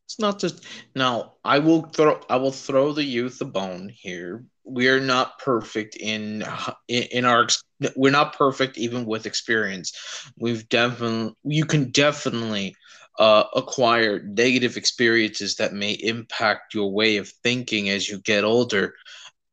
It's 0.07 0.20
not 0.20 0.38
just 0.38 0.64
now 0.94 1.32
i 1.44 1.59
will 1.59 1.82
throw 1.82 2.20
i 2.30 2.36
will 2.36 2.52
throw 2.52 2.92
the 2.92 3.02
youth 3.02 3.40
a 3.40 3.44
bone 3.44 3.90
here. 3.92 4.44
We're 4.62 5.00
not 5.00 5.40
perfect 5.40 5.96
in 5.96 6.44
in 6.86 7.24
our 7.24 7.48
we're 7.96 8.12
not 8.12 8.38
perfect 8.38 8.78
even 8.78 9.07
with 9.07 9.26
experience. 9.26 9.92
We've 10.38 10.68
definitely 10.68 11.34
you 11.42 11.64
can 11.64 11.90
definitely 11.90 12.76
uh, 13.18 13.44
acquire 13.55 14.22
negative 14.22 14.76
experiences 14.76 15.57
that 15.57 15.72
may 15.72 15.92
impact 15.92 16.74
your 16.74 16.92
way 16.92 17.16
of 17.16 17.28
thinking 17.28 17.88
as 17.88 18.09
you 18.09 18.18
get 18.18 18.44
older 18.44 18.94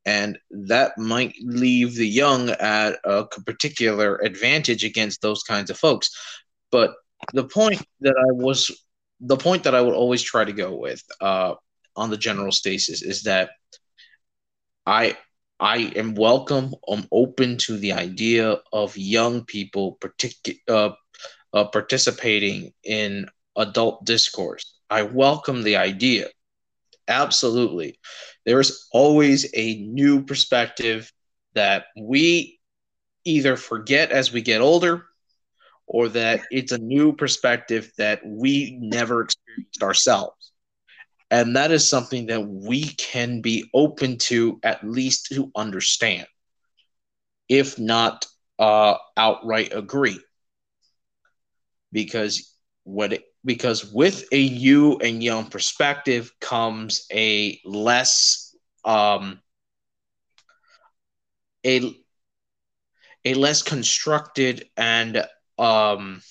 and 0.05 0.37
that 0.49 0.97
might 0.97 1.35
leave 1.43 1.95
the 1.95 2.07
young 2.07 2.49
at 2.49 2.99
a 3.03 3.25
particular 3.45 4.17
advantage 4.17 4.83
against 4.83 5.21
those 5.21 5.43
kinds 5.43 5.69
of 5.69 5.77
folks 5.77 6.09
but 6.71 6.93
the 7.33 7.43
point 7.43 7.81
that 7.99 8.15
i 8.17 8.31
was 8.31 8.71
the 9.19 9.37
point 9.37 9.63
that 9.63 9.75
i 9.75 9.81
would 9.81 9.95
always 9.95 10.21
try 10.21 10.43
to 10.43 10.53
go 10.53 10.75
with 10.75 11.03
uh, 11.21 11.53
on 11.95 12.09
the 12.09 12.17
general 12.17 12.51
stasis 12.51 13.01
is 13.01 13.23
that 13.23 13.51
I 14.85 15.17
I 15.59 15.77
am 15.95 16.15
welcome. 16.15 16.73
I'm 16.87 17.07
open 17.11 17.57
to 17.59 17.77
the 17.77 17.93
idea 17.93 18.57
of 18.73 18.97
young 18.97 19.45
people 19.45 19.97
partic- 20.01 20.57
uh, 20.67 20.91
uh, 21.53 21.65
participating 21.65 22.73
in 22.83 23.27
adult 23.55 24.03
discourse. 24.05 24.79
I 24.89 25.03
welcome 25.03 25.61
the 25.61 25.75
idea. 25.75 26.29
Absolutely. 27.07 27.99
There 28.45 28.59
is 28.59 28.87
always 28.91 29.49
a 29.53 29.75
new 29.81 30.23
perspective 30.23 31.11
that 31.53 31.85
we 31.97 32.59
either 33.25 33.57
forget 33.57 34.11
as 34.11 34.31
we 34.31 34.41
get 34.41 34.61
older 34.61 35.05
or 35.87 36.09
that 36.09 36.41
it's 36.51 36.71
a 36.71 36.77
new 36.77 37.13
perspective 37.13 37.91
that 37.97 38.21
we 38.25 38.77
never 38.81 39.21
experienced 39.21 39.83
ourselves. 39.83 40.51
And 41.29 41.55
that 41.55 41.71
is 41.71 41.89
something 41.89 42.27
that 42.27 42.41
we 42.41 42.83
can 42.83 43.41
be 43.41 43.69
open 43.73 44.17
to, 44.19 44.59
at 44.63 44.83
least 44.83 45.27
to 45.33 45.51
understand, 45.55 46.27
if 47.49 47.79
not 47.79 48.25
uh, 48.59 48.95
outright 49.17 49.73
agree. 49.73 50.19
Because 51.91 52.55
what 52.83 53.13
it, 53.13 53.23
because 53.43 53.91
with 53.91 54.25
a 54.31 54.39
you 54.39 54.97
and 54.97 55.23
young 55.23 55.45
perspective 55.45 56.31
comes 56.39 57.05
a 57.11 57.59
less 57.65 58.55
um, 58.85 59.39
a 61.65 61.95
a 63.25 63.33
less 63.33 63.61
constructed 63.61 64.67
and 64.77 65.25
um, 65.57 66.21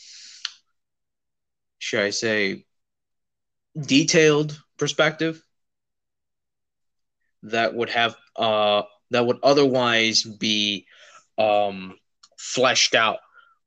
should 1.78 2.00
I 2.00 2.10
say 2.10 2.64
detailed 3.78 4.60
perspective 4.78 5.42
that 7.42 7.74
would 7.74 7.90
have 7.90 8.16
uh, 8.36 8.82
that 9.10 9.26
would 9.26 9.38
otherwise 9.42 10.22
be 10.22 10.86
um, 11.38 11.96
fleshed 12.38 12.94
out 12.94 13.18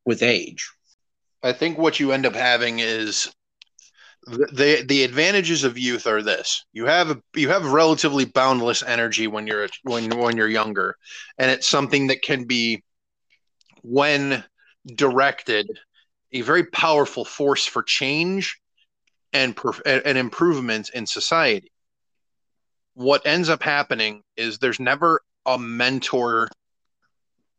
with 0.05 0.21
age. 0.23 0.69
I 1.43 1.51
think 1.51 1.77
what 1.77 1.99
you 1.99 2.13
end 2.13 2.25
up 2.25 2.35
having 2.35 2.79
is 2.79 3.33
the, 4.25 4.85
the 4.87 5.03
advantages 5.03 5.65
of 5.65 5.77
youth 5.77 6.07
are 6.07 6.21
this: 6.21 6.65
you 6.71 6.85
have 6.85 7.21
you 7.35 7.49
have 7.49 7.65
relatively 7.65 8.23
boundless 8.23 8.81
energy 8.81 9.27
when 9.27 9.45
you're 9.45 9.67
when 9.83 10.17
when 10.17 10.37
you're 10.37 10.47
younger, 10.47 10.95
and 11.37 11.51
it's 11.51 11.67
something 11.67 12.07
that 12.07 12.21
can 12.21 12.45
be 12.45 12.83
when 13.81 14.43
directed, 14.95 15.67
a 16.31 16.41
very 16.41 16.65
powerful 16.65 17.25
force 17.25 17.65
for 17.65 17.83
change 17.83 18.59
and 19.33 19.59
and 19.85 20.17
improvement 20.17 20.89
in 20.93 21.05
society. 21.05 21.71
What 22.93 23.25
ends 23.25 23.49
up 23.49 23.63
happening 23.63 24.23
is 24.37 24.57
there's 24.57 24.79
never 24.79 25.21
a 25.45 25.59
mentor 25.59 26.47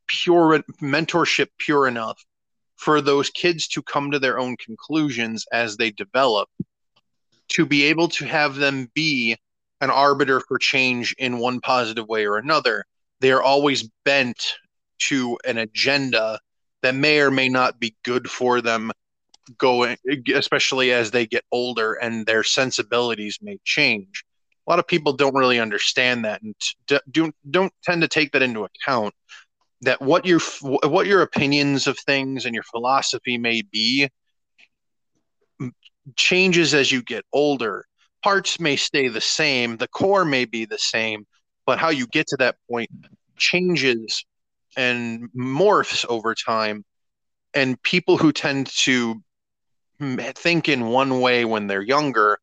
pure 0.07 0.63
mentorship 0.81 1.49
pure 1.59 1.87
enough 1.87 2.25
for 2.77 3.01
those 3.01 3.31
kids 3.31 3.69
to 3.69 3.83
come 3.83 4.11
to 4.11 4.19
their 4.19 4.39
own 4.39 4.57
conclusions 4.57 5.47
as 5.53 5.77
they 5.77 5.91
develop 5.91 6.49
to 7.49 7.67
be 7.67 7.85
able 7.85 8.09
to 8.09 8.25
have 8.25 8.57
them 8.57 8.91
be 8.95 9.37
an 9.81 9.91
arbiter 9.91 10.41
for 10.41 10.59
change 10.59 11.15
in 11.19 11.39
one 11.39 11.61
positive 11.61 12.09
way 12.09 12.27
or 12.27 12.37
another 12.37 12.85
they 13.21 13.33
are 13.33 13.43
always 13.43 13.89
bent 14.05 14.57
to 14.99 15.39
an 15.45 15.59
agenda 15.59 16.39
that 16.83 16.95
may 16.95 17.21
or 17.21 17.31
may 17.31 17.49
not 17.49 17.81
be 17.81 17.97
good 18.05 18.31
for 18.31 18.61
them 18.61 18.93
going 19.59 19.97
especially 20.35 20.93
as 20.93 21.11
they 21.11 21.27
get 21.27 21.45
older 21.53 21.95
and 21.95 22.27
their 22.27 22.43
sensibilities 22.43 23.39
may 23.43 23.59
change. 23.65 24.25
A 24.67 24.71
lot 24.71 24.79
of 24.79 24.87
people 24.87 25.13
don't 25.13 25.35
really 25.35 25.61
understand 25.61 26.25
that 26.25 26.43
and 26.43 26.55
don't 27.11 27.35
don't 27.51 27.73
tend 27.83 28.03
to 28.03 28.09
take 28.09 28.33
that 28.33 28.43
into 28.43 28.65
account 28.65 29.15
that 29.85 30.01
what 30.01 30.27
your 30.27 30.41
what 30.61 31.07
your 31.07 31.23
opinions 31.23 31.87
of 31.87 31.99
things 31.99 32.45
and 32.45 32.55
your 32.55 32.65
philosophy 32.65 33.39
may 33.39 33.63
be 33.63 34.09
changes 36.17 36.75
as 36.75 36.91
you 36.91 37.03
get 37.03 37.25
older. 37.33 37.87
Parts 38.23 38.59
may 38.59 38.77
stay 38.77 39.09
the 39.09 39.21
same 39.21 39.77
the 39.77 39.89
core 39.89 40.25
may 40.25 40.45
be 40.45 40.65
the 40.65 40.79
same 40.79 41.27
but 41.67 41.79
how 41.79 41.91
you 41.91 42.07
get 42.07 42.27
to 42.29 42.37
that 42.37 42.57
point 42.71 42.91
changes 43.37 44.25
and 44.77 45.29
morphs 45.37 46.05
over 46.09 46.35
time. 46.35 46.85
And 47.55 47.81
people 47.83 48.19
who 48.19 48.33
tend 48.33 48.67
to 48.79 49.23
think 50.35 50.69
in 50.69 50.87
one 50.87 51.21
way 51.21 51.45
when 51.45 51.67
they're 51.67 51.83
younger 51.83 52.39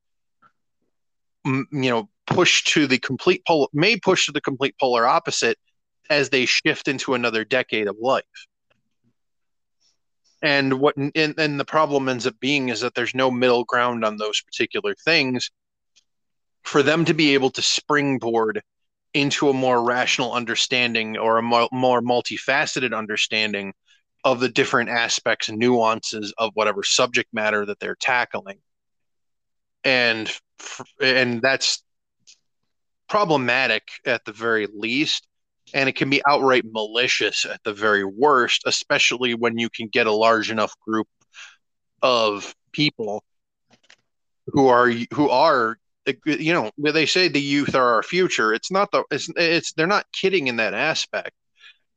you 1.43 1.65
know 1.71 2.07
push 2.27 2.63
to 2.63 2.87
the 2.87 2.99
complete 2.99 3.43
pole 3.45 3.69
may 3.73 3.97
push 3.97 4.27
to 4.27 4.31
the 4.31 4.41
complete 4.41 4.75
polar 4.79 5.05
opposite 5.05 5.57
as 6.11 6.29
they 6.29 6.45
shift 6.45 6.89
into 6.89 7.13
another 7.13 7.45
decade 7.45 7.87
of 7.87 7.95
life. 7.97 8.25
And 10.41 10.73
what 10.73 10.97
and, 10.97 11.13
and 11.15 11.59
the 11.59 11.65
problem 11.65 12.09
ends 12.09 12.27
up 12.27 12.37
being 12.39 12.67
is 12.67 12.81
that 12.81 12.93
there's 12.95 13.15
no 13.15 13.31
middle 13.31 13.63
ground 13.63 14.03
on 14.03 14.17
those 14.17 14.41
particular 14.41 14.93
things. 14.93 15.49
For 16.63 16.83
them 16.83 17.05
to 17.05 17.13
be 17.13 17.33
able 17.33 17.49
to 17.51 17.61
springboard 17.61 18.61
into 19.13 19.49
a 19.49 19.53
more 19.53 19.83
rational 19.83 20.33
understanding 20.33 21.17
or 21.17 21.37
a 21.37 21.41
more, 21.41 21.67
more 21.71 22.01
multifaceted 22.01 22.95
understanding 22.95 23.73
of 24.23 24.39
the 24.39 24.49
different 24.49 24.89
aspects 24.89 25.49
and 25.49 25.57
nuances 25.57 26.33
of 26.37 26.51
whatever 26.53 26.83
subject 26.83 27.33
matter 27.33 27.65
that 27.65 27.79
they're 27.79 27.95
tackling. 27.95 28.59
And 29.85 30.29
and 31.01 31.41
that's 31.41 31.83
problematic 33.07 33.83
at 34.05 34.25
the 34.25 34.33
very 34.33 34.67
least 34.73 35.27
and 35.73 35.87
it 35.87 35.95
can 35.95 36.09
be 36.09 36.21
outright 36.27 36.63
malicious 36.71 37.45
at 37.45 37.61
the 37.63 37.73
very 37.73 38.03
worst 38.03 38.63
especially 38.65 39.33
when 39.33 39.57
you 39.57 39.69
can 39.69 39.87
get 39.87 40.07
a 40.07 40.11
large 40.11 40.51
enough 40.51 40.73
group 40.85 41.07
of 42.01 42.53
people 42.71 43.23
who 44.47 44.67
are 44.67 44.89
who 45.13 45.29
are 45.29 45.77
you 46.25 46.53
know 46.53 46.71
they 46.77 47.05
say 47.05 47.27
the 47.27 47.41
youth 47.41 47.75
are 47.75 47.93
our 47.93 48.03
future 48.03 48.53
it's 48.53 48.71
not 48.71 48.91
the 48.91 49.03
it's 49.11 49.29
it's 49.35 49.73
they're 49.73 49.87
not 49.87 50.05
kidding 50.11 50.47
in 50.47 50.57
that 50.57 50.73
aspect. 50.73 51.31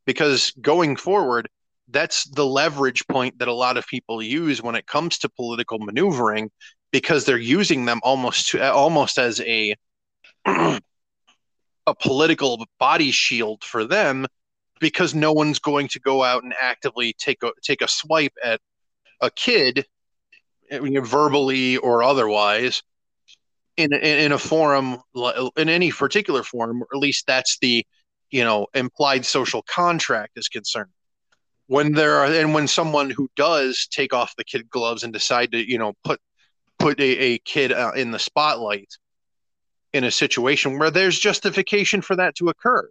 Because 0.07 0.51
going 0.61 0.97
forward 0.97 1.49
that's 1.89 2.25
the 2.25 2.45
leverage 2.45 3.07
point 3.07 3.39
that 3.39 3.49
a 3.49 3.53
lot 3.53 3.77
of 3.77 3.87
people 3.87 4.23
use 4.23 4.63
when 4.63 4.75
it 4.75 4.87
comes 4.87 5.19
to 5.19 5.29
political 5.29 5.79
maneuvering 5.79 6.51
because 6.93 7.25
they're 7.25 7.39
using 7.39 7.85
them 7.85 8.01
almost 8.03 8.49
to, 8.51 8.73
almost 8.73 9.19
as 9.19 9.41
a 9.41 9.75
a 11.87 11.95
political 11.95 12.65
body 12.79 13.11
shield 13.11 13.63
for 13.63 13.85
them 13.85 14.27
because 14.81 15.15
no 15.15 15.33
one's 15.33 15.59
going 15.59 15.89
to 15.89 16.01
go 16.01 16.23
out 16.23 16.43
and 16.43 16.55
actively 16.61 17.15
take 17.19 17.43
a 17.43 17.53
take 17.63 17.83
a 17.83 17.89
swipe 17.89 18.35
at 18.43 18.61
a 19.21 19.31
kid 19.31 19.87
verbally 20.71 21.77
or 21.79 22.03
otherwise 22.03 22.83
in, 23.77 23.93
in 23.93 24.19
in 24.19 24.33
a 24.33 24.39
forum 24.39 24.99
in 25.57 25.69
any 25.69 25.91
particular 25.91 26.43
forum 26.43 26.83
or 26.83 26.87
at 26.93 26.99
least 26.99 27.27
that's 27.27 27.59
the 27.59 27.85
you 28.31 28.45
know 28.45 28.67
implied 28.75 29.25
social 29.25 29.63
contract 29.63 30.33
is 30.37 30.49
concerned. 30.49 30.91
When 31.67 31.93
there 31.93 32.17
are 32.17 32.27
and 32.27 32.55
when 32.55 32.69
someone 32.69 33.11
who 33.11 33.29
does 33.37 33.87
take 33.91 34.13
off 34.13 34.37
the 34.37 34.45
kid 34.45 34.69
gloves 34.71 35.03
and 35.03 35.13
decide 35.13 35.53
to 35.53 35.71
you 35.71 35.79
know 35.79 35.95
put 36.05 36.21
put 36.79 37.01
a, 37.01 37.19
a 37.19 37.39
kid 37.39 37.73
uh, 37.73 37.93
in 37.95 38.11
the 38.11 38.19
spotlight 38.19 38.93
in 39.95 40.03
a 40.03 40.11
situation 40.11 40.79
where 40.79 40.91
there's 40.91 41.19
justification 41.19 42.03
for 42.03 42.17
that 42.17 42.35
to 42.35 42.49
occur. 42.49 42.91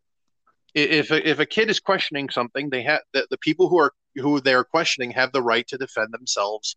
If 0.73 1.11
a, 1.11 1.29
if 1.29 1.37
a 1.37 1.45
kid 1.45 1.69
is 1.69 1.79
questioning 1.79 2.29
something 2.29 2.69
they 2.69 2.81
have 2.81 3.01
the, 3.11 3.27
the 3.29 3.37
people 3.37 3.69
who 3.69 3.77
are 3.77 3.91
who 4.15 4.39
they're 4.39 4.63
questioning 4.63 5.11
have 5.11 5.31
the 5.31 5.41
right 5.41 5.67
to 5.67 5.77
defend 5.77 6.11
themselves 6.11 6.75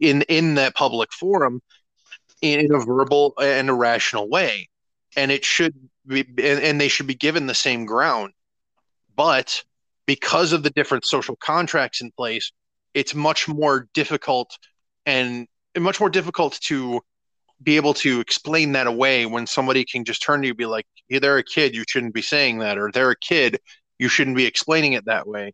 in 0.00 0.22
in 0.22 0.54
that 0.54 0.74
public 0.74 1.12
forum 1.12 1.60
in 2.40 2.74
a 2.74 2.84
verbal 2.84 3.34
and 3.40 3.70
a 3.70 3.74
rational 3.74 4.28
way. 4.28 4.68
And 5.14 5.30
it 5.30 5.44
should 5.44 5.74
be 6.06 6.20
and, 6.22 6.60
and 6.60 6.80
they 6.80 6.88
should 6.88 7.06
be 7.06 7.14
given 7.14 7.46
the 7.46 7.54
same 7.54 7.84
ground. 7.84 8.32
But 9.14 9.62
because 10.06 10.52
of 10.52 10.64
the 10.64 10.70
different 10.70 11.04
social 11.04 11.36
contracts 11.36 12.00
in 12.00 12.10
place, 12.10 12.50
it's 12.94 13.14
much 13.14 13.46
more 13.46 13.88
difficult 13.94 14.58
and 15.06 15.46
much 15.78 16.00
more 16.00 16.10
difficult 16.10 16.58
to 16.62 17.00
be 17.62 17.76
able 17.76 17.94
to 17.94 18.20
explain 18.20 18.72
that 18.72 18.86
away 18.86 19.26
when 19.26 19.46
somebody 19.46 19.84
can 19.84 20.04
just 20.04 20.22
turn 20.22 20.42
to 20.42 20.48
you 20.48 20.54
be 20.54 20.66
like, 20.66 20.86
hey, 21.08 21.18
they're 21.18 21.38
a 21.38 21.44
kid, 21.44 21.74
you 21.74 21.84
shouldn't 21.88 22.14
be 22.14 22.22
saying 22.22 22.58
that, 22.58 22.78
or 22.78 22.90
they're 22.92 23.10
a 23.10 23.16
kid, 23.16 23.58
you 23.98 24.08
shouldn't 24.08 24.36
be 24.36 24.46
explaining 24.46 24.94
it 24.94 25.04
that 25.06 25.26
way. 25.26 25.52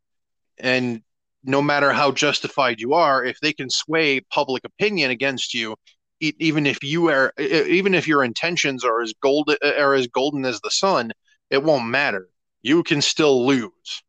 And 0.59 1.03
no 1.45 1.63
matter 1.63 1.93
how 1.93 2.13
justified 2.13 2.81
you 2.81 2.95
are, 2.95 3.25
if 3.25 3.39
they 3.41 3.53
can 3.53 3.71
sway 3.71 4.21
public 4.21 4.65
opinion 4.65 5.11
against 5.11 5.55
you, 5.55 5.77
even 6.21 6.67
if 6.67 6.83
you 6.83 7.11
are, 7.11 7.33
even 7.39 7.95
if 7.95 8.09
your 8.09 8.25
intentions 8.25 8.85
are 8.85 9.01
as 9.01 9.15
gold 9.23 9.55
are 9.63 9.95
as 9.95 10.09
golden 10.09 10.45
as 10.45 10.61
the 10.61 10.71
sun, 10.71 11.13
it 11.49 11.63
won't 11.63 11.87
matter. 11.87 12.29
You 12.63 12.83
can 12.83 13.01
still 13.01 13.47
lose. 13.47 14.03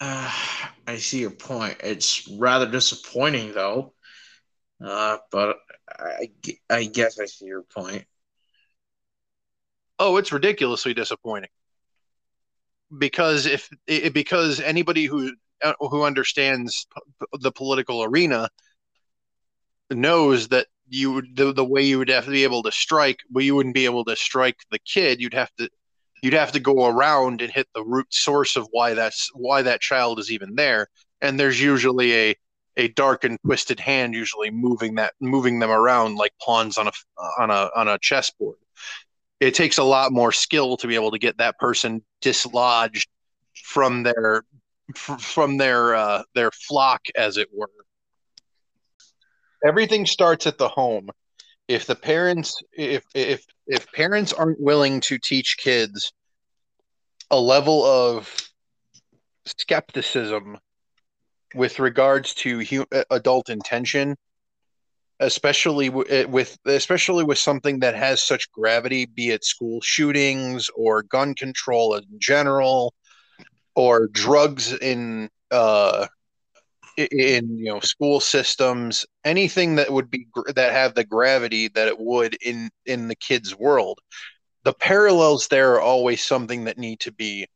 Uh, 0.00 0.32
I 0.86 0.96
see 0.96 1.20
your 1.20 1.30
point. 1.30 1.78
It's 1.84 2.28
rather 2.28 2.68
disappointing, 2.68 3.52
though. 3.52 3.92
Uh, 4.84 5.18
but 5.30 5.58
I, 5.98 6.30
I 6.68 6.84
guess 6.84 7.18
I 7.18 7.26
see 7.26 7.46
your 7.46 7.62
point. 7.62 8.04
Oh, 9.98 10.16
it's 10.16 10.32
ridiculously 10.32 10.94
disappointing. 10.94 11.50
Because 12.96 13.46
if 13.46 13.68
it, 13.86 14.12
because 14.12 14.60
anybody 14.60 15.04
who 15.04 15.32
uh, 15.62 15.74
who 15.78 16.02
understands 16.02 16.86
the 17.32 17.52
political 17.52 18.02
arena 18.02 18.48
knows 19.90 20.48
that 20.48 20.66
you 20.88 21.22
the, 21.34 21.52
the 21.52 21.64
way 21.64 21.82
you 21.82 21.98
would 21.98 22.08
have 22.08 22.24
to 22.24 22.30
be 22.30 22.44
able 22.44 22.62
to 22.64 22.72
strike, 22.72 23.18
well, 23.30 23.44
you 23.44 23.54
wouldn't 23.54 23.74
be 23.74 23.84
able 23.84 24.04
to 24.06 24.16
strike 24.16 24.56
the 24.70 24.78
kid. 24.80 25.20
You'd 25.20 25.34
have 25.34 25.54
to 25.58 25.68
you'd 26.22 26.34
have 26.34 26.52
to 26.52 26.60
go 26.60 26.86
around 26.86 27.42
and 27.42 27.52
hit 27.52 27.68
the 27.74 27.84
root 27.84 28.12
source 28.12 28.56
of 28.56 28.66
why 28.72 28.94
that's 28.94 29.30
why 29.34 29.62
that 29.62 29.80
child 29.80 30.18
is 30.18 30.30
even 30.30 30.54
there 30.54 30.88
and 31.20 31.38
there's 31.38 31.60
usually 31.60 32.14
a 32.14 32.34
a 32.80 32.88
dark 32.88 33.24
and 33.24 33.38
twisted 33.44 33.78
hand 33.78 34.14
usually 34.14 34.50
moving 34.50 34.94
that 34.94 35.12
moving 35.20 35.58
them 35.58 35.70
around 35.70 36.16
like 36.16 36.32
pawns 36.40 36.78
on 36.78 36.88
a 36.88 36.92
on 37.38 37.50
a 37.50 37.70
on 37.76 37.88
a 37.88 37.98
chessboard. 37.98 38.56
It 39.38 39.54
takes 39.54 39.78
a 39.78 39.84
lot 39.84 40.12
more 40.12 40.32
skill 40.32 40.76
to 40.78 40.86
be 40.86 40.94
able 40.94 41.10
to 41.10 41.18
get 41.18 41.38
that 41.38 41.58
person 41.58 42.02
dislodged 42.22 43.08
from 43.62 44.02
their 44.02 44.42
from 44.94 45.58
their 45.58 45.94
uh, 45.94 46.22
their 46.34 46.50
flock 46.50 47.02
as 47.14 47.36
it 47.36 47.48
were. 47.52 47.70
Everything 49.64 50.06
starts 50.06 50.46
at 50.46 50.56
the 50.56 50.68
home. 50.68 51.10
If 51.68 51.86
the 51.86 51.94
parents 51.94 52.62
if 52.72 53.04
if 53.14 53.44
if 53.66 53.92
parents 53.92 54.32
aren't 54.32 54.60
willing 54.60 55.00
to 55.02 55.18
teach 55.18 55.58
kids 55.58 56.12
a 57.30 57.38
level 57.38 57.84
of 57.84 58.34
skepticism 59.44 60.58
with 61.54 61.78
regards 61.78 62.34
to 62.34 62.60
hu- 62.64 62.86
adult 63.10 63.48
intention 63.50 64.16
especially 65.20 65.88
w- 65.90 66.28
with 66.28 66.58
especially 66.64 67.24
with 67.24 67.38
something 67.38 67.80
that 67.80 67.94
has 67.94 68.22
such 68.22 68.50
gravity 68.52 69.06
be 69.06 69.30
it 69.30 69.44
school 69.44 69.80
shootings 69.82 70.70
or 70.74 71.02
gun 71.02 71.34
control 71.34 71.94
in 71.94 72.04
general 72.18 72.94
or 73.74 74.08
drugs 74.08 74.72
in 74.72 75.28
uh 75.50 76.06
in 76.96 77.58
you 77.58 77.66
know 77.72 77.80
school 77.80 78.20
systems 78.20 79.06
anything 79.24 79.76
that 79.76 79.90
would 79.92 80.10
be 80.10 80.26
that 80.54 80.72
have 80.72 80.94
the 80.94 81.04
gravity 81.04 81.68
that 81.68 81.88
it 81.88 81.98
would 81.98 82.36
in 82.42 82.70
in 82.86 83.08
the 83.08 83.16
kids 83.16 83.56
world. 83.56 83.98
The 84.64 84.74
parallels 84.74 85.48
there 85.48 85.74
are 85.74 85.80
always 85.80 86.22
something 86.22 86.64
that 86.64 86.78
need 86.78 87.00
to 87.00 87.12
be 87.12 87.46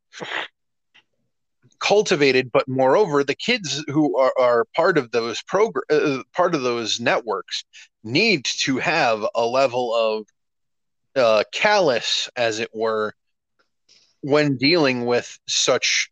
cultivated 1.85 2.51
but 2.51 2.66
moreover 2.66 3.22
the 3.22 3.35
kids 3.35 3.85
who 3.89 4.18
are, 4.18 4.32
are 4.39 4.64
part 4.74 4.97
of 4.97 5.11
those 5.11 5.43
program 5.43 5.82
uh, 5.91 6.22
part 6.32 6.55
of 6.55 6.62
those 6.62 6.99
networks 6.99 7.62
need 8.03 8.43
to 8.45 8.78
have 8.78 9.22
a 9.35 9.45
level 9.45 9.95
of 9.95 10.26
uh, 11.22 11.45
callus 11.53 12.30
as 12.37 12.59
it 12.59 12.70
were 12.72 13.12
when 14.22 14.57
dealing 14.57 15.05
with 15.05 15.39
such 15.47 16.11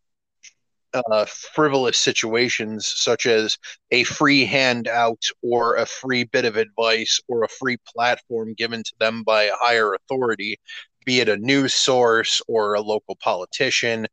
uh, 0.93 1.25
frivolous 1.25 1.97
situations 1.97 2.85
such 2.95 3.25
as 3.25 3.57
a 3.89 4.03
free 4.03 4.45
handout 4.45 5.23
or 5.41 5.75
a 5.75 5.85
free 5.87 6.23
bit 6.23 6.45
of 6.45 6.55
advice 6.55 7.19
or 7.27 7.43
a 7.43 7.49
free 7.49 7.77
platform 7.87 8.53
given 8.53 8.83
to 8.83 8.93
them 8.99 9.23
by 9.23 9.43
a 9.45 9.55
higher 9.55 9.95
authority, 9.95 10.59
be 11.05 11.19
it 11.19 11.29
a 11.29 11.37
news 11.37 11.73
source 11.73 12.41
or 12.47 12.75
a 12.75 12.81
local 12.81 13.15
politician. 13.15 14.05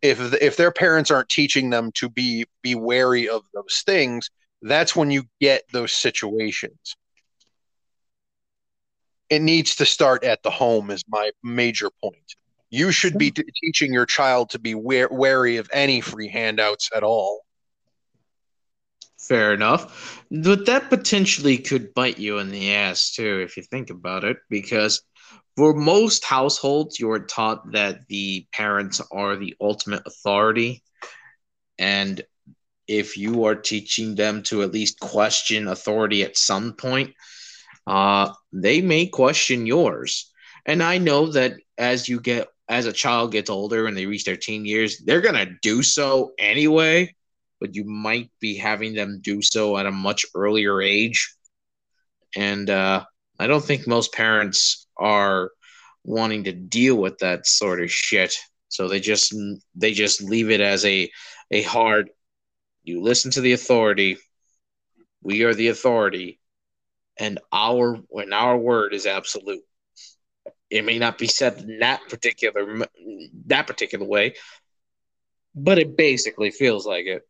If 0.00 0.34
if 0.34 0.56
their 0.56 0.70
parents 0.70 1.10
aren't 1.10 1.28
teaching 1.28 1.70
them 1.70 1.90
to 1.92 2.08
be 2.08 2.46
be 2.62 2.74
wary 2.74 3.28
of 3.28 3.42
those 3.52 3.82
things, 3.84 4.30
that's 4.62 4.94
when 4.94 5.10
you 5.10 5.24
get 5.40 5.64
those 5.72 5.92
situations. 5.92 6.96
It 9.28 9.40
needs 9.42 9.76
to 9.76 9.86
start 9.86 10.24
at 10.24 10.42
the 10.42 10.50
home, 10.50 10.90
is 10.90 11.04
my 11.08 11.30
major 11.42 11.90
point. 12.02 12.16
You 12.70 12.92
should 12.92 13.18
be 13.18 13.30
t- 13.30 13.44
teaching 13.62 13.92
your 13.92 14.06
child 14.06 14.50
to 14.50 14.58
be 14.58 14.74
wa- 14.74 15.08
wary 15.10 15.56
of 15.56 15.68
any 15.72 16.00
free 16.00 16.28
handouts 16.28 16.90
at 16.94 17.02
all. 17.02 17.44
Fair 19.18 19.52
enough. 19.52 20.24
But 20.30 20.66
that 20.66 20.88
potentially 20.88 21.58
could 21.58 21.92
bite 21.92 22.18
you 22.18 22.38
in 22.38 22.50
the 22.50 22.74
ass 22.74 23.12
too, 23.12 23.40
if 23.40 23.56
you 23.56 23.62
think 23.62 23.90
about 23.90 24.24
it, 24.24 24.38
because 24.48 25.02
for 25.58 25.74
most 25.74 26.24
households, 26.24 27.00
you're 27.00 27.18
taught 27.18 27.72
that 27.72 28.06
the 28.06 28.46
parents 28.52 29.00
are 29.10 29.34
the 29.34 29.56
ultimate 29.60 30.04
authority. 30.06 30.84
And 31.80 32.22
if 32.86 33.18
you 33.18 33.42
are 33.46 33.56
teaching 33.56 34.14
them 34.14 34.44
to 34.44 34.62
at 34.62 34.70
least 34.70 35.00
question 35.00 35.66
authority 35.66 36.22
at 36.22 36.38
some 36.38 36.74
point, 36.74 37.12
uh, 37.88 38.32
they 38.52 38.80
may 38.80 39.06
question 39.08 39.66
yours. 39.66 40.30
And 40.64 40.80
I 40.80 40.98
know 40.98 41.26
that 41.32 41.54
as 41.76 42.08
you 42.08 42.20
get 42.20 42.46
as 42.68 42.86
a 42.86 42.92
child 42.92 43.32
gets 43.32 43.50
older 43.50 43.88
and 43.88 43.96
they 43.96 44.06
reach 44.06 44.22
their 44.22 44.36
teen 44.36 44.64
years, 44.64 44.98
they're 44.98 45.20
going 45.20 45.44
to 45.44 45.56
do 45.60 45.82
so 45.82 46.34
anyway, 46.38 47.16
but 47.58 47.74
you 47.74 47.82
might 47.82 48.30
be 48.38 48.54
having 48.54 48.94
them 48.94 49.18
do 49.24 49.42
so 49.42 49.76
at 49.76 49.86
a 49.86 49.90
much 49.90 50.24
earlier 50.36 50.80
age. 50.80 51.34
And 52.36 52.70
uh, 52.70 53.04
I 53.38 53.46
don't 53.46 53.64
think 53.64 53.86
most 53.86 54.12
parents 54.12 54.86
are 54.96 55.50
wanting 56.04 56.44
to 56.44 56.52
deal 56.52 56.96
with 56.96 57.18
that 57.18 57.46
sort 57.46 57.80
of 57.82 57.90
shit. 57.90 58.34
So 58.68 58.88
they 58.88 59.00
just 59.00 59.34
they 59.74 59.92
just 59.92 60.22
leave 60.22 60.50
it 60.50 60.60
as 60.60 60.84
a 60.84 61.10
a 61.50 61.62
hard 61.62 62.10
you 62.82 63.02
listen 63.02 63.30
to 63.32 63.40
the 63.40 63.52
authority. 63.52 64.18
We 65.22 65.42
are 65.44 65.54
the 65.54 65.68
authority 65.68 66.40
and 67.18 67.38
our 67.52 67.96
when 68.08 68.32
our 68.32 68.56
word 68.56 68.94
is 68.94 69.06
absolute 69.06 69.62
it 70.70 70.84
may 70.84 70.98
not 70.98 71.18
be 71.18 71.26
said 71.26 71.58
in 71.58 71.78
that 71.78 72.08
particular 72.08 72.86
that 73.46 73.66
particular 73.66 74.04
way, 74.04 74.34
but 75.54 75.78
it 75.78 75.96
basically 75.96 76.50
feels 76.50 76.86
like 76.86 77.06
it. 77.06 77.22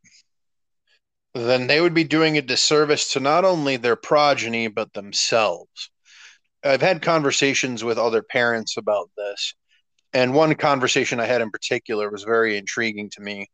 Then 1.34 1.66
they 1.66 1.80
would 1.80 1.94
be 1.94 2.04
doing 2.04 2.36
a 2.36 2.42
disservice 2.42 3.12
to 3.12 3.20
not 3.20 3.44
only 3.44 3.76
their 3.76 3.96
progeny 3.96 4.68
but 4.68 4.92
themselves. 4.92 5.90
I've 6.64 6.82
had 6.82 7.02
conversations 7.02 7.84
with 7.84 7.98
other 7.98 8.22
parents 8.22 8.76
about 8.76 9.11
this, 9.16 9.54
and 10.12 10.34
one 10.34 10.54
conversation 10.54 11.20
I 11.20 11.26
had 11.26 11.40
in 11.40 11.50
particular 11.50 12.11
was 12.11 12.24
very 12.24 12.56
intriguing 12.56 13.11
to 13.11 13.20
me 13.20 13.46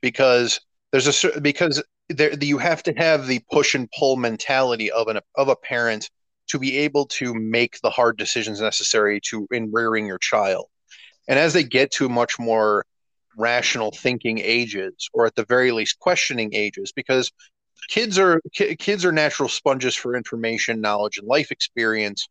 because 0.00 0.60
there's 0.90 1.24
a 1.24 1.40
because 1.40 1.82
there 2.08 2.32
you 2.40 2.58
have 2.58 2.82
to 2.84 2.92
have 2.96 3.26
the 3.26 3.40
push 3.50 3.74
and 3.74 3.88
pull 3.96 4.16
mentality 4.16 4.90
of 4.90 5.08
an 5.08 5.20
of 5.36 5.48
a 5.48 5.56
parent 5.56 6.10
to 6.48 6.58
be 6.58 6.78
able 6.78 7.06
to 7.06 7.34
make 7.34 7.78
the 7.82 7.90
hard 7.90 8.16
decisions 8.16 8.60
necessary 8.60 9.20
to 9.28 9.46
in 9.50 9.70
rearing 9.70 10.06
your 10.06 10.18
child. 10.18 10.66
And 11.28 11.38
as 11.38 11.52
they 11.52 11.62
get 11.62 11.90
to 11.92 12.08
much 12.08 12.38
more 12.38 12.86
rational 13.36 13.92
thinking 13.92 14.38
ages, 14.38 15.08
or 15.12 15.26
at 15.26 15.34
the 15.36 15.44
very 15.44 15.70
least 15.70 15.98
questioning 16.00 16.54
ages, 16.54 16.90
because 16.90 17.30
kids 17.88 18.18
are 18.18 18.40
kids 18.56 19.04
are 19.04 19.12
natural 19.12 19.48
sponges 19.48 19.94
for 19.94 20.16
information, 20.16 20.80
knowledge, 20.80 21.18
and 21.18 21.28
life 21.28 21.52
experience 21.52 22.28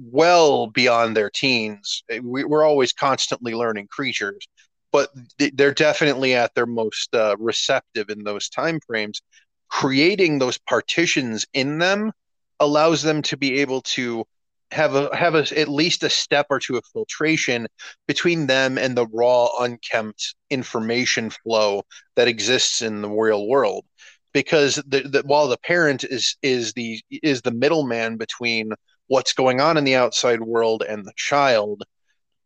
well 0.00 0.66
beyond 0.68 1.16
their 1.16 1.30
teens. 1.30 2.02
We, 2.22 2.42
are 2.42 2.64
always 2.64 2.92
constantly 2.92 3.54
learning 3.54 3.88
creatures, 3.88 4.48
but 4.92 5.10
they're 5.38 5.74
definitely 5.74 6.34
at 6.34 6.54
their 6.54 6.66
most 6.66 7.14
uh, 7.14 7.36
receptive 7.38 8.08
in 8.08 8.24
those 8.24 8.48
time 8.48 8.80
frames. 8.86 9.22
Creating 9.68 10.38
those 10.38 10.58
partitions 10.58 11.46
in 11.52 11.78
them 11.78 12.12
allows 12.58 13.02
them 13.02 13.22
to 13.22 13.36
be 13.36 13.60
able 13.60 13.82
to 13.82 14.24
have 14.72 14.94
a 14.94 15.14
have 15.16 15.34
a, 15.34 15.58
at 15.58 15.68
least 15.68 16.04
a 16.04 16.10
step 16.10 16.46
or 16.48 16.60
two 16.60 16.76
of 16.76 16.84
filtration 16.92 17.66
between 18.06 18.46
them 18.46 18.78
and 18.78 18.96
the 18.96 19.06
raw 19.12 19.48
unkempt 19.60 20.34
information 20.48 21.30
flow 21.30 21.82
that 22.14 22.28
exists 22.28 22.80
in 22.82 23.02
the 23.02 23.08
real 23.08 23.48
world 23.48 23.84
because 24.32 24.76
the, 24.86 25.00
the, 25.00 25.22
while 25.24 25.48
the 25.48 25.58
parent 25.58 26.04
is 26.04 26.36
is 26.42 26.72
the 26.74 27.00
is 27.10 27.42
the 27.42 27.50
middleman 27.50 28.16
between 28.16 28.72
what's 29.10 29.32
going 29.32 29.60
on 29.60 29.76
in 29.76 29.82
the 29.82 29.96
outside 29.96 30.40
world 30.40 30.84
and 30.88 31.04
the 31.04 31.12
child 31.16 31.82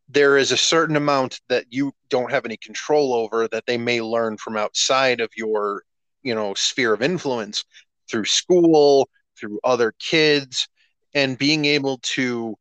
there 0.08 0.38
is 0.38 0.50
a 0.50 0.56
certain 0.56 0.96
amount 0.96 1.42
that 1.50 1.66
you 1.68 1.92
don't 2.08 2.30
have 2.30 2.46
any 2.46 2.56
control 2.56 3.12
over 3.12 3.46
that 3.48 3.66
they 3.66 3.76
may 3.76 4.00
learn 4.00 4.38
from 4.38 4.56
outside 4.56 5.20
of 5.20 5.28
your 5.36 5.82
you 6.22 6.34
know 6.34 6.54
sphere 6.54 6.94
of 6.94 7.02
influence 7.02 7.66
through 8.10 8.24
school 8.24 9.06
through 9.38 9.60
other 9.62 9.92
kids 9.98 10.66
and 11.14 11.36
being 11.36 11.66
able 11.66 11.98
to 11.98 12.54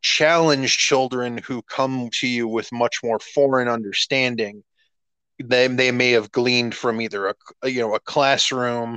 challenge 0.00 0.78
children 0.78 1.36
who 1.36 1.60
come 1.60 2.08
to 2.14 2.26
you 2.26 2.48
with 2.48 2.72
much 2.72 3.00
more 3.04 3.18
foreign 3.18 3.68
understanding 3.68 4.62
they, 5.44 5.66
they 5.66 5.90
may 5.90 6.12
have 6.12 6.32
gleaned 6.32 6.74
from 6.74 6.98
either 6.98 7.34
a 7.62 7.68
you 7.68 7.82
know 7.82 7.94
a 7.94 8.00
classroom 8.00 8.96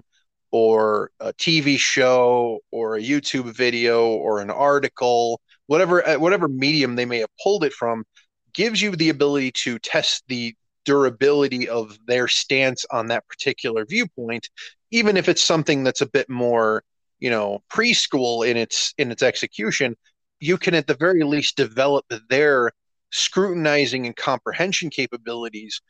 or 0.53 1.09
a 1.19 1.33
TV 1.33 1.79
show 1.79 2.59
or 2.71 2.95
a 2.95 3.01
YouTube 3.01 3.51
video 3.55 4.09
or 4.09 4.39
an 4.39 4.51
article 4.51 5.41
whatever 5.65 6.07
uh, 6.07 6.17
whatever 6.19 6.47
medium 6.47 6.95
they 6.95 7.05
may 7.05 7.19
have 7.19 7.29
pulled 7.41 7.63
it 7.63 7.73
from 7.73 8.05
gives 8.53 8.79
you 8.79 8.95
the 8.95 9.09
ability 9.09 9.51
to 9.51 9.79
test 9.79 10.23
the 10.27 10.55
durability 10.85 11.67
of 11.67 11.97
their 12.05 12.27
stance 12.27 12.85
on 12.91 13.07
that 13.07 13.27
particular 13.27 13.83
viewpoint 13.83 14.47
even 14.91 15.17
if 15.17 15.27
it's 15.27 15.41
something 15.41 15.83
that's 15.83 16.01
a 16.01 16.09
bit 16.09 16.29
more 16.29 16.83
you 17.19 17.31
know 17.31 17.63
preschool 17.71 18.47
in 18.47 18.55
its 18.55 18.93
in 18.99 19.11
its 19.11 19.23
execution 19.23 19.95
you 20.39 20.57
can 20.57 20.75
at 20.75 20.85
the 20.85 20.95
very 20.95 21.23
least 21.23 21.57
develop 21.57 22.05
their 22.29 22.69
scrutinizing 23.11 24.05
and 24.05 24.15
comprehension 24.15 24.91
capabilities 24.91 25.81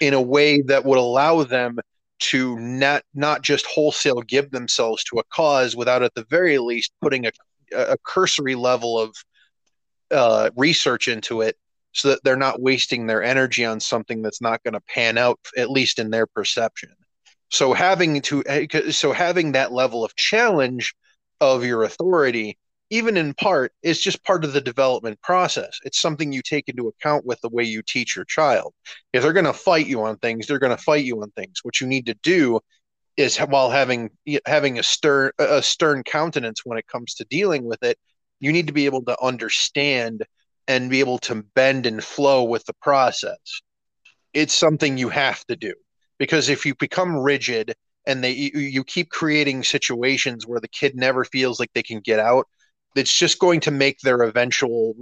in 0.00 0.14
a 0.14 0.22
way 0.22 0.60
that 0.62 0.84
would 0.84 0.98
allow 0.98 1.42
them 1.42 1.78
to 2.22 2.56
not 2.58 3.02
not 3.14 3.42
just 3.42 3.66
wholesale 3.66 4.20
give 4.22 4.50
themselves 4.50 5.02
to 5.04 5.18
a 5.18 5.24
cause 5.24 5.74
without 5.74 6.02
at 6.02 6.14
the 6.14 6.24
very 6.30 6.58
least 6.58 6.92
putting 7.00 7.26
a, 7.26 7.32
a 7.72 7.96
cursory 8.04 8.54
level 8.54 8.98
of 8.98 9.16
uh, 10.12 10.50
research 10.56 11.08
into 11.08 11.40
it 11.40 11.56
so 11.92 12.08
that 12.08 12.20
they're 12.22 12.36
not 12.36 12.62
wasting 12.62 13.06
their 13.06 13.22
energy 13.22 13.64
on 13.64 13.80
something 13.80 14.22
that's 14.22 14.40
not 14.40 14.62
going 14.62 14.74
to 14.74 14.80
pan 14.82 15.18
out 15.18 15.38
at 15.56 15.70
least 15.70 15.98
in 15.98 16.10
their 16.10 16.26
perception. 16.26 16.90
So 17.50 17.72
having 17.72 18.20
to 18.22 18.42
eh, 18.46 18.90
so 18.92 19.12
having 19.12 19.52
that 19.52 19.72
level 19.72 20.04
of 20.04 20.14
challenge 20.14 20.94
of 21.40 21.64
your 21.64 21.82
authority, 21.82 22.56
even 22.92 23.16
in 23.16 23.32
part, 23.32 23.72
is 23.82 24.02
just 24.02 24.22
part 24.22 24.44
of 24.44 24.52
the 24.52 24.60
development 24.60 25.18
process. 25.22 25.80
It's 25.82 25.98
something 25.98 26.30
you 26.30 26.42
take 26.42 26.68
into 26.68 26.88
account 26.88 27.24
with 27.24 27.40
the 27.40 27.48
way 27.48 27.64
you 27.64 27.80
teach 27.80 28.14
your 28.14 28.26
child. 28.26 28.74
If 29.14 29.22
they're 29.22 29.32
going 29.32 29.46
to 29.46 29.54
fight 29.54 29.86
you 29.86 30.02
on 30.02 30.18
things, 30.18 30.46
they're 30.46 30.58
going 30.58 30.76
to 30.76 30.82
fight 30.82 31.06
you 31.06 31.22
on 31.22 31.30
things. 31.30 31.60
What 31.62 31.80
you 31.80 31.86
need 31.86 32.04
to 32.04 32.14
do 32.22 32.60
is 33.16 33.38
while 33.38 33.70
having 33.70 34.10
having 34.44 34.78
a 34.78 34.82
stern 34.82 35.30
a 35.38 35.62
stern 35.62 36.02
countenance 36.02 36.66
when 36.66 36.76
it 36.76 36.86
comes 36.86 37.14
to 37.14 37.24
dealing 37.30 37.64
with 37.64 37.82
it, 37.82 37.98
you 38.40 38.52
need 38.52 38.66
to 38.66 38.74
be 38.74 38.84
able 38.84 39.02
to 39.06 39.16
understand 39.24 40.22
and 40.68 40.90
be 40.90 41.00
able 41.00 41.18
to 41.20 41.36
bend 41.54 41.86
and 41.86 42.04
flow 42.04 42.44
with 42.44 42.62
the 42.66 42.74
process. 42.74 43.62
It's 44.34 44.54
something 44.54 44.98
you 44.98 45.08
have 45.08 45.42
to 45.46 45.56
do 45.56 45.72
because 46.18 46.50
if 46.50 46.66
you 46.66 46.74
become 46.74 47.16
rigid 47.16 47.74
and 48.06 48.22
they 48.22 48.32
you, 48.32 48.60
you 48.60 48.84
keep 48.84 49.08
creating 49.08 49.64
situations 49.64 50.46
where 50.46 50.60
the 50.60 50.68
kid 50.68 50.94
never 50.94 51.24
feels 51.24 51.58
like 51.58 51.70
they 51.72 51.82
can 51.82 52.00
get 52.00 52.18
out 52.18 52.46
it's 52.94 53.16
just 53.16 53.38
going 53.38 53.60
to 53.60 53.70
make 53.70 53.98
their 54.00 54.22
eventual 54.22 54.94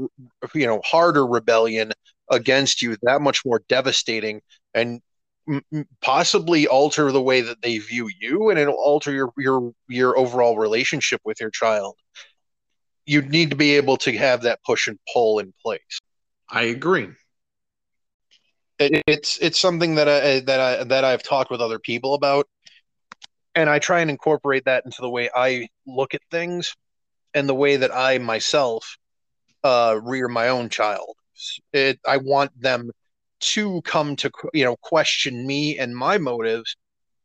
you 0.54 0.66
know 0.66 0.80
harder 0.84 1.26
rebellion 1.26 1.92
against 2.30 2.82
you 2.82 2.96
that 3.02 3.20
much 3.20 3.44
more 3.44 3.62
devastating 3.68 4.40
and 4.74 5.00
m- 5.48 5.86
possibly 6.00 6.66
alter 6.66 7.10
the 7.10 7.22
way 7.22 7.40
that 7.40 7.60
they 7.62 7.78
view 7.78 8.08
you 8.20 8.50
and 8.50 8.58
it'll 8.58 8.74
alter 8.74 9.12
your 9.12 9.32
your 9.36 9.72
your 9.88 10.18
overall 10.18 10.56
relationship 10.56 11.20
with 11.24 11.40
your 11.40 11.50
child. 11.50 11.96
You 13.06 13.22
need 13.22 13.50
to 13.50 13.56
be 13.56 13.76
able 13.76 13.96
to 13.98 14.16
have 14.16 14.42
that 14.42 14.62
push 14.64 14.86
and 14.86 14.98
pull 15.12 15.40
in 15.40 15.52
place. 15.62 16.00
I 16.48 16.64
agree. 16.64 17.08
It, 18.78 19.02
it's 19.06 19.38
it's 19.38 19.60
something 19.60 19.96
that 19.96 20.08
I 20.08 20.40
that 20.40 20.60
I 20.60 20.84
that 20.84 21.04
I've 21.04 21.22
talked 21.22 21.50
with 21.50 21.60
other 21.60 21.78
people 21.78 22.14
about, 22.14 22.48
and 23.54 23.68
I 23.68 23.78
try 23.78 24.00
and 24.00 24.10
incorporate 24.10 24.64
that 24.64 24.84
into 24.84 25.02
the 25.02 25.10
way 25.10 25.28
I 25.34 25.68
look 25.86 26.14
at 26.14 26.22
things, 26.30 26.74
and 27.34 27.48
the 27.48 27.54
way 27.54 27.76
that 27.76 27.94
I 27.94 28.18
myself 28.18 28.96
uh, 29.62 29.98
rear 30.02 30.28
my 30.28 30.48
own 30.48 30.68
child. 30.68 31.16
It 31.72 31.98
I 32.06 32.18
want 32.18 32.50
them 32.60 32.90
to 33.40 33.80
come 33.82 34.16
to 34.16 34.30
you 34.52 34.64
know 34.64 34.76
question 34.76 35.46
me 35.46 35.78
and 35.78 35.96
my 35.96 36.18
motives 36.18 36.76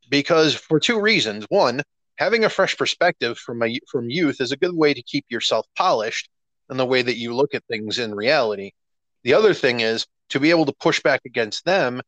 because 0.10 0.56
for 0.56 0.80
two 0.80 0.99
reasons. 0.99 1.45
One, 1.49 1.82
having 2.18 2.45
a 2.45 2.49
fresh 2.49 2.78
perspective 2.78 3.38
from 3.38 3.62
from 3.89 4.10
youth 4.10 4.41
is 4.41 4.51
a 4.51 4.58
good 4.58 4.76
way 4.76 4.93
to 4.93 5.01
keep 5.03 5.26
yourself 5.30 5.66
polished 5.78 6.30
in 6.70 6.78
the 6.78 6.86
way 6.86 7.01
that 7.01 7.18
you 7.18 7.36
look 7.36 7.53
at 7.53 7.66
things 7.66 7.99
in 7.99 8.16
reality. 8.16 8.72
The 9.24 9.34
other 9.34 9.53
thing 9.53 9.82
is 9.82 10.06
to 10.30 10.39
be 10.39 10.49
able 10.49 10.66
to 10.66 10.74
push 10.74 11.01
back 11.01 11.22
against 11.26 11.66
them 11.66 12.01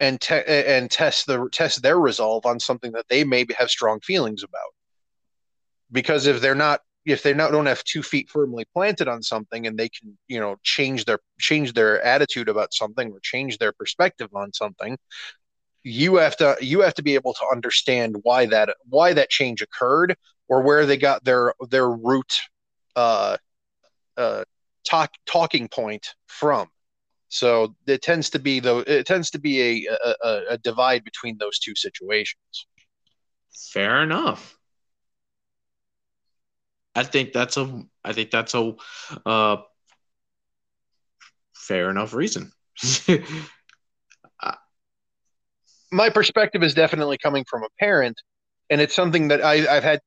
and 0.00 0.20
te- 0.20 0.44
and 0.46 0.90
test 0.90 1.26
the 1.26 1.48
test 1.52 1.82
their 1.82 1.98
resolve 1.98 2.44
on 2.44 2.60
something 2.60 2.92
that 2.92 3.08
they 3.08 3.24
maybe 3.24 3.54
have 3.54 3.70
strong 3.70 4.00
feelings 4.00 4.42
about. 4.42 4.74
Because 5.90 6.26
if 6.26 6.40
they're 6.40 6.54
not 6.54 6.80
if 7.06 7.22
they 7.22 7.32
not 7.32 7.52
don't 7.52 7.66
have 7.66 7.82
two 7.84 8.02
feet 8.02 8.28
firmly 8.28 8.66
planted 8.74 9.08
on 9.08 9.22
something 9.22 9.66
and 9.66 9.78
they 9.78 9.88
can 9.88 10.18
you 10.28 10.40
know 10.40 10.56
change 10.62 11.04
their 11.04 11.20
change 11.38 11.72
their 11.72 12.02
attitude 12.02 12.48
about 12.48 12.74
something 12.74 13.10
or 13.12 13.20
change 13.20 13.58
their 13.58 13.72
perspective 13.72 14.28
on 14.34 14.52
something 14.52 14.98
you 15.84 16.16
have 16.16 16.36
to 16.36 16.56
you 16.60 16.80
have 16.80 16.94
to 16.94 17.02
be 17.02 17.14
able 17.14 17.32
to 17.32 17.46
understand 17.52 18.16
why 18.22 18.44
that 18.44 18.74
why 18.88 19.12
that 19.12 19.30
change 19.30 19.62
occurred 19.62 20.16
or 20.48 20.62
where 20.62 20.84
they 20.84 20.96
got 20.96 21.22
their 21.24 21.54
their 21.70 21.88
root 21.88 22.40
uh 22.96 23.36
uh 24.16 24.42
talk 24.84 25.12
talking 25.26 25.68
point 25.68 26.14
from. 26.26 26.68
So 27.28 27.74
it 27.86 28.02
tends 28.02 28.30
to 28.30 28.38
be 28.40 28.60
though 28.60 28.80
it 28.80 29.06
tends 29.06 29.30
to 29.30 29.38
be 29.38 29.86
a, 29.86 29.96
a 30.24 30.40
a 30.50 30.58
divide 30.58 31.04
between 31.04 31.38
those 31.38 31.58
two 31.60 31.74
situations. 31.76 32.66
Fair 33.72 34.02
enough 34.02 34.55
i 36.96 37.04
think 37.04 37.32
that's 37.32 37.56
a 37.56 37.84
i 38.04 38.12
think 38.12 38.30
that's 38.30 38.54
a 38.54 38.74
uh 39.24 39.56
fair 41.54 41.90
enough 41.90 42.14
reason 42.14 42.50
my 45.92 46.10
perspective 46.10 46.62
is 46.62 46.74
definitely 46.74 47.18
coming 47.18 47.44
from 47.48 47.62
a 47.62 47.68
parent, 47.78 48.20
and 48.70 48.80
it's 48.80 48.94
something 48.94 49.28
that 49.28 49.42
I, 49.42 49.58
have 49.58 49.84
had 49.84 50.00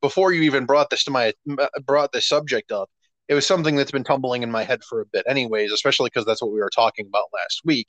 before 0.00 0.32
you 0.32 0.42
even 0.42 0.64
brought 0.66 0.90
this 0.90 1.04
to 1.04 1.10
my 1.10 1.32
brought 1.84 2.12
this 2.12 2.28
subject 2.28 2.72
up. 2.72 2.88
It 3.28 3.34
was 3.34 3.46
something 3.46 3.76
that's 3.76 3.90
been 3.90 4.04
tumbling 4.04 4.42
in 4.42 4.50
my 4.50 4.64
head 4.64 4.82
for 4.84 5.00
a 5.00 5.06
bit, 5.06 5.24
anyways. 5.28 5.72
Especially 5.72 6.08
because 6.12 6.24
that's 6.24 6.42
what 6.42 6.52
we 6.52 6.60
were 6.60 6.70
talking 6.70 7.06
about 7.06 7.24
last 7.34 7.62
week. 7.64 7.88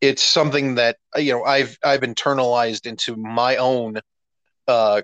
It's 0.00 0.22
something 0.22 0.74
that 0.76 0.96
you 1.16 1.32
know 1.32 1.44
I've 1.44 1.76
I've 1.84 2.00
internalized 2.00 2.86
into 2.86 3.16
my 3.16 3.56
own, 3.56 4.00
uh, 4.66 5.02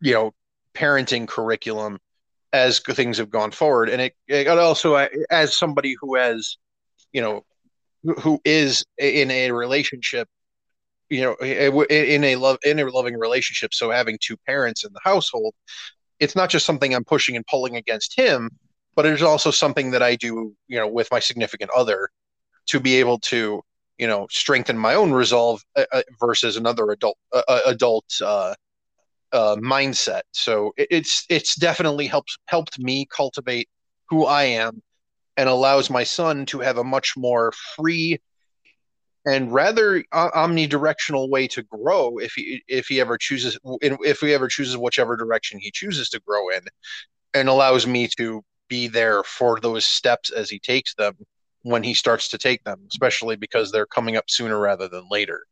you 0.00 0.14
know, 0.14 0.32
parenting 0.74 1.28
curriculum 1.28 1.98
as 2.54 2.78
things 2.78 3.18
have 3.18 3.30
gone 3.30 3.50
forward, 3.50 3.90
and 3.90 4.00
it, 4.00 4.14
it 4.28 4.48
also 4.48 4.94
as 5.30 5.58
somebody 5.58 5.96
who 6.00 6.14
has, 6.14 6.56
you 7.12 7.20
know, 7.20 7.44
who 8.20 8.40
is 8.44 8.84
in 8.98 9.30
a 9.30 9.50
relationship 9.50 10.28
you 11.10 11.20
know 11.20 11.34
in 11.34 12.24
a 12.24 12.36
love 12.36 12.58
in 12.64 12.78
a 12.78 12.84
loving 12.84 13.16
relationship 13.18 13.74
so 13.74 13.90
having 13.90 14.18
two 14.20 14.36
parents 14.46 14.84
in 14.84 14.92
the 14.92 15.00
household 15.04 15.54
it's 16.18 16.34
not 16.34 16.50
just 16.50 16.66
something 16.66 16.94
i'm 16.94 17.04
pushing 17.04 17.36
and 17.36 17.46
pulling 17.46 17.76
against 17.76 18.18
him 18.18 18.50
but 18.96 19.04
it's 19.04 19.22
also 19.22 19.50
something 19.50 19.90
that 19.90 20.02
i 20.02 20.16
do 20.16 20.54
you 20.66 20.78
know 20.78 20.88
with 20.88 21.08
my 21.10 21.20
significant 21.20 21.70
other 21.76 22.08
to 22.66 22.80
be 22.80 22.94
able 22.94 23.18
to 23.18 23.62
you 23.98 24.06
know 24.06 24.26
strengthen 24.30 24.78
my 24.78 24.94
own 24.94 25.12
resolve 25.12 25.62
uh, 25.76 25.84
uh 25.92 26.02
versus 26.20 26.56
another 26.56 26.90
adult 26.90 27.18
uh, 27.32 27.42
uh, 27.48 27.60
adult 27.66 28.06
uh, 28.22 28.54
uh, 29.34 29.56
mindset. 29.56 30.22
So 30.32 30.72
it's 30.78 31.26
it's 31.28 31.56
definitely 31.56 32.06
helps 32.06 32.38
helped 32.46 32.78
me 32.78 33.06
cultivate 33.14 33.68
who 34.08 34.26
i 34.26 34.44
am 34.44 34.82
and 35.36 35.48
allows 35.48 35.90
my 35.90 36.04
son 36.04 36.46
to 36.46 36.60
have 36.60 36.78
a 36.78 36.84
much 36.84 37.14
more 37.16 37.52
free 37.76 38.20
and 39.26 39.52
rather 39.52 40.04
uh, 40.12 40.30
omnidirectional 40.32 41.28
way 41.30 41.48
to 41.48 41.62
grow 41.62 42.18
if 42.18 42.32
he 42.34 42.62
if 42.68 42.86
he 42.86 43.00
ever 43.00 43.16
chooses 43.18 43.58
if 43.80 44.20
he 44.20 44.32
ever 44.32 44.48
chooses 44.48 44.76
whichever 44.76 45.16
direction 45.16 45.58
he 45.58 45.70
chooses 45.70 46.08
to 46.10 46.20
grow 46.20 46.48
in 46.50 46.62
and 47.32 47.48
allows 47.48 47.86
me 47.86 48.08
to 48.18 48.42
be 48.68 48.86
there 48.86 49.22
for 49.24 49.58
those 49.60 49.84
steps 49.84 50.30
as 50.30 50.48
he 50.48 50.58
takes 50.58 50.94
them 50.94 51.14
when 51.62 51.82
he 51.82 51.94
starts 51.94 52.28
to 52.28 52.38
take 52.38 52.62
them 52.64 52.80
especially 52.92 53.36
because 53.36 53.72
they're 53.72 53.86
coming 53.86 54.16
up 54.16 54.24
sooner 54.28 54.58
rather 54.58 54.88
than 54.88 55.04
later. 55.10 55.44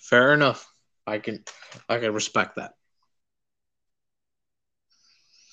Fair 0.00 0.32
enough. 0.32 0.66
I 1.06 1.18
can 1.18 1.42
i 1.88 1.98
can 1.98 2.12
respect 2.12 2.56
that 2.56 2.72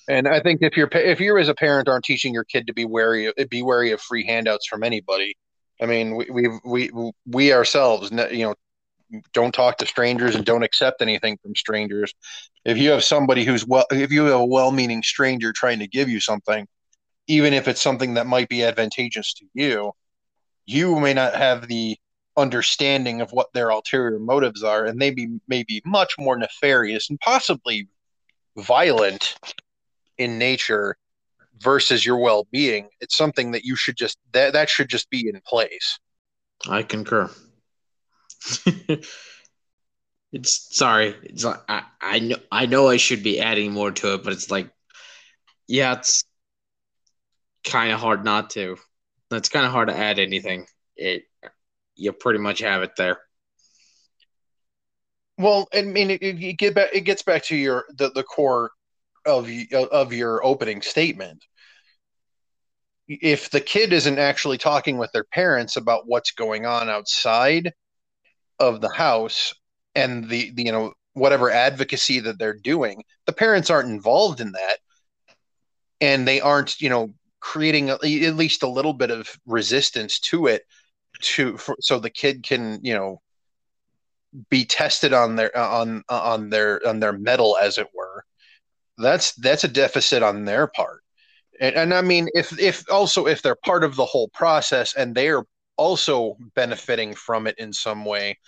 and 0.08 0.28
i 0.28 0.40
think 0.40 0.62
if 0.62 0.76
you're 0.76 0.88
if 0.92 1.20
you 1.20 1.36
as 1.38 1.48
a 1.48 1.54
parent 1.54 1.88
aren't 1.88 2.04
teaching 2.04 2.32
your 2.32 2.44
kid 2.44 2.66
to 2.66 2.72
be 2.72 2.84
wary 2.84 3.32
eh, 3.36 3.44
be 3.50 3.62
wary 3.62 3.92
of 3.92 4.00
free 4.00 4.24
handouts 4.24 4.66
from 4.66 4.82
anybody 4.82 5.36
I 5.80 5.86
mean, 5.86 6.16
we 6.16 6.26
we 6.64 6.90
we, 6.90 7.12
we 7.26 7.52
ourselves, 7.52 8.10
you 8.10 8.46
know, 8.46 8.54
don't 9.32 9.54
talk 9.54 9.78
to 9.78 9.86
strangers 9.86 10.34
and 10.34 10.44
don't 10.44 10.62
accept 10.62 11.02
anything 11.02 11.38
from 11.42 11.54
strangers. 11.54 12.12
If 12.64 12.78
you 12.78 12.90
have 12.90 13.04
somebody 13.04 13.44
who's 13.44 13.66
well, 13.66 13.86
if 13.90 14.10
you 14.10 14.24
have 14.24 14.40
a 14.40 14.44
well-meaning 14.44 15.02
stranger 15.02 15.52
trying 15.52 15.78
to 15.80 15.86
give 15.86 16.08
you 16.08 16.20
something, 16.20 16.66
even 17.26 17.52
if 17.52 17.68
it's 17.68 17.80
something 17.80 18.14
that 18.14 18.26
might 18.26 18.48
be 18.48 18.64
advantageous 18.64 19.34
to 19.34 19.46
you, 19.54 19.92
you 20.64 20.98
may 20.98 21.14
not 21.14 21.34
have 21.34 21.68
the 21.68 21.96
understanding 22.36 23.20
of 23.20 23.30
what 23.32 23.52
their 23.52 23.70
ulterior 23.70 24.18
motives 24.18 24.62
are, 24.62 24.86
and 24.86 25.00
they 25.00 25.10
be 25.10 25.38
may 25.46 25.62
be 25.64 25.82
much 25.84 26.14
more 26.18 26.38
nefarious 26.38 27.10
and 27.10 27.20
possibly 27.20 27.88
violent 28.56 29.36
in 30.18 30.38
nature 30.38 30.96
versus 31.58 32.04
your 32.04 32.18
well-being 32.18 32.88
it's 33.00 33.16
something 33.16 33.52
that 33.52 33.64
you 33.64 33.74
should 33.76 33.96
just 33.96 34.18
that 34.32 34.52
that 34.52 34.68
should 34.68 34.88
just 34.88 35.08
be 35.10 35.28
in 35.28 35.40
place. 35.46 35.98
I 36.68 36.82
concur. 36.82 37.30
It's 40.32 40.76
sorry 40.76 41.14
it's 41.22 41.44
like 41.44 41.60
I, 41.68 41.84
I 42.02 42.18
know 42.18 42.36
i 42.50 42.66
know 42.66 42.88
i 42.88 42.96
should 42.96 43.22
be 43.22 43.40
adding 43.40 43.72
more 43.72 43.92
to 43.92 44.14
it 44.14 44.24
but 44.24 44.32
it's 44.32 44.50
like 44.50 44.68
yeah 45.68 45.94
it's 45.94 46.24
kind 47.66 47.92
of 47.92 48.00
hard 48.00 48.24
not 48.24 48.50
to. 48.50 48.76
It's 49.30 49.48
kind 49.48 49.66
of 49.66 49.72
hard 49.72 49.88
to 49.88 49.96
add 49.96 50.18
anything. 50.18 50.66
It 50.96 51.24
you 51.96 52.12
pretty 52.12 52.38
much 52.38 52.60
have 52.60 52.82
it 52.82 52.96
there. 52.96 53.18
Well 55.38 55.68
i 55.74 55.82
mean 55.82 56.10
it, 56.10 56.22
it, 56.22 56.56
get 56.56 56.74
back 56.74 56.90
it 56.94 57.02
gets 57.02 57.22
back 57.22 57.42
to 57.44 57.56
your 57.56 57.84
the, 57.94 58.10
the 58.10 58.22
core 58.22 58.70
of 59.26 59.50
of 59.72 60.12
your 60.12 60.44
opening 60.44 60.82
statement. 60.82 61.44
If 63.08 63.50
the 63.50 63.60
kid 63.60 63.92
isn't 63.92 64.18
actually 64.18 64.58
talking 64.58 64.98
with 64.98 65.12
their 65.12 65.24
parents 65.24 65.76
about 65.76 66.06
what's 66.06 66.32
going 66.32 66.66
on 66.66 66.88
outside 66.88 67.72
of 68.58 68.80
the 68.80 68.88
house 68.88 69.54
and 69.94 70.28
the, 70.28 70.50
the 70.52 70.64
you 70.64 70.72
know 70.72 70.92
whatever 71.12 71.50
advocacy 71.50 72.20
that 72.20 72.38
they're 72.38 72.58
doing 72.58 73.02
the 73.26 73.32
parents 73.32 73.70
aren't 73.70 73.90
involved 73.90 74.40
in 74.40 74.52
that. 74.52 74.78
And 76.00 76.26
they 76.26 76.40
aren't 76.40 76.80
you 76.80 76.88
know 76.88 77.12
creating 77.40 77.90
a, 77.90 77.94
at 77.94 78.36
least 78.36 78.62
a 78.62 78.68
little 78.68 78.94
bit 78.94 79.10
of 79.10 79.28
resistance 79.46 80.18
to 80.18 80.46
it 80.46 80.62
to 81.20 81.56
for, 81.56 81.76
so 81.80 81.98
the 81.98 82.10
kid 82.10 82.42
can 82.42 82.80
you 82.82 82.94
know 82.94 83.20
be 84.50 84.64
tested 84.64 85.12
on 85.12 85.36
their 85.36 85.56
on 85.56 86.02
on 86.08 86.50
their 86.50 86.86
on 86.86 87.00
their 87.00 87.12
mettle 87.12 87.56
as 87.60 87.78
it 87.78 87.88
were 87.94 88.24
that's 88.98 89.32
that's 89.34 89.64
a 89.64 89.68
deficit 89.68 90.22
on 90.22 90.44
their 90.44 90.66
part. 90.66 91.02
And, 91.60 91.74
and 91.74 91.94
i 91.94 92.02
mean 92.02 92.28
if 92.34 92.58
if 92.58 92.84
also 92.90 93.26
if 93.26 93.42
they're 93.42 93.56
part 93.64 93.84
of 93.84 93.96
the 93.96 94.04
whole 94.04 94.28
process 94.28 94.94
and 94.94 95.14
they're 95.14 95.44
also 95.76 96.36
benefiting 96.54 97.14
from 97.14 97.46
it 97.46 97.58
in 97.58 97.72
some 97.72 98.04
way 98.04 98.38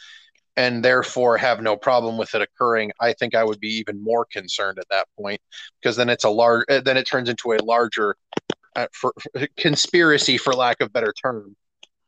and 0.57 0.85
therefore 0.85 1.39
have 1.39 1.63
no 1.63 1.77
problem 1.77 2.19
with 2.19 2.35
it 2.35 2.43
occurring 2.43 2.93
i 3.01 3.13
think 3.15 3.35
i 3.35 3.45
would 3.45 3.61
be 3.61 3.69
even 3.69 4.03
more 4.03 4.27
concerned 4.31 4.79
at 4.79 4.89
that 4.91 5.07
point 5.19 5.41
because 5.81 5.97
then 5.97 6.09
it's 6.11 6.25
a 6.25 6.31
large 6.31 6.65
uh, 6.69 6.81
then 6.81 6.97
it 6.97 7.07
turns 7.07 7.29
into 7.29 7.53
a 7.53 7.59
larger 7.65 8.17
uh, 8.77 8.87
for, 8.93 9.15
conspiracy 9.57 10.37
for 10.37 10.53
lack 10.53 10.81
of 10.81 10.93
better 10.93 11.15
term 11.23 11.57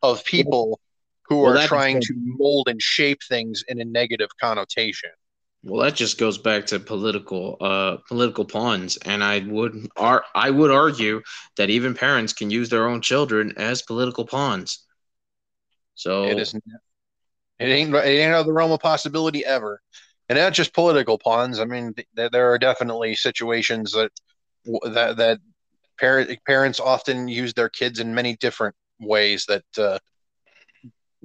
of 0.03 0.25
people 0.25 0.79
who 1.29 1.43
well, 1.43 1.57
are 1.57 1.67
trying 1.67 2.01
to 2.01 2.13
mold 2.17 2.69
and 2.69 2.83
shape 2.83 3.21
things 3.29 3.65
in 3.69 3.81
a 3.81 3.85
negative 3.85 4.29
connotation 4.39 5.11
well, 5.63 5.83
that 5.85 5.95
just 5.95 6.19
goes 6.19 6.39
back 6.39 6.67
to 6.67 6.81
political 6.81 7.57
uh, 7.61 7.99
political 8.09 8.45
pawns, 8.45 8.97
and 8.99 9.23
I 9.23 9.41
would 9.41 9.89
ar- 9.97 10.25
I 10.35 10.51
would 10.51 10.71
argue 10.71 11.23
that 11.57 11.71
even 11.71 11.95
parents 11.95 12.33
can 12.33 12.51
use 12.51 12.69
their 12.69 12.89
own 12.89 13.03
children 13.03 13.53
as 13.57 13.83
political 13.83 14.25
pawns. 14.25 14.87
So 15.95 16.25
it 16.25 16.39
is. 16.39 16.55
It 16.55 17.67
ain't. 17.67 17.95
It 17.95 18.05
ain't 18.07 18.33
out 18.33 18.41
of 18.41 18.47
the 18.47 18.55
realm 18.55 18.73
of 18.73 18.81
possibility 18.81 19.45
ever, 19.45 19.83
and 20.31 20.39
not 20.39 20.55
just 20.55 20.73
political 20.73 21.19
pawns. 21.19 21.61
I 21.61 21.67
mean, 21.67 21.95
th- 22.17 22.31
there 22.33 22.51
are 22.51 22.59
definitely 22.59 23.15
situations 23.15 23.93
that 23.93 24.11
that 24.65 25.19
that 25.19 25.41
parent 25.99 26.39
parents 26.47 26.81
often 26.81 27.29
use 27.29 27.53
their 27.53 27.69
kids 27.69 28.01
in 28.01 28.15
many 28.15 28.37
different 28.37 28.75
ways 28.99 29.45
that 29.47 29.65
uh, 29.77 29.99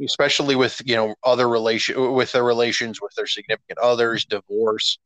especially 0.03 0.55
with 0.55 0.81
you 0.85 0.95
know 0.95 1.15
other 1.23 1.47
relation 1.47 2.13
with 2.13 2.31
their 2.31 2.43
relations 2.43 3.01
with 3.01 3.13
their 3.15 3.27
significant 3.27 3.79
others, 3.79 4.25
divorce. 4.25 4.97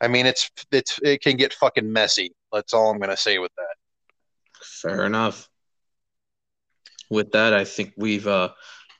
I 0.00 0.08
mean, 0.08 0.26
it's 0.26 0.50
it's 0.70 0.98
it 1.02 1.22
can 1.22 1.36
get 1.36 1.52
fucking 1.54 1.90
messy. 1.90 2.34
That's 2.52 2.74
all 2.74 2.90
I'm 2.90 2.98
gonna 2.98 3.16
say 3.16 3.38
with 3.38 3.52
that. 3.56 3.76
Fair 4.62 5.04
enough. 5.04 5.48
With 7.10 7.32
that, 7.32 7.52
I 7.52 7.64
think 7.64 7.92
we've 7.96 8.26
uh, 8.26 8.50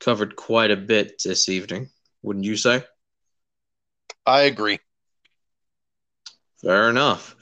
covered 0.00 0.36
quite 0.36 0.70
a 0.70 0.76
bit 0.76 1.20
this 1.24 1.48
evening. 1.48 1.88
Wouldn't 2.22 2.44
you 2.44 2.56
say? 2.56 2.84
I 4.26 4.42
agree. 4.42 4.78
Fair 6.62 6.88
enough. 6.88 7.36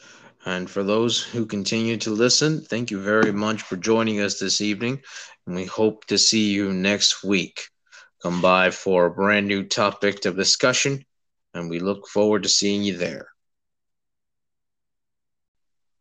And 0.44 0.68
for 0.68 0.82
those 0.82 1.22
who 1.22 1.46
continue 1.46 1.96
to 1.98 2.10
listen, 2.10 2.60
thank 2.60 2.90
you 2.90 3.00
very 3.00 3.32
much 3.32 3.62
for 3.62 3.76
joining 3.76 4.20
us 4.20 4.40
this 4.40 4.60
evening. 4.60 5.00
And 5.46 5.54
we 5.54 5.64
hope 5.64 6.06
to 6.06 6.18
see 6.18 6.52
you 6.52 6.72
next 6.72 7.22
week. 7.22 7.68
Come 8.22 8.40
by 8.40 8.70
for 8.70 9.06
a 9.06 9.10
brand 9.10 9.48
new 9.48 9.64
topic 9.64 10.24
of 10.26 10.36
discussion, 10.36 11.04
and 11.54 11.68
we 11.68 11.80
look 11.80 12.06
forward 12.06 12.44
to 12.44 12.48
seeing 12.48 12.82
you 12.82 12.96
there. 12.96 13.26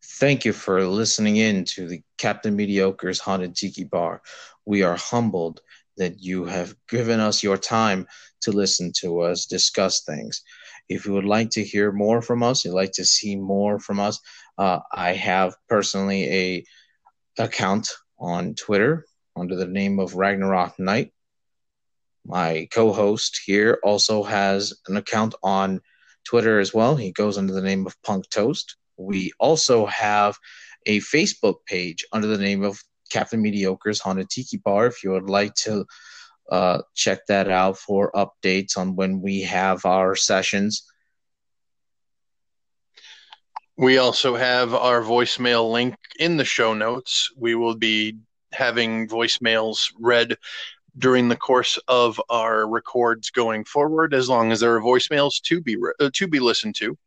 Thank 0.03 0.45
you 0.45 0.53
for 0.53 0.85
listening 0.85 1.37
in 1.37 1.65
to 1.65 1.87
the 1.87 2.03
Captain 2.19 2.55
Mediocre's 2.55 3.19
Haunted 3.19 3.55
Tiki 3.55 3.85
Bar. 3.85 4.21
We 4.65 4.83
are 4.83 4.95
humbled 4.95 5.61
that 5.97 6.21
you 6.21 6.45
have 6.45 6.75
given 6.87 7.19
us 7.19 7.41
your 7.41 7.57
time 7.57 8.05
to 8.41 8.51
listen 8.51 8.91
to 8.97 9.21
us 9.21 9.47
discuss 9.47 10.01
things. 10.01 10.43
If 10.89 11.07
you 11.07 11.13
would 11.13 11.25
like 11.25 11.49
to 11.51 11.63
hear 11.63 11.91
more 11.91 12.21
from 12.21 12.43
us, 12.43 12.63
you'd 12.63 12.73
like 12.73 12.91
to 12.93 13.05
see 13.05 13.35
more 13.35 13.79
from 13.79 13.99
us, 13.99 14.19
uh, 14.59 14.79
I 14.91 15.13
have 15.13 15.55
personally 15.67 16.29
a 16.29 16.65
account 17.39 17.89
on 18.19 18.53
Twitter 18.53 19.05
under 19.35 19.55
the 19.55 19.65
name 19.65 19.99
of 19.99 20.13
Ragnarok 20.13 20.77
Knight. 20.77 21.13
My 22.25 22.67
co-host 22.71 23.41
here 23.45 23.79
also 23.83 24.23
has 24.23 24.73
an 24.87 24.97
account 24.97 25.35
on 25.43 25.81
Twitter 26.23 26.59
as 26.59 26.73
well. 26.73 26.95
He 26.95 27.11
goes 27.11 27.37
under 27.37 27.53
the 27.53 27.61
name 27.61 27.85
of 27.85 28.01
Punk 28.03 28.29
Toast. 28.29 28.75
We 28.97 29.31
also 29.39 29.85
have 29.87 30.37
a 30.85 30.99
Facebook 30.99 31.65
page 31.65 32.05
under 32.11 32.27
the 32.27 32.37
name 32.37 32.63
of 32.63 32.79
Captain 33.09 33.41
Mediocre's 33.41 33.99
Haunted 33.99 34.29
Tiki 34.29 34.57
Bar. 34.57 34.87
If 34.87 35.03
you 35.03 35.11
would 35.11 35.29
like 35.29 35.53
to 35.55 35.85
uh, 36.51 36.81
check 36.95 37.25
that 37.27 37.49
out 37.49 37.77
for 37.77 38.11
updates 38.11 38.77
on 38.77 38.95
when 38.95 39.21
we 39.21 39.41
have 39.41 39.85
our 39.85 40.15
sessions. 40.15 40.83
We 43.77 43.97
also 43.97 44.35
have 44.35 44.73
our 44.73 45.01
voicemail 45.01 45.71
link 45.71 45.95
in 46.19 46.37
the 46.37 46.45
show 46.45 46.73
notes. 46.73 47.31
We 47.37 47.55
will 47.55 47.75
be 47.75 48.17
having 48.51 49.07
voicemails 49.07 49.91
read 49.97 50.37
during 50.97 51.29
the 51.29 51.35
course 51.35 51.79
of 51.87 52.21
our 52.29 52.67
records 52.67 53.29
going 53.29 53.63
forward, 53.63 54.13
as 54.13 54.29
long 54.29 54.51
as 54.51 54.59
there 54.59 54.75
are 54.75 54.81
voicemails 54.81 55.41
to 55.43 55.61
be 55.61 55.75
re- 55.77 55.93
uh, 55.99 56.09
to 56.13 56.27
be 56.27 56.39
listened 56.39 56.75
to. 56.75 56.97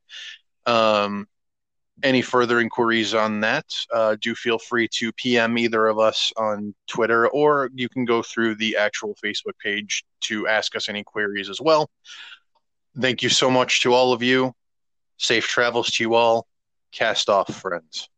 Um, 0.67 1.29
any 2.03 2.23
further 2.23 2.61
inquiries 2.61 3.15
on 3.15 3.41
that, 3.41 3.67
uh, 3.93 4.17
do 4.21 4.35
feel 4.35 4.59
free 4.59 4.89
to 4.89 5.13
PM 5.13 5.57
either 5.57 5.87
of 5.87 5.99
us 5.99 6.33
on 6.37 6.75
Twitter, 6.89 7.29
or 7.29 7.71
you 7.75 7.89
can 7.89 8.05
go 8.05 8.23
through 8.23 8.57
the 8.57 8.77
actual 8.77 9.15
Facebook 9.25 9.59
page 9.63 10.05
to 10.23 10.49
ask 10.49 10.75
us 10.75 10.89
any 10.89 11.05
queries 11.05 11.49
as 11.49 11.61
well. 11.61 11.89
Thank 13.01 13.23
you 13.23 13.29
so 13.29 13.51
much 13.51 13.83
to 13.83 13.93
all 13.93 14.13
of 14.13 14.23
you. 14.23 14.53
Safe 15.19 15.47
travels 15.47 15.91
to 15.93 16.05
you 16.05 16.15
all. 16.15 16.47
Cast 16.93 17.29
off, 17.29 17.55
friends. 17.55 18.09